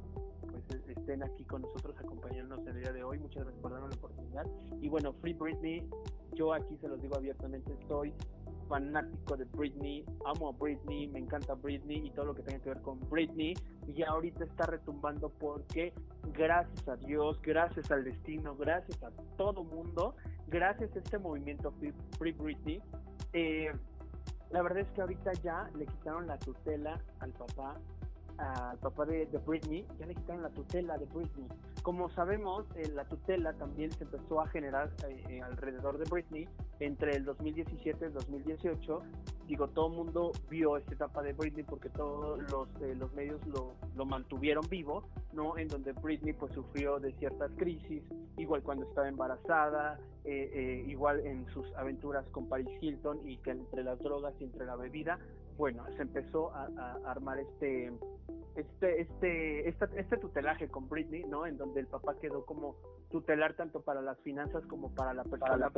pues 0.47 0.65
estén 0.89 1.23
aquí 1.23 1.45
con 1.45 1.63
nosotros 1.63 1.95
acompañándonos 1.99 2.67
el 2.67 2.81
día 2.81 2.93
de 2.93 3.05
hoy. 3.05 3.19
Muchas 3.19 3.45
gracias 3.45 3.61
por 3.61 3.73
darnos 3.73 3.91
la 3.91 3.97
oportunidad. 3.97 4.47
Y 4.81 4.89
bueno, 4.89 5.13
Free 5.15 5.35
Britney, 5.35 5.89
yo 6.35 6.53
aquí 6.53 6.77
se 6.79 6.89
los 6.89 7.01
digo 7.01 7.17
abiertamente, 7.17 7.73
estoy 7.73 8.13
fanático 8.69 9.37
de 9.37 9.45
Britney, 9.45 10.05
amo 10.25 10.49
a 10.49 10.53
Britney, 10.53 11.07
me 11.09 11.19
encanta 11.19 11.55
Britney 11.55 12.07
y 12.07 12.11
todo 12.11 12.27
lo 12.27 12.35
que 12.35 12.43
tenga 12.43 12.61
que 12.61 12.71
ver 12.71 12.83
con 12.83 12.99
Britney. 13.11 13.55
Y 13.87 14.03
ahorita 14.03 14.45
está 14.45 14.67
retumbando 14.67 15.29
porque 15.29 15.93
gracias 16.33 16.89
a 16.89 16.97
Dios, 16.97 17.41
gracias 17.43 17.91
al 17.91 18.05
destino, 18.05 18.57
gracias 18.57 19.03
a 19.03 19.11
todo 19.37 19.65
mundo, 19.65 20.15
gracias 20.49 20.95
a 20.97 20.99
este 20.99 21.19
movimiento 21.19 21.73
Free, 22.19 22.33
Britney, 22.33 22.81
eh, 23.33 23.71
la 24.51 24.63
verdad 24.63 24.81
es 24.81 24.89
que 24.93 25.01
ahorita 25.01 25.33
ya 25.43 25.69
le 25.75 25.85
quitaron 25.85 26.29
la 26.29 26.39
tutela 26.39 27.01
al 27.19 27.33
papá 27.33 27.77
al 28.39 28.79
papá 28.79 29.05
de, 29.05 29.27
Britney, 29.47 29.87
ya 29.99 30.07
le 30.07 30.15
quitaron 30.15 30.43
la 30.43 30.51
tutela 30.51 30.99
de 30.99 31.07
Britney. 31.07 31.47
Como 31.83 32.09
sabemos, 32.11 32.67
eh, 32.77 32.91
la 32.95 33.05
tutela 33.05 33.53
también 33.55 33.93
se 33.93 34.05
empezó 34.05 34.41
a 34.41 34.49
generar 34.49 34.91
eh, 35.09 35.23
eh, 35.29 35.43
alrededor 35.43 35.99
de 35.99 36.05
Britney 36.11 36.49
entre 36.81 37.17
el 37.17 37.25
2017 37.25 37.99
y 38.01 38.07
el 38.07 38.13
2018. 38.15 39.03
Digo, 39.47 39.69
todo 39.69 39.89
el 39.89 39.93
mundo 39.93 40.33
vio 40.49 40.77
esta 40.77 40.95
etapa 40.95 41.23
de 41.23 41.35
Britney 41.35 41.65
porque 41.65 41.91
todos 41.91 42.41
los, 42.51 42.69
los 42.97 43.13
medios 43.13 43.47
lo, 43.47 43.75
lo, 43.95 44.07
mantuvieron 44.07 44.67
vivo, 44.71 45.05
¿no? 45.35 45.59
En 45.59 45.69
donde 45.69 45.93
Britney 45.93 46.33
pues 46.33 46.53
sufrió 46.55 46.99
de 46.99 47.13
ciertas 47.13 47.51
crisis, 47.57 48.03
igual 48.39 48.63
cuando 48.63 48.87
estaba 48.87 49.07
embarazada, 49.07 50.01
igual 50.25 51.21
en 51.27 51.47
sus 51.53 51.71
aventuras 51.75 52.25
con 52.31 52.49
Paris 52.49 52.71
Hilton 52.81 53.21
y 53.29 53.37
que 53.37 53.51
entre 53.51 53.85
las 53.85 53.99
drogas 53.99 54.33
y 54.41 54.45
entre 54.45 54.65
la 54.65 54.77
bebida, 54.77 55.19
bueno, 55.57 55.85
se 55.97 56.03
empezó 56.03 56.53
a, 56.55 56.67
armar 57.07 57.39
este 57.39 57.93
este 58.57 59.01
este 59.01 59.69
este 59.69 60.17
tutelaje 60.17 60.69
con 60.69 60.89
Britney, 60.89 61.25
¿no? 61.25 61.47
En 61.47 61.57
donde 61.57 61.81
el 61.81 61.87
papá 61.87 62.15
quedó 62.21 62.45
como 62.45 62.77
tutelar 63.11 63.55
tanto 63.55 63.81
para 63.81 64.01
las 64.01 64.19
finanzas 64.21 64.65
como 64.67 64.95
para 64.95 65.15
la 65.15 65.25
persona, 65.25 65.71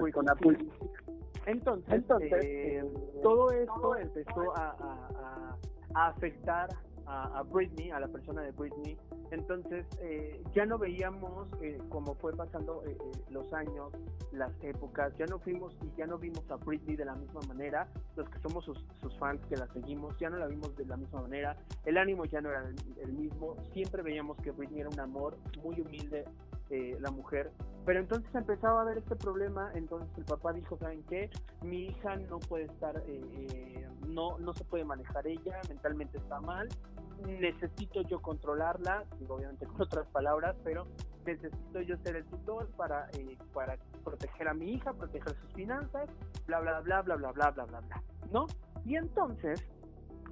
Entonces, 1.47 1.95
Entonces 1.95 2.33
eh, 2.45 2.85
todo 3.23 3.51
esto 3.53 3.97
empezó 3.97 4.57
a, 4.57 5.57
a 5.95 6.07
afectar 6.09 6.69
a, 7.07 7.43
Britney, 7.43 7.91
a 7.91 8.01
la 8.01 8.09
persona 8.09 8.43
de 8.43 8.51
Britney. 8.53 8.97
Entonces 9.37 9.85
eh, 10.01 10.43
ya 10.55 10.65
no 10.65 10.79
veíamos 10.79 11.47
eh, 11.61 11.79
como 11.91 12.15
fue 12.15 12.35
pasando 12.35 12.83
eh, 12.87 12.97
los 13.29 13.53
años, 13.53 13.93
las 14.33 14.51
épocas, 14.63 15.13
ya 15.19 15.27
no 15.27 15.39
fuimos 15.39 15.77
y 15.83 15.95
ya 15.99 16.07
no 16.07 16.17
vimos 16.17 16.51
a 16.51 16.57
Britney 16.57 16.97
de 16.97 17.05
la 17.05 17.15
misma 17.15 17.41
manera, 17.47 17.87
los 18.17 18.27
que 18.31 18.39
somos 18.39 18.65
sus, 18.65 18.83
fans 19.19 19.39
que 19.51 19.57
la 19.57 19.67
seguimos, 19.75 20.19
ya 20.19 20.31
no 20.31 20.39
la 20.39 20.47
vimos 20.47 20.75
de 20.77 20.87
la 20.87 20.97
misma 20.97 21.21
manera, 21.21 21.55
el 21.85 21.99
ánimo 21.99 22.25
ya 22.25 22.41
no 22.41 22.49
era 22.49 22.65
el, 22.99 23.13
mismo, 23.13 23.57
siempre 23.75 24.03
veíamos 24.03 24.39
que 24.39 24.53
Britney 24.53 24.81
era 24.81 24.89
un 24.89 25.01
amor 25.01 25.37
muy 25.63 25.81
humilde, 25.81 26.25
la 27.01 27.11
mujer. 27.13 27.53
Pero 27.85 28.01
entonces 28.01 28.35
empezaba 28.35 28.81
a 28.81 28.83
haber 28.83 28.99
este 28.99 29.15
problema, 29.15 29.71
entonces 29.75 30.09
el 30.19 30.25
papá 30.25 30.53
dijo, 30.53 30.77
¿saben 30.79 31.05
qué? 31.05 31.31
Mi 31.63 31.85
hija 31.85 32.17
no 32.17 32.41
puede 32.41 32.65
estar, 32.65 33.01
no, 34.09 34.39
no 34.39 34.53
se 34.55 34.65
puede 34.65 34.85
manejar 34.85 35.27
ella, 35.29 35.61
mentalmente 35.69 36.19
está 36.19 36.41
mal, 36.41 36.69
necesito 37.25 38.03
yo 38.03 38.21
controlarla, 38.21 39.05
digo 39.19 39.35
obviamente 39.37 39.67
con 39.67 39.83
otras 39.83 40.07
palabras, 40.09 40.57
pero 40.65 40.87
necesito 41.25 41.81
yo 41.81 41.97
ser 41.99 42.17
el 42.17 42.25
tutor 42.27 42.69
para, 42.77 43.09
eh, 43.19 43.37
para 43.53 43.77
proteger 44.05 44.49
a 44.49 44.55
mi 44.55 44.73
hija, 44.73 44.93
proteger 44.93 45.35
sus 45.37 45.53
finanzas, 45.55 46.09
bla, 46.47 46.61
bla, 46.61 46.81
bla, 46.81 47.03
bla, 47.03 47.17
bla, 47.17 47.33
bla, 47.33 47.51
bla, 47.51 47.65
bla, 47.65 47.81
bla, 47.81 48.03
¿no? 48.31 48.47
Y 48.85 48.97
entonces, 48.97 49.61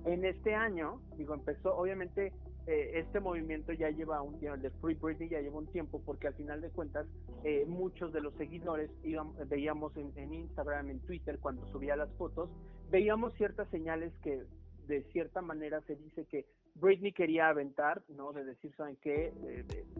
en 0.04 0.24
este 0.24 0.54
año, 0.54 1.00
digo, 1.16 1.34
empezó, 1.34 1.76
obviamente, 1.76 2.32
eh, 2.66 2.92
este 2.94 3.20
movimiento 3.20 3.72
ya 3.72 3.90
lleva 3.90 4.22
un 4.22 4.38
tiempo, 4.38 4.54
el 4.54 4.62
de 4.62 4.70
Free 4.70 4.94
Britney 4.94 5.28
ya 5.28 5.40
lleva 5.40 5.58
un 5.58 5.66
tiempo, 5.66 6.00
porque 6.04 6.28
al 6.28 6.34
final 6.34 6.60
de 6.60 6.70
cuentas, 6.70 7.06
eh, 7.42 7.64
muchos 7.66 8.12
de 8.12 8.20
los 8.20 8.34
seguidores 8.34 8.90
íbamos, 9.02 9.36
veíamos 9.48 9.96
en, 9.96 10.12
en 10.16 10.32
Instagram, 10.32 10.90
en 10.90 11.00
Twitter, 11.00 11.38
cuando 11.40 11.66
subía 11.66 11.96
las 11.96 12.10
fotos, 12.14 12.48
veíamos 12.90 13.34
ciertas 13.34 13.68
señales 13.68 14.12
que 14.22 14.44
de 14.86 15.02
cierta 15.12 15.42
manera 15.42 15.80
se 15.82 15.96
dice 15.96 16.24
que 16.26 16.46
Britney 16.76 17.12
quería 17.12 17.48
aventar, 17.48 18.02
¿no? 18.08 18.32
De 18.32 18.44
decir, 18.44 18.74
¿saben 18.76 18.96
qué? 18.96 19.32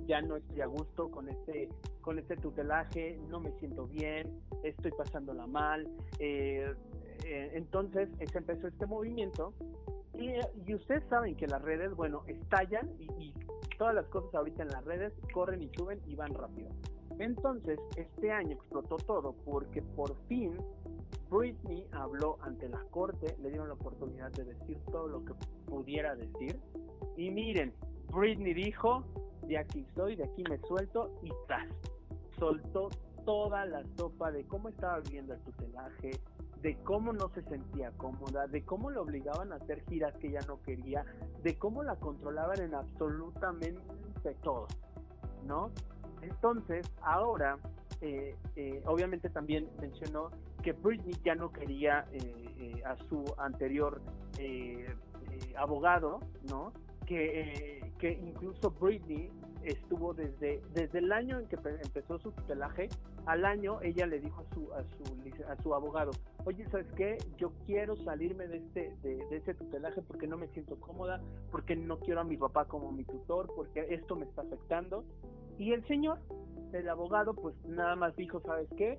ya 0.07 0.21
no 0.21 0.37
estoy 0.37 0.61
a 0.61 0.67
gusto 0.67 1.11
con 1.11 1.29
este, 1.29 1.69
con 2.01 2.19
este 2.19 2.37
tutelaje, 2.37 3.19
no 3.29 3.41
me 3.41 3.53
siento 3.59 3.87
bien, 3.87 4.41
estoy 4.63 4.91
pasándola 4.93 5.47
mal. 5.47 5.89
Eh, 6.19 6.75
eh, 7.25 7.51
entonces 7.55 8.09
se 8.31 8.39
empezó 8.39 8.69
este 8.69 8.87
movimiento 8.87 9.55
y, 10.15 10.75
ustedes 10.75 11.03
saben 11.09 11.37
que 11.37 11.47
las 11.47 11.63
redes, 11.63 11.95
bueno, 11.95 12.23
estallan 12.27 12.91
y, 12.99 13.33
todas 13.79 13.95
las 13.95 14.07
cosas 14.07 14.33
ahorita 14.35 14.63
en 14.63 14.69
las 14.69 14.85
redes 14.85 15.13
corren 15.33 15.61
y 15.61 15.69
suben 15.71 16.01
y 16.07 16.15
van 16.15 16.33
rápido. 16.33 16.71
Entonces, 17.19 17.81
este 17.97 18.31
año 18.31 18.53
explotó 18.53 18.97
todo 18.99 19.35
porque 19.45 19.83
por 19.83 20.15
fin 20.29 20.57
Britney 21.29 21.85
habló 21.91 22.39
ante 22.43 22.69
la 22.69 22.81
corte, 22.91 23.37
le 23.43 23.49
dieron 23.49 23.67
la 23.67 23.75
oportunidad 23.75 24.31
de 24.31 24.45
decir 24.45 24.79
todo 24.93 25.09
lo 25.09 25.25
que 25.25 25.33
pudiera 25.67 26.15
decir. 26.15 26.61
Y 27.17 27.31
miren, 27.31 27.73
Britney 28.13 28.55
dijo, 28.55 29.05
de 29.47 29.59
aquí 29.59 29.81
estoy, 29.81 30.17
de 30.17 30.25
aquí 30.25 30.43
me 30.49 30.59
suelto 30.59 31.11
y 31.23 31.31
tras, 31.47 31.69
soltó 32.39 32.91
toda 33.25 33.65
la 33.67 33.83
sopa 33.97 34.31
de 34.31 34.45
cómo 34.47 34.69
estaba 34.69 35.01
viviendo 35.01 35.35
el 35.35 35.41
tutelaje, 35.41 36.11
de 36.61 36.77
cómo 36.83 37.13
no 37.13 37.29
se 37.35 37.43
sentía 37.43 37.91
cómoda, 37.93 38.47
de 38.47 38.65
cómo 38.65 38.91
le 38.91 38.99
obligaban 38.99 39.53
a 39.53 39.57
hacer 39.57 39.83
giras 39.89 40.15
que 40.17 40.29
ella 40.29 40.41
no 40.47 40.61
quería, 40.63 41.05
de 41.43 41.57
cómo 41.59 41.83
la 41.83 41.97
controlaban 41.97 42.61
en 42.61 42.75
absolutamente 42.75 44.35
todo, 44.43 44.67
¿no? 45.47 45.71
Entonces, 46.23 46.91
ahora, 47.03 47.59
eh, 48.01 48.37
eh, 48.57 48.83
obviamente 48.87 49.29
también 49.29 49.69
mencionó 49.81 50.31
que 50.63 50.73
Britney 50.73 51.15
ya 51.23 51.35
no 51.35 51.53
quería 51.53 52.07
eh, 52.13 52.83
a 52.87 52.97
su 53.09 53.25
anterior 53.39 54.01
abogado, 55.57 56.21
¿no? 56.49 56.73
Que, 57.07 57.93
que 57.99 58.13
incluso 58.13 58.71
Britney 58.71 59.31
estuvo 59.65 60.15
desde, 60.15 60.61
desde 60.75 60.99
el 60.99 61.13
año 61.13 61.39
en 61.39 61.47
que 61.47 61.57
empezó 61.57 62.19
su 62.19 62.33
tutelaje, 62.33 62.89
al 63.27 63.45
año 63.45 63.81
ella 63.83 64.07
le 64.07 64.21
dijo 64.21 64.43
a 64.43 64.55
su, 64.55 64.73
a 64.75 64.83
su, 64.83 65.45
a 65.49 65.63
su 65.63 65.75
abogado, 65.75 66.11
oye, 66.45 66.67
¿sabes 66.71 66.87
qué? 66.97 67.19
Yo 67.39 67.53
quiero 67.67 67.97
salirme 67.97 68.47
de 68.47 68.59
este, 68.59 68.95
de, 69.03 69.17
de 69.27 69.37
ese 69.37 69.55
tutelaje 69.55 70.03
porque 70.03 70.27
no 70.27 70.37
me 70.37 70.49
siento 70.49 70.79
cómoda, 70.79 71.21
porque 71.51 71.77
no 71.77 71.99
quiero 71.99 72.21
a 72.21 72.25
mi 72.25 72.37
papá 72.37 72.67
como 72.67 72.93
mi 72.93 73.05
tutor, 73.05 73.51
porque 73.55 73.87
esto 73.91 74.17
me 74.17 74.27
está 74.27 74.43
afectando. 74.43 75.05
Y 75.59 75.73
el 75.73 75.87
señor, 75.87 76.19
el 76.73 76.89
abogado, 76.89 77.35
pues 77.35 77.55
nada 77.67 77.97
más 77.97 78.15
dijo, 78.17 78.41
¿sabes 78.41 78.69
qué? 78.77 78.99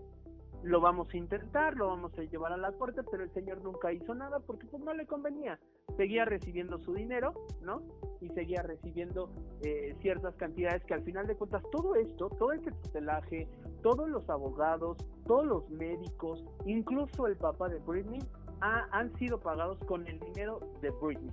Lo 0.65 0.81
vamos 0.81 1.07
a 1.13 1.17
intentar, 1.17 1.75
lo 1.75 1.87
vamos 1.87 2.17
a 2.17 2.23
llevar 2.23 2.51
a 2.51 2.57
la 2.57 2.71
corte, 2.71 3.03
pero 3.03 3.23
el 3.23 3.31
señor 3.33 3.61
nunca 3.61 3.93
hizo 3.93 4.15
nada 4.15 4.39
porque 4.39 4.65
pues 4.65 4.83
no 4.83 4.93
le 4.95 5.05
convenía. 5.05 5.59
Seguía 5.95 6.25
recibiendo 6.25 6.79
su 6.79 6.93
dinero, 6.95 7.33
¿no? 7.61 7.83
Y 8.19 8.29
seguía 8.29 8.63
recibiendo 8.63 9.29
eh, 9.61 9.95
ciertas 10.01 10.35
cantidades 10.35 10.83
que 10.85 10.95
al 10.95 11.03
final 11.03 11.27
de 11.27 11.35
cuentas 11.35 11.61
todo 11.71 11.93
esto, 11.95 12.29
todo 12.29 12.51
este 12.51 12.71
tutelaje, 12.71 13.47
todos 13.83 14.09
los 14.09 14.27
abogados, 14.27 14.97
todos 15.27 15.45
los 15.45 15.69
médicos, 15.69 16.43
incluso 16.65 17.27
el 17.27 17.37
papá 17.37 17.69
de 17.69 17.77
Britney, 17.79 18.23
han 18.59 19.15
sido 19.17 19.39
pagados 19.39 19.77
con 19.85 20.07
el 20.07 20.19
dinero 20.19 20.59
de 20.81 20.89
Britney. 20.89 21.31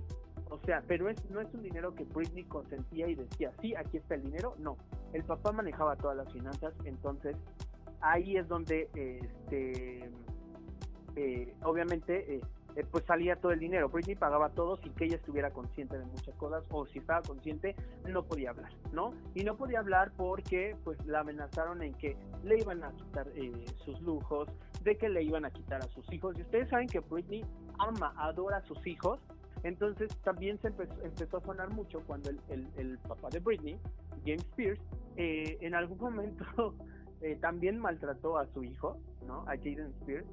O 0.51 0.59
sea, 0.59 0.83
pero 0.87 1.09
es, 1.09 1.17
no 1.31 1.41
es 1.41 1.51
un 1.55 1.63
dinero 1.63 1.95
que 1.95 2.03
Britney 2.03 2.43
consentía 2.43 3.07
y 3.07 3.15
decía, 3.15 3.51
sí, 3.59 3.73
aquí 3.73 3.97
está 3.97 4.13
el 4.13 4.23
dinero. 4.23 4.53
No, 4.59 4.77
el 5.13 5.23
papá 5.23 5.51
manejaba 5.51 5.95
todas 5.95 6.15
las 6.15 6.31
finanzas, 6.31 6.75
entonces 6.85 7.35
ahí 8.03 8.37
es 8.37 8.47
donde, 8.47 8.89
este, 8.93 10.09
eh, 11.15 11.53
obviamente, 11.63 12.35
eh, 12.35 12.41
eh, 12.75 12.85
pues 12.91 13.05
salía 13.05 13.35
todo 13.37 13.51
el 13.51 13.59
dinero. 13.59 13.89
Britney 13.89 14.15
pagaba 14.15 14.49
todo 14.49 14.77
sin 14.77 14.93
que 14.93 15.05
ella 15.05 15.15
estuviera 15.15 15.51
consciente 15.51 15.97
de 15.97 16.05
muchas 16.05 16.35
cosas, 16.35 16.63
o 16.69 16.85
si 16.85 16.99
estaba 16.99 17.21
consciente, 17.21 17.75
no 18.07 18.23
podía 18.23 18.49
hablar, 18.49 18.71
¿no? 18.91 19.13
Y 19.33 19.43
no 19.43 19.55
podía 19.55 19.79
hablar 19.79 20.11
porque, 20.17 20.75
pues, 20.83 21.03
la 21.05 21.21
amenazaron 21.21 21.81
en 21.81 21.93
que 21.93 22.17
le 22.43 22.59
iban 22.59 22.83
a 22.83 22.91
quitar 22.91 23.27
sus 23.85 23.99
lujos, 24.01 24.49
de 24.83 24.97
que 24.97 25.07
le 25.07 25.23
iban 25.23 25.45
a 25.45 25.51
quitar 25.51 25.81
a 25.81 25.87
sus 25.87 26.11
hijos. 26.11 26.37
Y 26.37 26.41
ustedes 26.41 26.69
saben 26.69 26.87
que 26.87 26.99
Britney 26.99 27.45
ama, 27.79 28.13
adora 28.17 28.57
a 28.57 28.61
sus 28.63 28.85
hijos. 28.85 29.19
Entonces 29.63 30.13
también 30.23 30.59
se 30.59 30.67
empezó, 30.67 31.37
a 31.37 31.41
sonar 31.41 31.69
mucho 31.69 32.01
cuando 32.05 32.31
el, 32.31 32.67
el, 32.75 32.97
papá 32.97 33.29
de 33.29 33.39
Britney, 33.39 33.79
James 34.25 34.41
Spears, 34.41 34.81
en 35.15 35.73
algún 35.73 35.99
momento 35.99 36.75
eh, 37.23 37.37
también 37.37 37.79
maltrató 37.79 38.37
a 38.37 38.45
su 38.53 38.63
hijo, 38.63 38.97
¿no? 39.25 39.41
A 39.43 39.55
Jaden 39.57 39.93
Spears. 40.01 40.27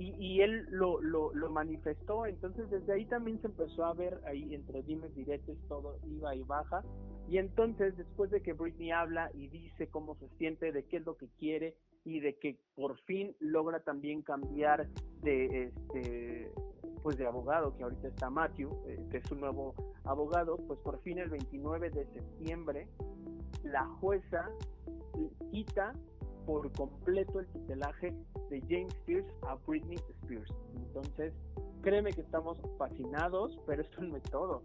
Y, 0.00 0.42
él 0.42 0.64
lo, 0.70 1.00
lo, 1.00 1.50
manifestó, 1.50 2.24
entonces 2.24 2.70
desde 2.70 2.92
ahí 2.92 3.04
también 3.06 3.40
se 3.40 3.48
empezó 3.48 3.84
a 3.84 3.94
ver 3.94 4.20
ahí 4.26 4.54
entre 4.54 4.84
dimes 4.84 5.12
diretes 5.16 5.58
todo 5.66 5.98
iba 6.06 6.36
y 6.36 6.44
baja. 6.44 6.84
Y 7.28 7.38
entonces 7.38 7.96
después 7.96 8.30
de 8.30 8.40
que 8.40 8.52
Britney 8.52 8.92
habla 8.92 9.28
y 9.34 9.48
dice 9.48 9.88
cómo 9.88 10.14
se 10.14 10.28
siente, 10.36 10.70
de 10.70 10.84
qué 10.84 10.98
es 10.98 11.04
lo 11.04 11.16
que 11.16 11.26
quiere 11.40 11.74
y 12.04 12.20
de 12.20 12.38
que 12.38 12.60
por 12.76 12.96
fin 13.00 13.34
logra 13.40 13.80
también 13.80 14.22
cambiar 14.22 14.86
de 15.22 15.64
este 15.64 16.52
pues 17.02 17.18
de 17.18 17.26
abogado, 17.26 17.76
que 17.76 17.82
ahorita 17.82 18.06
está 18.06 18.30
Matthew, 18.30 18.70
eh, 18.86 19.04
que 19.10 19.16
es 19.16 19.26
su 19.26 19.34
nuevo 19.34 19.74
abogado, 20.04 20.58
pues 20.58 20.78
por 20.78 21.00
fin 21.02 21.18
el 21.18 21.28
29 21.28 21.90
de 21.90 22.06
septiembre 22.06 22.86
la 23.64 23.84
jueza 24.00 24.48
quita 25.50 25.92
por 26.48 26.72
completo 26.72 27.40
el 27.40 27.46
tutelaje 27.48 28.14
de 28.48 28.60
James 28.70 28.94
Spears 29.00 29.26
a 29.42 29.56
Britney 29.66 29.98
Spears. 30.22 30.50
Entonces, 30.76 31.34
créeme 31.82 32.10
que 32.10 32.22
estamos 32.22 32.58
fascinados, 32.78 33.60
pero 33.66 33.82
esto 33.82 34.00
no 34.00 34.16
es 34.16 34.22
todo. 34.22 34.62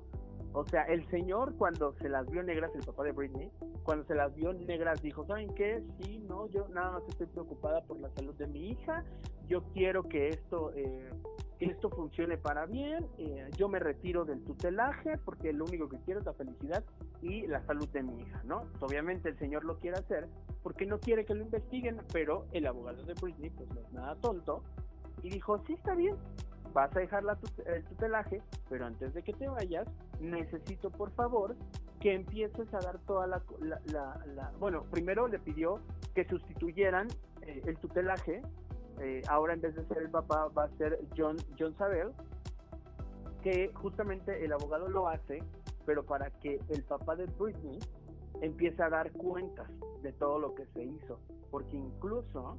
O 0.54 0.66
sea, 0.66 0.84
el 0.84 1.06
señor 1.10 1.54
cuando 1.58 1.94
se 1.96 2.08
las 2.08 2.26
vio 2.30 2.42
negras, 2.42 2.72
el 2.74 2.86
papá 2.86 3.04
de 3.04 3.12
Britney, 3.12 3.52
cuando 3.84 4.06
se 4.06 4.16
las 4.16 4.34
vio 4.34 4.54
negras 4.54 5.02
dijo, 5.02 5.26
¿saben 5.26 5.54
qué? 5.56 5.84
Sí, 6.00 6.20
no, 6.20 6.48
yo 6.52 6.70
nada 6.70 6.92
más 6.92 7.04
estoy 7.10 7.28
preocupada 7.28 7.82
por 7.82 8.00
la 8.00 8.10
salud 8.12 8.34
de 8.36 8.48
mi 8.48 8.70
hija, 8.70 9.04
yo 9.50 9.64
quiero 9.74 10.04
que 10.04 10.30
esto 10.30 10.72
eh, 10.76 11.10
esto 11.66 11.90
funcione 11.90 12.38
para 12.38 12.66
bien, 12.66 13.06
eh, 13.18 13.50
yo 13.58 13.68
me 13.68 13.80
retiro 13.80 14.26
del 14.26 14.44
tutelaje 14.44 15.18
porque 15.24 15.54
lo 15.54 15.66
único 15.66 15.90
que 15.90 15.98
quiero 16.00 16.20
es 16.20 16.26
la 16.26 16.34
felicidad 16.34 16.84
y 17.22 17.48
la 17.48 17.62
salud 17.66 17.88
de 17.90 18.04
mi 18.04 18.22
hija, 18.22 18.42
¿no? 18.44 18.64
Obviamente 18.80 19.30
el 19.30 19.38
señor 19.38 19.64
lo 19.64 19.78
quiere 19.80 19.98
hacer 19.98 20.28
porque 20.62 20.86
no 20.86 21.00
quiere 21.00 21.26
que 21.26 21.34
lo 21.34 21.44
investiguen, 21.44 22.02
pero 22.12 22.46
el 22.52 22.68
abogado 22.68 23.04
de 23.04 23.14
Britney 23.14 23.50
pues 23.50 23.70
no 23.74 23.82
es 23.82 23.92
nada 23.94 24.16
tonto 24.16 24.64
y 25.22 25.30
dijo, 25.30 25.58
sí 25.66 25.74
está 25.74 25.96
bien, 25.96 26.16
vas 26.74 26.96
a 26.96 27.00
dejar 27.00 27.24
la 27.24 27.38
el 27.66 27.84
tutelaje, 27.86 28.42
pero 28.70 28.86
antes 28.86 29.14
de 29.14 29.24
que 29.24 29.34
te 29.34 29.48
vayas, 29.48 29.88
necesito 30.20 30.90
por 30.90 31.12
favor 31.12 31.56
que 32.00 32.14
empieces 32.14 32.74
a 32.74 32.80
dar 32.80 33.00
toda 33.00 33.28
la, 33.28 33.42
la, 33.86 34.52
bueno, 34.60 34.84
primero 34.92 35.28
le 35.28 35.40
pidió 35.40 35.80
que 36.14 36.26
sustituyeran 36.26 37.08
eh, 37.44 37.62
el 37.66 37.78
tutelaje 37.78 38.42
eh, 39.00 39.22
ahora 39.28 39.54
en 39.54 39.62
vez 39.62 39.76
de 39.76 39.86
ser 39.86 39.98
el 40.00 40.10
papá 40.10 40.48
va 40.58 40.66
a 40.66 40.70
ser 40.78 41.00
John, 41.18 41.38
John 41.60 41.76
Sabel, 41.78 42.12
que 43.42 43.72
justamente 43.74 44.44
el 44.44 44.54
abogado 44.54 44.88
lo 44.88 45.08
hace, 45.08 45.44
pero 45.86 46.04
para 46.04 46.30
que 46.30 46.60
el 46.70 46.84
papá 46.84 47.16
de 47.16 47.26
Britney 47.38 47.80
empiece 48.44 48.84
a 48.84 48.90
dar 48.90 49.12
cuentas 49.14 49.70
de 50.02 50.12
todo 50.12 50.38
lo 50.38 50.54
que 50.54 50.66
se 50.68 50.84
hizo, 50.84 51.18
porque 51.50 51.78
incluso 51.78 52.58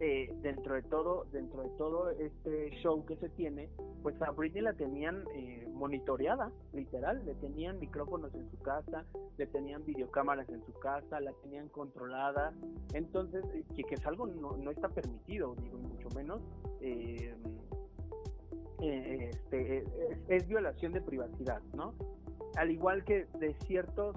eh, 0.00 0.34
dentro 0.42 0.74
de 0.74 0.82
todo, 0.82 1.26
dentro 1.30 1.62
de 1.62 1.68
todo 1.70 2.10
este 2.10 2.70
show 2.82 3.04
que 3.06 3.14
se 3.16 3.28
tiene, 3.28 3.68
pues 4.02 4.20
a 4.22 4.32
Britney 4.32 4.62
la 4.62 4.72
tenían 4.72 5.24
eh, 5.34 5.68
monitoreada, 5.72 6.50
literal, 6.72 7.24
le 7.24 7.34
tenían 7.34 7.78
micrófonos 7.78 8.34
en 8.34 8.50
su 8.50 8.58
casa, 8.58 9.04
le 9.38 9.46
tenían 9.46 9.84
videocámaras 9.84 10.48
en 10.48 10.64
su 10.64 10.72
casa, 10.72 11.20
la 11.20 11.32
tenían 11.44 11.68
controlada, 11.68 12.52
entonces, 12.92 13.44
eh, 13.54 13.62
que, 13.76 13.94
es 13.94 14.06
algo 14.06 14.26
no, 14.26 14.56
no 14.56 14.70
está 14.72 14.88
permitido, 14.88 15.54
digo, 15.54 15.78
y 15.78 15.82
mucho 15.82 16.08
menos, 16.16 16.40
este, 18.80 19.84
es, 20.28 20.48
violación 20.48 20.92
de 20.92 21.02
privacidad, 21.02 21.60
¿no? 21.74 21.94
Al 22.56 22.70
igual 22.72 23.04
que 23.04 23.26
de 23.38 23.54
ciertos, 23.66 24.16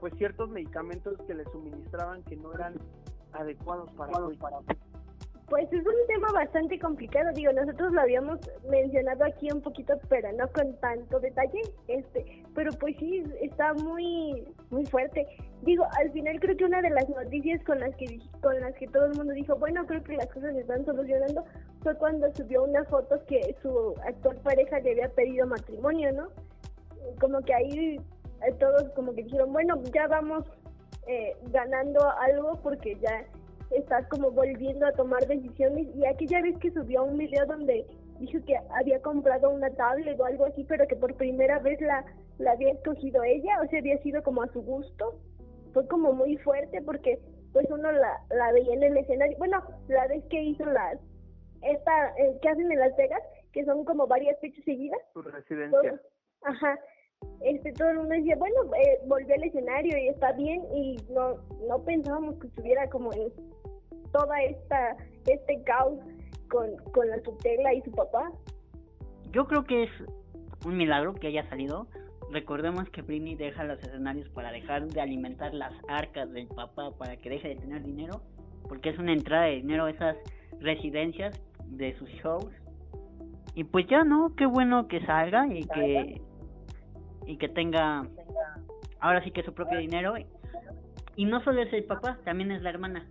pues 0.00 0.14
ciertos 0.16 0.48
medicamentos 0.48 1.16
que 1.26 1.34
le 1.34 1.44
suministraban 1.44 2.22
que 2.24 2.36
no 2.36 2.52
eran 2.54 2.74
adecuados 3.32 3.90
para, 3.92 4.12
Pues 5.48 5.72
es 5.72 5.86
un 5.86 6.06
tema 6.08 6.32
bastante 6.32 6.78
complicado, 6.78 7.30
digo, 7.34 7.52
nosotros 7.52 7.92
lo 7.92 8.00
habíamos 8.00 8.38
mencionado 8.68 9.24
aquí 9.24 9.50
un 9.52 9.60
poquito, 9.60 9.94
pero 10.08 10.32
no 10.32 10.48
con 10.48 10.74
tanto 10.80 11.20
detalle, 11.20 11.60
este, 11.86 12.44
pero 12.54 12.72
pues 12.72 12.96
sí, 12.98 13.22
está 13.42 13.74
muy, 13.74 14.48
muy 14.70 14.86
fuerte. 14.86 15.26
Digo, 15.62 15.84
al 15.98 16.10
final 16.12 16.40
creo 16.40 16.56
que 16.56 16.64
una 16.64 16.80
de 16.80 16.90
las 16.90 17.08
noticias 17.10 17.62
con 17.64 17.78
las 17.78 17.94
que 17.96 18.18
con 18.40 18.58
las 18.60 18.74
que 18.76 18.88
todo 18.88 19.04
el 19.04 19.14
mundo 19.14 19.34
dijo, 19.34 19.54
bueno, 19.56 19.86
creo 19.86 20.02
que 20.02 20.16
las 20.16 20.32
cosas 20.32 20.54
se 20.54 20.60
están 20.60 20.84
solucionando, 20.86 21.44
fue 21.82 21.94
cuando 21.96 22.34
subió 22.34 22.64
unas 22.64 22.88
fotos 22.88 23.20
que 23.28 23.54
su 23.62 23.94
actual 24.06 24.38
pareja 24.38 24.80
le 24.80 24.92
había 24.92 25.08
pedido 25.10 25.46
matrimonio, 25.46 26.10
¿no? 26.12 26.28
Como 27.20 27.40
que 27.42 27.54
ahí 27.54 28.00
todos 28.58 28.88
como 28.90 29.14
que 29.14 29.24
dijeron, 29.24 29.52
bueno, 29.52 29.80
ya 29.94 30.06
vamos 30.06 30.44
eh, 31.06 31.36
ganando 31.50 32.00
algo 32.18 32.60
porque 32.62 32.96
ya 33.00 33.24
estás 33.70 34.06
como 34.08 34.30
volviendo 34.30 34.86
a 34.86 34.92
tomar 34.92 35.26
decisiones 35.26 35.88
y 35.94 36.04
aquella 36.06 36.42
vez 36.42 36.58
que 36.58 36.70
subió 36.70 37.04
un 37.04 37.16
video 37.16 37.46
donde 37.46 37.86
dijo 38.18 38.38
que 38.44 38.56
había 38.76 39.00
comprado 39.00 39.50
una 39.50 39.70
tablet 39.70 40.18
o 40.20 40.24
algo 40.24 40.44
así 40.46 40.64
pero 40.64 40.86
que 40.86 40.96
por 40.96 41.14
primera 41.14 41.58
vez 41.60 41.80
la, 41.80 42.04
la 42.38 42.52
había 42.52 42.72
escogido 42.72 43.22
ella 43.22 43.60
o 43.64 43.68
sea 43.68 43.78
había 43.78 43.98
sido 44.02 44.22
como 44.22 44.42
a 44.42 44.52
su 44.52 44.60
gusto 44.62 45.18
fue 45.72 45.86
como 45.86 46.12
muy 46.12 46.36
fuerte 46.38 46.82
porque 46.82 47.20
pues 47.52 47.66
uno 47.70 47.90
la, 47.92 48.20
la 48.30 48.52
veía 48.52 48.74
en 48.74 48.82
el 48.82 48.96
escenario. 48.96 49.38
Bueno 49.38 49.62
la 49.88 50.06
vez 50.08 50.24
que 50.26 50.42
hizo 50.42 50.64
las 50.66 50.98
esta 51.62 52.14
eh, 52.18 52.38
que 52.42 52.48
hacen 52.48 52.70
en 52.70 52.78
Las 52.78 52.96
Vegas 52.96 53.22
que 53.52 53.64
son 53.64 53.84
como 53.84 54.06
varias 54.06 54.38
fechas 54.40 54.64
seguidas. 54.64 55.00
Su 55.12 55.22
residencia. 55.22 56.00
Ajá 56.42 56.78
este 57.40 57.72
todo 57.72 57.90
el 57.90 57.98
mundo 57.98 58.14
decía, 58.14 58.36
bueno, 58.36 58.56
eh, 58.74 58.98
volvió 59.06 59.34
al 59.34 59.44
escenario 59.44 59.96
y 59.98 60.08
está 60.08 60.32
bien 60.32 60.62
y 60.74 60.96
no 61.12 61.36
no 61.68 61.82
pensábamos 61.84 62.36
que 62.36 62.46
estuviera 62.48 62.88
como 62.90 63.12
en 63.12 63.32
toda 64.12 64.42
esta 64.42 64.96
este 65.26 65.62
caos 65.64 65.98
con, 66.48 66.76
con 66.92 67.08
la 67.08 67.20
tutela 67.22 67.72
y 67.74 67.82
su 67.82 67.92
papá. 67.92 68.30
Yo 69.32 69.46
creo 69.46 69.64
que 69.64 69.84
es 69.84 69.90
un 70.66 70.76
milagro 70.76 71.14
que 71.14 71.28
haya 71.28 71.48
salido. 71.48 71.86
Recordemos 72.30 72.88
que 72.90 73.02
Britney 73.02 73.36
deja 73.36 73.64
los 73.64 73.80
escenarios 73.82 74.28
para 74.30 74.52
dejar 74.52 74.86
de 74.86 75.00
alimentar 75.00 75.54
las 75.54 75.72
arcas 75.88 76.30
del 76.32 76.46
papá 76.48 76.90
para 76.96 77.16
que 77.16 77.30
deje 77.30 77.48
de 77.48 77.56
tener 77.56 77.82
dinero, 77.82 78.22
porque 78.68 78.90
es 78.90 78.98
una 78.98 79.12
entrada 79.12 79.46
de 79.46 79.56
dinero 79.56 79.86
a 79.86 79.90
esas 79.90 80.16
residencias 80.60 81.40
de 81.66 81.96
sus 81.98 82.08
shows. 82.22 82.52
Y 83.54 83.64
pues 83.64 83.86
ya 83.88 84.04
no, 84.04 84.34
qué 84.36 84.46
bueno 84.46 84.86
que 84.86 85.04
salga 85.06 85.46
y 85.48 85.64
que 85.64 86.20
y 87.26 87.36
que 87.36 87.48
tenga 87.48 88.06
ahora 89.00 89.22
sí 89.22 89.30
que 89.30 89.42
su 89.42 89.52
propio 89.52 89.78
dinero. 89.78 90.14
Y 91.16 91.24
no 91.24 91.42
solo 91.42 91.62
es 91.62 91.72
el 91.72 91.84
papá, 91.84 92.18
también 92.24 92.50
es 92.50 92.62
la 92.62 92.70
hermana, 92.70 93.06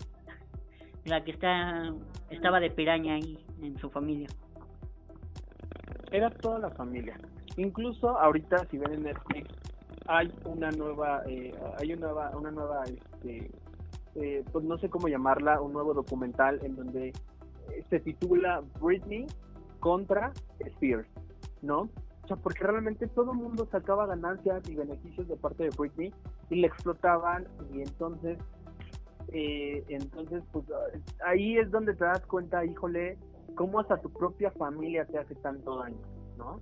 la 1.05 1.23
que 1.23 1.31
está 1.31 1.93
estaba 2.29 2.59
de 2.59 2.69
piraña 2.69 3.15
ahí 3.15 3.43
en 3.61 3.77
su 3.77 3.89
familia. 3.89 4.27
Era 6.11 6.29
toda 6.29 6.59
la 6.59 6.69
familia. 6.71 7.17
Incluso 7.57 8.17
ahorita 8.17 8.65
si 8.65 8.77
ven 8.77 8.93
en 8.93 9.03
Netflix 9.03 9.49
hay 10.07 10.33
una 10.45 10.71
nueva, 10.71 11.21
eh, 11.27 11.53
hay 11.77 11.93
una 11.93 12.07
nueva, 12.07 12.31
una 12.35 12.51
nueva, 12.51 12.83
este, 12.85 13.51
eh, 14.15 14.43
pues 14.51 14.65
no 14.65 14.77
sé 14.79 14.89
cómo 14.89 15.07
llamarla, 15.07 15.61
un 15.61 15.73
nuevo 15.73 15.93
documental 15.93 16.59
en 16.63 16.75
donde 16.75 17.09
eh, 17.09 17.13
se 17.89 17.99
titula 17.99 18.63
Britney 18.81 19.27
contra 19.79 20.31
Spears, 20.59 21.07
¿no? 21.61 21.89
Sea, 22.29 22.37
porque 22.37 22.63
realmente 22.63 23.07
todo 23.07 23.31
el 23.31 23.39
mundo 23.39 23.67
sacaba 23.71 24.05
ganancias 24.05 24.61
y 24.69 24.75
beneficios 24.75 25.27
de 25.27 25.35
parte 25.35 25.63
de 25.63 25.71
Britney 25.75 26.13
y 26.51 26.57
le 26.57 26.67
explotaban 26.67 27.47
y 27.73 27.81
entonces, 27.81 28.37
eh, 29.29 29.83
entonces, 29.87 30.43
pues 30.51 30.65
ahí 31.25 31.57
es 31.57 31.71
donde 31.71 31.95
te 31.95 32.03
das 32.03 32.23
cuenta, 32.27 32.63
híjole, 32.63 33.17
cómo 33.55 33.79
hasta 33.79 33.97
tu 33.97 34.11
propia 34.11 34.51
familia 34.51 35.05
te 35.05 35.17
hace 35.17 35.33
tanto 35.33 35.79
daño, 35.79 35.97
¿no? 36.37 36.59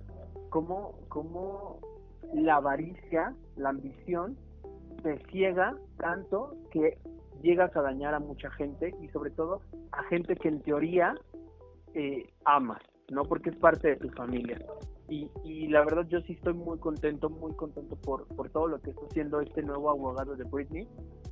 Cómo, 0.48 0.98
cómo 1.10 1.80
la 2.32 2.56
avaricia, 2.56 3.34
la 3.56 3.68
ambición, 3.68 4.38
te 5.02 5.18
ciega 5.26 5.76
tanto 5.98 6.56
que 6.70 6.96
llegas 7.42 7.76
a 7.76 7.82
dañar 7.82 8.14
a 8.14 8.20
mucha 8.20 8.50
gente 8.52 8.94
y 9.02 9.08
sobre 9.08 9.32
todo 9.32 9.60
a 9.92 10.02
gente 10.04 10.34
que 10.34 10.48
en 10.48 10.62
teoría 10.62 11.14
eh, 11.92 12.26
amas, 12.46 12.80
¿no? 13.10 13.24
Porque 13.24 13.50
es 13.50 13.56
parte 13.56 13.88
de 13.88 13.96
tu 13.96 14.08
familia. 14.12 14.58
Y, 15.08 15.30
y 15.42 15.68
la 15.68 15.84
verdad 15.84 16.06
yo 16.08 16.20
sí 16.22 16.34
estoy 16.34 16.52
muy 16.52 16.78
contento, 16.78 17.30
muy 17.30 17.54
contento 17.54 17.96
por, 17.96 18.26
por 18.26 18.50
todo 18.50 18.66
lo 18.66 18.80
que 18.80 18.90
está 18.90 19.06
haciendo 19.06 19.40
este 19.40 19.62
nuevo 19.62 19.90
abogado 19.90 20.36
de 20.36 20.44
Britney. 20.44 20.86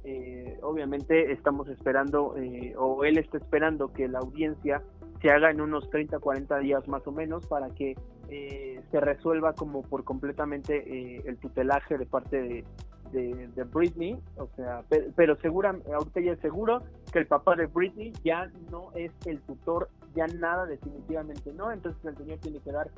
Eh, 0.05 0.59
obviamente 0.63 1.33
estamos 1.33 1.69
esperando, 1.69 2.37
eh, 2.39 2.75
o 2.79 3.05
él 3.05 3.19
está 3.19 3.37
esperando 3.37 3.93
que 3.93 4.09
la 4.09 4.21
audiencia 4.21 4.83
se 5.21 5.31
haga 5.31 5.51
en 5.51 5.61
unos 5.61 5.89
30, 5.91 6.19
40 6.19 6.59
días 6.59 6.87
más 6.89 7.07
o 7.07 7.13
menos 7.13 7.47
para 7.47 7.69
que 7.71 7.97
eh, 8.29 8.83
se 8.91 9.01
resuelva 9.01 9.53
como 9.53 9.83
por 9.83 10.05
completamente 10.05 10.77
eh, 10.77 11.23
el 11.27 11.39
tutelaje 11.39 11.97
de 11.97 12.07
parte 12.07 12.43
de, 12.43 12.65
de, 13.13 13.49
de, 13.49 13.65
Britney, 13.65 14.19
o 14.37 14.49
sea, 14.57 14.83
pero, 14.89 15.07
pero 15.15 15.37
segura, 15.37 15.77
ahorita 15.95 16.21
ya 16.21 16.33
es 16.33 16.41
seguro 16.41 16.83
que 17.13 17.21
el 17.21 17.27
papá 17.27 17.55
de 17.55 17.67
Britney 17.67 18.13
ya 18.25 18.51
no 18.71 18.91
es 18.95 19.13
el 19.27 19.41
tutor, 19.43 19.89
ya 20.15 20.27
nada 20.27 20.67
definitivamente 20.67 21.53
no, 21.53 21.71
entonces 21.71 22.05
el 22.05 22.17
señor 22.17 22.39
tiene 22.39 22.59
que 22.59 22.73
dar 22.73 22.91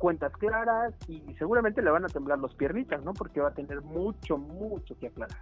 cuentas 0.00 0.32
claras 0.32 0.94
y 1.08 1.20
seguramente 1.34 1.82
le 1.82 1.90
van 1.90 2.04
a 2.04 2.08
temblar 2.08 2.38
los 2.38 2.54
piernitas, 2.54 3.04
¿no? 3.04 3.12
Porque 3.12 3.40
va 3.40 3.48
a 3.48 3.54
tener 3.54 3.82
mucho, 3.82 4.38
mucho 4.38 4.98
que 4.98 5.08
aclarar. 5.08 5.38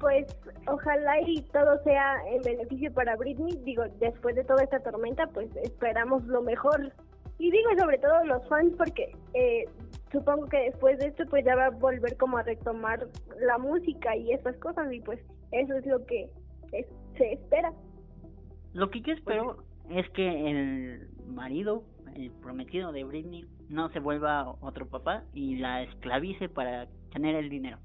Pues 0.00 0.26
ojalá 0.66 1.20
y 1.20 1.42
todo 1.52 1.80
sea 1.84 2.16
en 2.26 2.42
beneficio 2.42 2.92
para 2.92 3.14
Britney. 3.16 3.56
Digo, 3.62 3.84
después 4.00 4.34
de 4.34 4.42
toda 4.42 4.64
esta 4.64 4.80
tormenta, 4.80 5.28
pues 5.28 5.54
esperamos 5.56 6.24
lo 6.24 6.42
mejor. 6.42 6.92
Y 7.38 7.50
digo 7.50 7.70
sobre 7.78 7.98
todo 7.98 8.24
los 8.24 8.48
fans 8.48 8.72
porque 8.76 9.14
eh, 9.34 9.64
supongo 10.10 10.46
que 10.46 10.58
después 10.70 10.98
de 10.98 11.08
esto 11.08 11.24
pues 11.28 11.44
ya 11.44 11.54
va 11.54 11.66
a 11.66 11.70
volver 11.70 12.16
como 12.16 12.38
a 12.38 12.42
retomar 12.42 13.06
la 13.40 13.58
música 13.58 14.16
y 14.16 14.32
esas 14.32 14.56
cosas 14.56 14.92
y 14.92 15.00
pues 15.00 15.20
eso 15.50 15.74
es 15.74 15.86
lo 15.86 16.04
que 16.06 16.30
es, 16.72 16.86
se 17.16 17.34
espera. 17.34 17.72
Lo 18.72 18.90
que 18.90 19.02
yo 19.02 19.12
espero 19.12 19.58
es 19.90 20.08
que 20.10 20.50
el 20.50 21.08
marido, 21.26 21.84
el 22.14 22.30
prometido 22.30 22.90
de 22.92 23.04
Britney, 23.04 23.44
no 23.72 23.88
se 23.88 24.00
vuelva 24.00 24.54
otro 24.60 24.86
papá 24.86 25.24
y 25.32 25.56
la 25.56 25.82
esclavice 25.82 26.48
para 26.48 26.86
tener 27.10 27.34
el 27.34 27.48
dinero. 27.48 27.78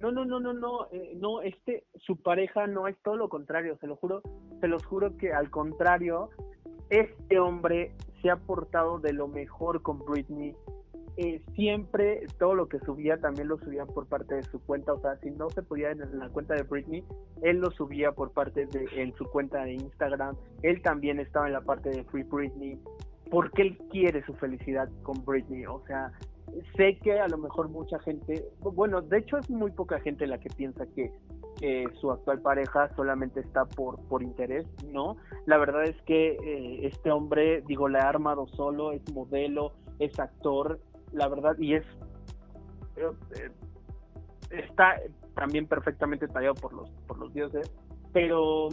No, 0.00 0.10
no, 0.10 0.24
no, 0.24 0.40
no, 0.40 0.52
no, 0.52 0.88
eh, 0.90 1.12
no, 1.16 1.42
este, 1.42 1.84
su 1.94 2.16
pareja 2.16 2.66
no 2.66 2.88
es 2.88 2.96
todo 3.02 3.16
lo 3.16 3.28
contrario, 3.28 3.76
se 3.80 3.86
lo 3.86 3.96
juro, 3.96 4.22
se 4.60 4.66
los 4.66 4.84
juro 4.84 5.16
que 5.16 5.32
al 5.32 5.50
contrario, 5.50 6.30
este 6.88 7.38
hombre 7.38 7.92
se 8.20 8.30
ha 8.30 8.36
portado 8.36 8.98
de 8.98 9.12
lo 9.12 9.28
mejor 9.28 9.82
con 9.82 9.98
Britney, 10.04 10.56
eh, 11.16 11.42
siempre 11.54 12.26
todo 12.38 12.54
lo 12.54 12.68
que 12.68 12.78
subía 12.80 13.18
también 13.18 13.48
lo 13.48 13.58
subía 13.58 13.84
por 13.84 14.06
parte 14.06 14.36
de 14.36 14.42
su 14.44 14.58
cuenta, 14.60 14.94
o 14.94 15.00
sea, 15.00 15.16
si 15.18 15.30
no 15.30 15.50
se 15.50 15.62
podía 15.62 15.90
en 15.90 16.18
la 16.18 16.30
cuenta 16.30 16.54
de 16.54 16.62
Britney, 16.62 17.04
él 17.42 17.58
lo 17.58 17.70
subía 17.70 18.12
por 18.12 18.32
parte 18.32 18.66
de 18.66 18.88
en 18.94 19.14
su 19.16 19.26
cuenta 19.26 19.64
de 19.64 19.74
Instagram, 19.74 20.34
él 20.62 20.80
también 20.82 21.20
estaba 21.20 21.46
en 21.46 21.52
la 21.52 21.60
parte 21.60 21.90
de 21.90 22.04
Free 22.04 22.22
Britney, 22.22 22.80
porque 23.30 23.62
él 23.62 23.78
quiere 23.90 24.24
su 24.24 24.34
felicidad 24.34 24.88
con 25.02 25.24
Britney, 25.24 25.64
o 25.66 25.82
sea, 25.86 26.12
sé 26.76 26.98
que 26.98 27.20
a 27.20 27.28
lo 27.28 27.38
mejor 27.38 27.68
mucha 27.68 27.98
gente, 28.00 28.44
bueno, 28.60 29.00
de 29.00 29.18
hecho 29.18 29.38
es 29.38 29.48
muy 29.50 29.70
poca 29.70 30.00
gente 30.00 30.26
la 30.26 30.38
que 30.38 30.50
piensa 30.50 30.84
que, 30.94 31.12
que 31.58 31.86
su 32.00 32.10
actual 32.10 32.40
pareja 32.40 32.88
solamente 32.96 33.40
está 33.40 33.64
por, 33.64 34.00
por 34.08 34.22
interés, 34.22 34.66
¿no? 34.90 35.16
La 35.46 35.58
verdad 35.58 35.84
es 35.84 36.00
que 36.02 36.32
eh, 36.32 36.86
este 36.86 37.10
hombre, 37.10 37.62
digo, 37.66 37.88
le 37.88 37.98
ha 37.98 38.08
armado 38.08 38.46
solo, 38.48 38.92
es 38.92 39.02
modelo, 39.12 39.72
es 39.98 40.18
actor, 40.18 40.80
la 41.12 41.28
verdad, 41.28 41.56
y 41.58 41.74
es, 41.74 41.84
eh, 42.96 43.50
está 44.50 44.96
también 45.34 45.66
perfectamente 45.66 46.26
tallado 46.28 46.54
por 46.54 46.72
los, 46.72 46.90
por 47.06 47.18
los 47.18 47.32
dioses, 47.32 47.70
pero, 48.12 48.68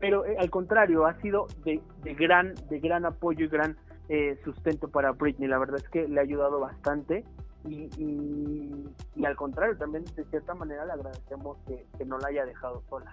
pero 0.00 0.24
eh, 0.24 0.36
al 0.38 0.50
contrario, 0.50 1.06
ha 1.06 1.20
sido 1.20 1.46
de, 1.64 1.80
de, 2.02 2.14
gran, 2.14 2.54
de 2.68 2.80
gran 2.80 3.04
apoyo 3.04 3.44
y 3.44 3.48
gran 3.48 3.76
eh, 4.08 4.38
sustento 4.44 4.88
para 4.88 5.12
Britney. 5.12 5.48
La 5.48 5.58
verdad 5.58 5.76
es 5.76 5.88
que 5.88 6.08
le 6.08 6.20
ha 6.20 6.22
ayudado 6.22 6.60
bastante 6.60 7.24
y, 7.66 9.24
al 9.24 9.36
contrario, 9.36 9.76
también 9.78 10.04
de 10.16 10.24
cierta 10.24 10.54
manera 10.54 10.84
le 10.84 10.92
agradecemos 10.92 11.56
que, 11.66 11.86
que, 11.96 12.04
no 12.04 12.18
la 12.18 12.28
haya 12.28 12.44
dejado 12.44 12.82
sola. 12.90 13.10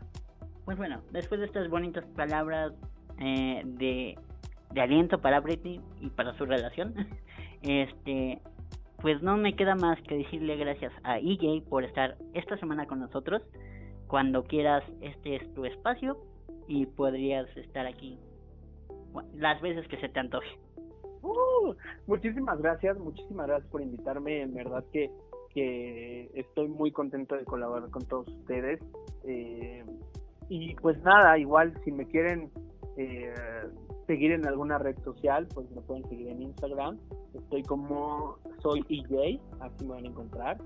Pues 0.66 0.78
bueno, 0.78 1.02
después 1.12 1.40
de 1.40 1.46
estas 1.46 1.70
bonitas 1.70 2.06
palabras 2.16 2.74
eh, 3.20 3.62
de, 3.64 4.16
de 4.72 4.82
aliento 4.82 5.22
para 5.22 5.40
Britney 5.40 5.82
y 6.02 6.10
para 6.10 6.34
su 6.38 6.46
relación, 6.46 6.94
este 7.62 8.42
pues 9.02 9.22
no 9.24 9.36
me 9.36 9.56
queda 9.56 9.74
más 9.74 10.00
que 10.04 10.16
decirle 10.16 10.58
gracias 10.58 10.94
a 11.04 11.18
EJ 11.18 11.64
por 11.68 11.84
estar 11.84 12.18
esta 12.34 12.56
semana 12.58 12.86
con 12.86 13.00
nosotros. 13.00 13.42
Cuando 14.08 14.44
quieras, 14.44 14.84
este 15.02 15.38
es 15.38 15.54
tu 15.56 15.66
espacio 15.66 16.18
y 16.68 16.86
podrías 16.86 17.48
estar 17.58 17.88
aquí 17.88 18.20
las 19.34 19.60
veces 19.62 19.88
que 19.88 19.98
se 19.98 20.10
te 20.10 20.20
antoje. 20.20 20.48
Uh, 21.24 21.74
muchísimas 22.08 22.60
gracias, 22.60 22.98
muchísimas 22.98 23.48
gracias 23.48 23.70
por 23.72 23.82
invitarme. 23.82 24.42
En 24.42 24.54
verdad 24.54 24.84
que, 24.92 25.10
que 25.54 26.30
estoy 26.34 26.68
muy 26.68 26.92
contento 26.92 27.36
de 27.36 27.46
colaborar 27.46 27.90
con 27.90 28.06
todos 28.06 28.28
ustedes. 28.28 28.80
Eh, 29.24 29.84
y 30.50 30.76
pues 30.76 31.02
nada, 31.04 31.38
igual 31.38 31.74
si 31.84 31.92
me 31.92 32.06
quieren 32.06 32.50
eh, 32.98 33.34
seguir 34.08 34.32
en 34.32 34.46
alguna 34.46 34.78
red 34.78 34.98
social, 35.04 35.48
pues 35.54 35.70
me 35.72 35.82
pueden 35.82 36.08
seguir 36.10 36.28
en 36.28 36.42
Instagram. 36.42 36.98
Estoy 37.34 37.64
como 37.64 38.38
soy 38.62 38.84
EJ, 38.90 39.40
así 39.62 39.86
me 39.86 39.92
van 39.92 40.06
a 40.06 40.08
encontrar. 40.08 40.58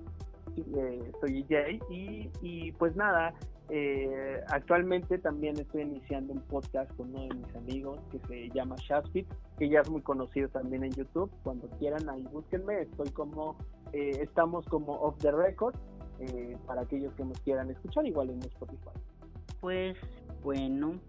Eh, 0.57 1.11
soy 1.21 1.45
EJ 1.49 1.79
y, 1.89 2.29
y 2.41 2.71
pues 2.73 2.95
nada, 2.95 3.33
eh, 3.69 4.41
actualmente 4.49 5.17
también 5.17 5.59
estoy 5.59 5.81
iniciando 5.81 6.33
un 6.33 6.41
podcast 6.41 6.91
con 6.95 7.09
uno 7.09 7.23
de 7.23 7.35
mis 7.35 7.55
amigos 7.55 7.99
que 8.11 8.19
se 8.27 8.49
llama 8.49 8.75
Shaspit, 8.77 9.27
que 9.57 9.69
ya 9.69 9.81
es 9.81 9.89
muy 9.89 10.01
conocido 10.01 10.49
también 10.49 10.83
en 10.83 10.91
YouTube. 10.91 11.31
Cuando 11.43 11.67
quieran 11.79 12.07
ahí 12.09 12.23
búsquenme, 12.31 12.81
estoy 12.81 13.09
como, 13.09 13.57
eh, 13.91 14.11
estamos 14.21 14.65
como 14.67 14.93
off 14.93 15.17
the 15.17 15.31
record 15.31 15.75
eh, 16.19 16.55
para 16.67 16.81
aquellos 16.81 17.13
que 17.15 17.25
nos 17.25 17.39
quieran 17.39 17.71
escuchar, 17.71 18.05
igual 18.05 18.29
en 18.29 18.39
Spotify. 18.39 18.91
Pues 19.61 19.97
bueno, 20.43 20.99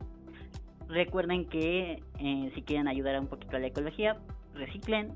recuerden 0.89 1.47
que 1.49 2.03
eh, 2.19 2.53
si 2.55 2.63
quieren 2.63 2.89
ayudar 2.89 3.21
un 3.21 3.27
poquito 3.27 3.57
a 3.57 3.61
la 3.61 3.67
ecología, 3.67 4.19
reciclen, 4.55 5.13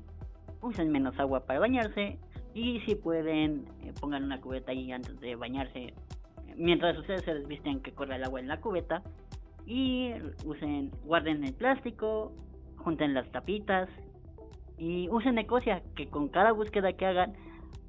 usen 0.61 0.91
menos 0.91 1.19
agua 1.19 1.45
para 1.45 1.59
bañarse 1.59 2.19
y 2.53 2.79
si 2.81 2.95
pueden 2.95 3.65
eh, 3.83 3.93
pongan 3.99 4.23
una 4.23 4.41
cubeta 4.41 4.71
ahí 4.71 4.91
antes 4.91 5.19
de 5.19 5.35
bañarse 5.35 5.93
mientras 6.55 6.97
ustedes 6.97 7.23
se 7.23 7.33
desvisten 7.33 7.81
que 7.81 7.91
corra 7.93 8.15
el 8.15 8.23
agua 8.23 8.39
en 8.39 8.47
la 8.47 8.59
cubeta 8.59 9.01
y 9.65 10.13
usen 10.45 10.91
guarden 11.05 11.43
el 11.43 11.53
plástico 11.53 12.33
junten 12.77 13.13
las 13.13 13.31
tapitas 13.31 13.89
y 14.77 15.07
usen 15.09 15.37
Ecosia 15.37 15.83
que 15.95 16.07
con 16.07 16.27
cada 16.27 16.51
búsqueda 16.51 16.93
que 16.93 17.05
hagan 17.05 17.33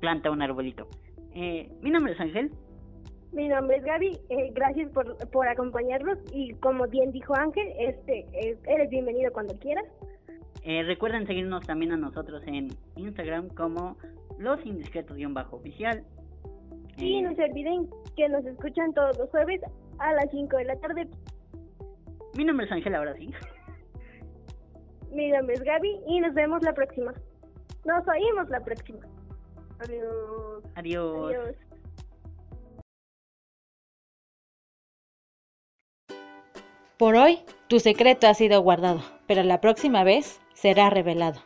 planta 0.00 0.30
un 0.30 0.42
arbolito. 0.42 0.86
Eh, 1.34 1.70
mi 1.80 1.90
nombre 1.90 2.12
es 2.12 2.20
Ángel. 2.20 2.50
Mi 3.32 3.48
nombre 3.48 3.78
es 3.78 3.84
Gaby, 3.84 4.18
eh, 4.28 4.50
gracias 4.52 4.90
por, 4.90 5.16
por 5.30 5.48
acompañarnos 5.48 6.18
y 6.34 6.52
como 6.56 6.86
bien 6.88 7.12
dijo 7.12 7.34
Ángel, 7.34 7.66
este, 7.78 8.26
eh, 8.34 8.58
eres 8.66 8.90
bienvenido 8.90 9.32
cuando 9.32 9.58
quieras. 9.58 9.86
Eh, 10.64 10.82
recuerden 10.84 11.26
seguirnos 11.26 11.66
también 11.66 11.92
a 11.92 11.96
nosotros 11.96 12.42
en 12.46 12.68
Instagram 12.96 13.48
como 13.50 13.96
los 14.38 14.64
indiscretos-oficial. 14.64 16.04
Y 16.98 17.18
Eh, 17.18 17.22
no 17.22 17.34
se 17.34 17.44
olviden 17.44 17.88
que 18.16 18.28
nos 18.28 18.44
escuchan 18.44 18.92
todos 18.94 19.18
los 19.18 19.28
jueves 19.30 19.60
a 19.98 20.12
las 20.12 20.30
5 20.30 20.56
de 20.58 20.64
la 20.64 20.76
tarde. 20.76 21.08
mi 22.36 22.44
nombre 22.44 22.66
es 22.66 22.72
Ángel, 22.72 22.94
ahora 22.94 23.14
sí. 23.16 23.30
Mi 25.10 25.30
nombre 25.30 25.54
es 25.54 25.62
Gaby 25.62 26.00
y 26.06 26.20
nos 26.20 26.32
vemos 26.34 26.62
la 26.62 26.72
próxima. 26.72 27.12
Nos 27.84 28.06
oímos 28.08 28.48
la 28.48 28.60
próxima. 28.60 29.00
Adiós. 29.80 30.64
Adiós. 30.76 31.34
Adiós. 31.34 31.56
Por 36.98 37.16
hoy, 37.16 37.40
tu 37.68 37.80
secreto 37.80 38.28
ha 38.28 38.34
sido 38.34 38.62
guardado, 38.62 39.00
pero 39.26 39.42
la 39.42 39.60
próxima 39.60 40.04
vez 40.04 40.40
será 40.62 40.88
revelado. 40.90 41.40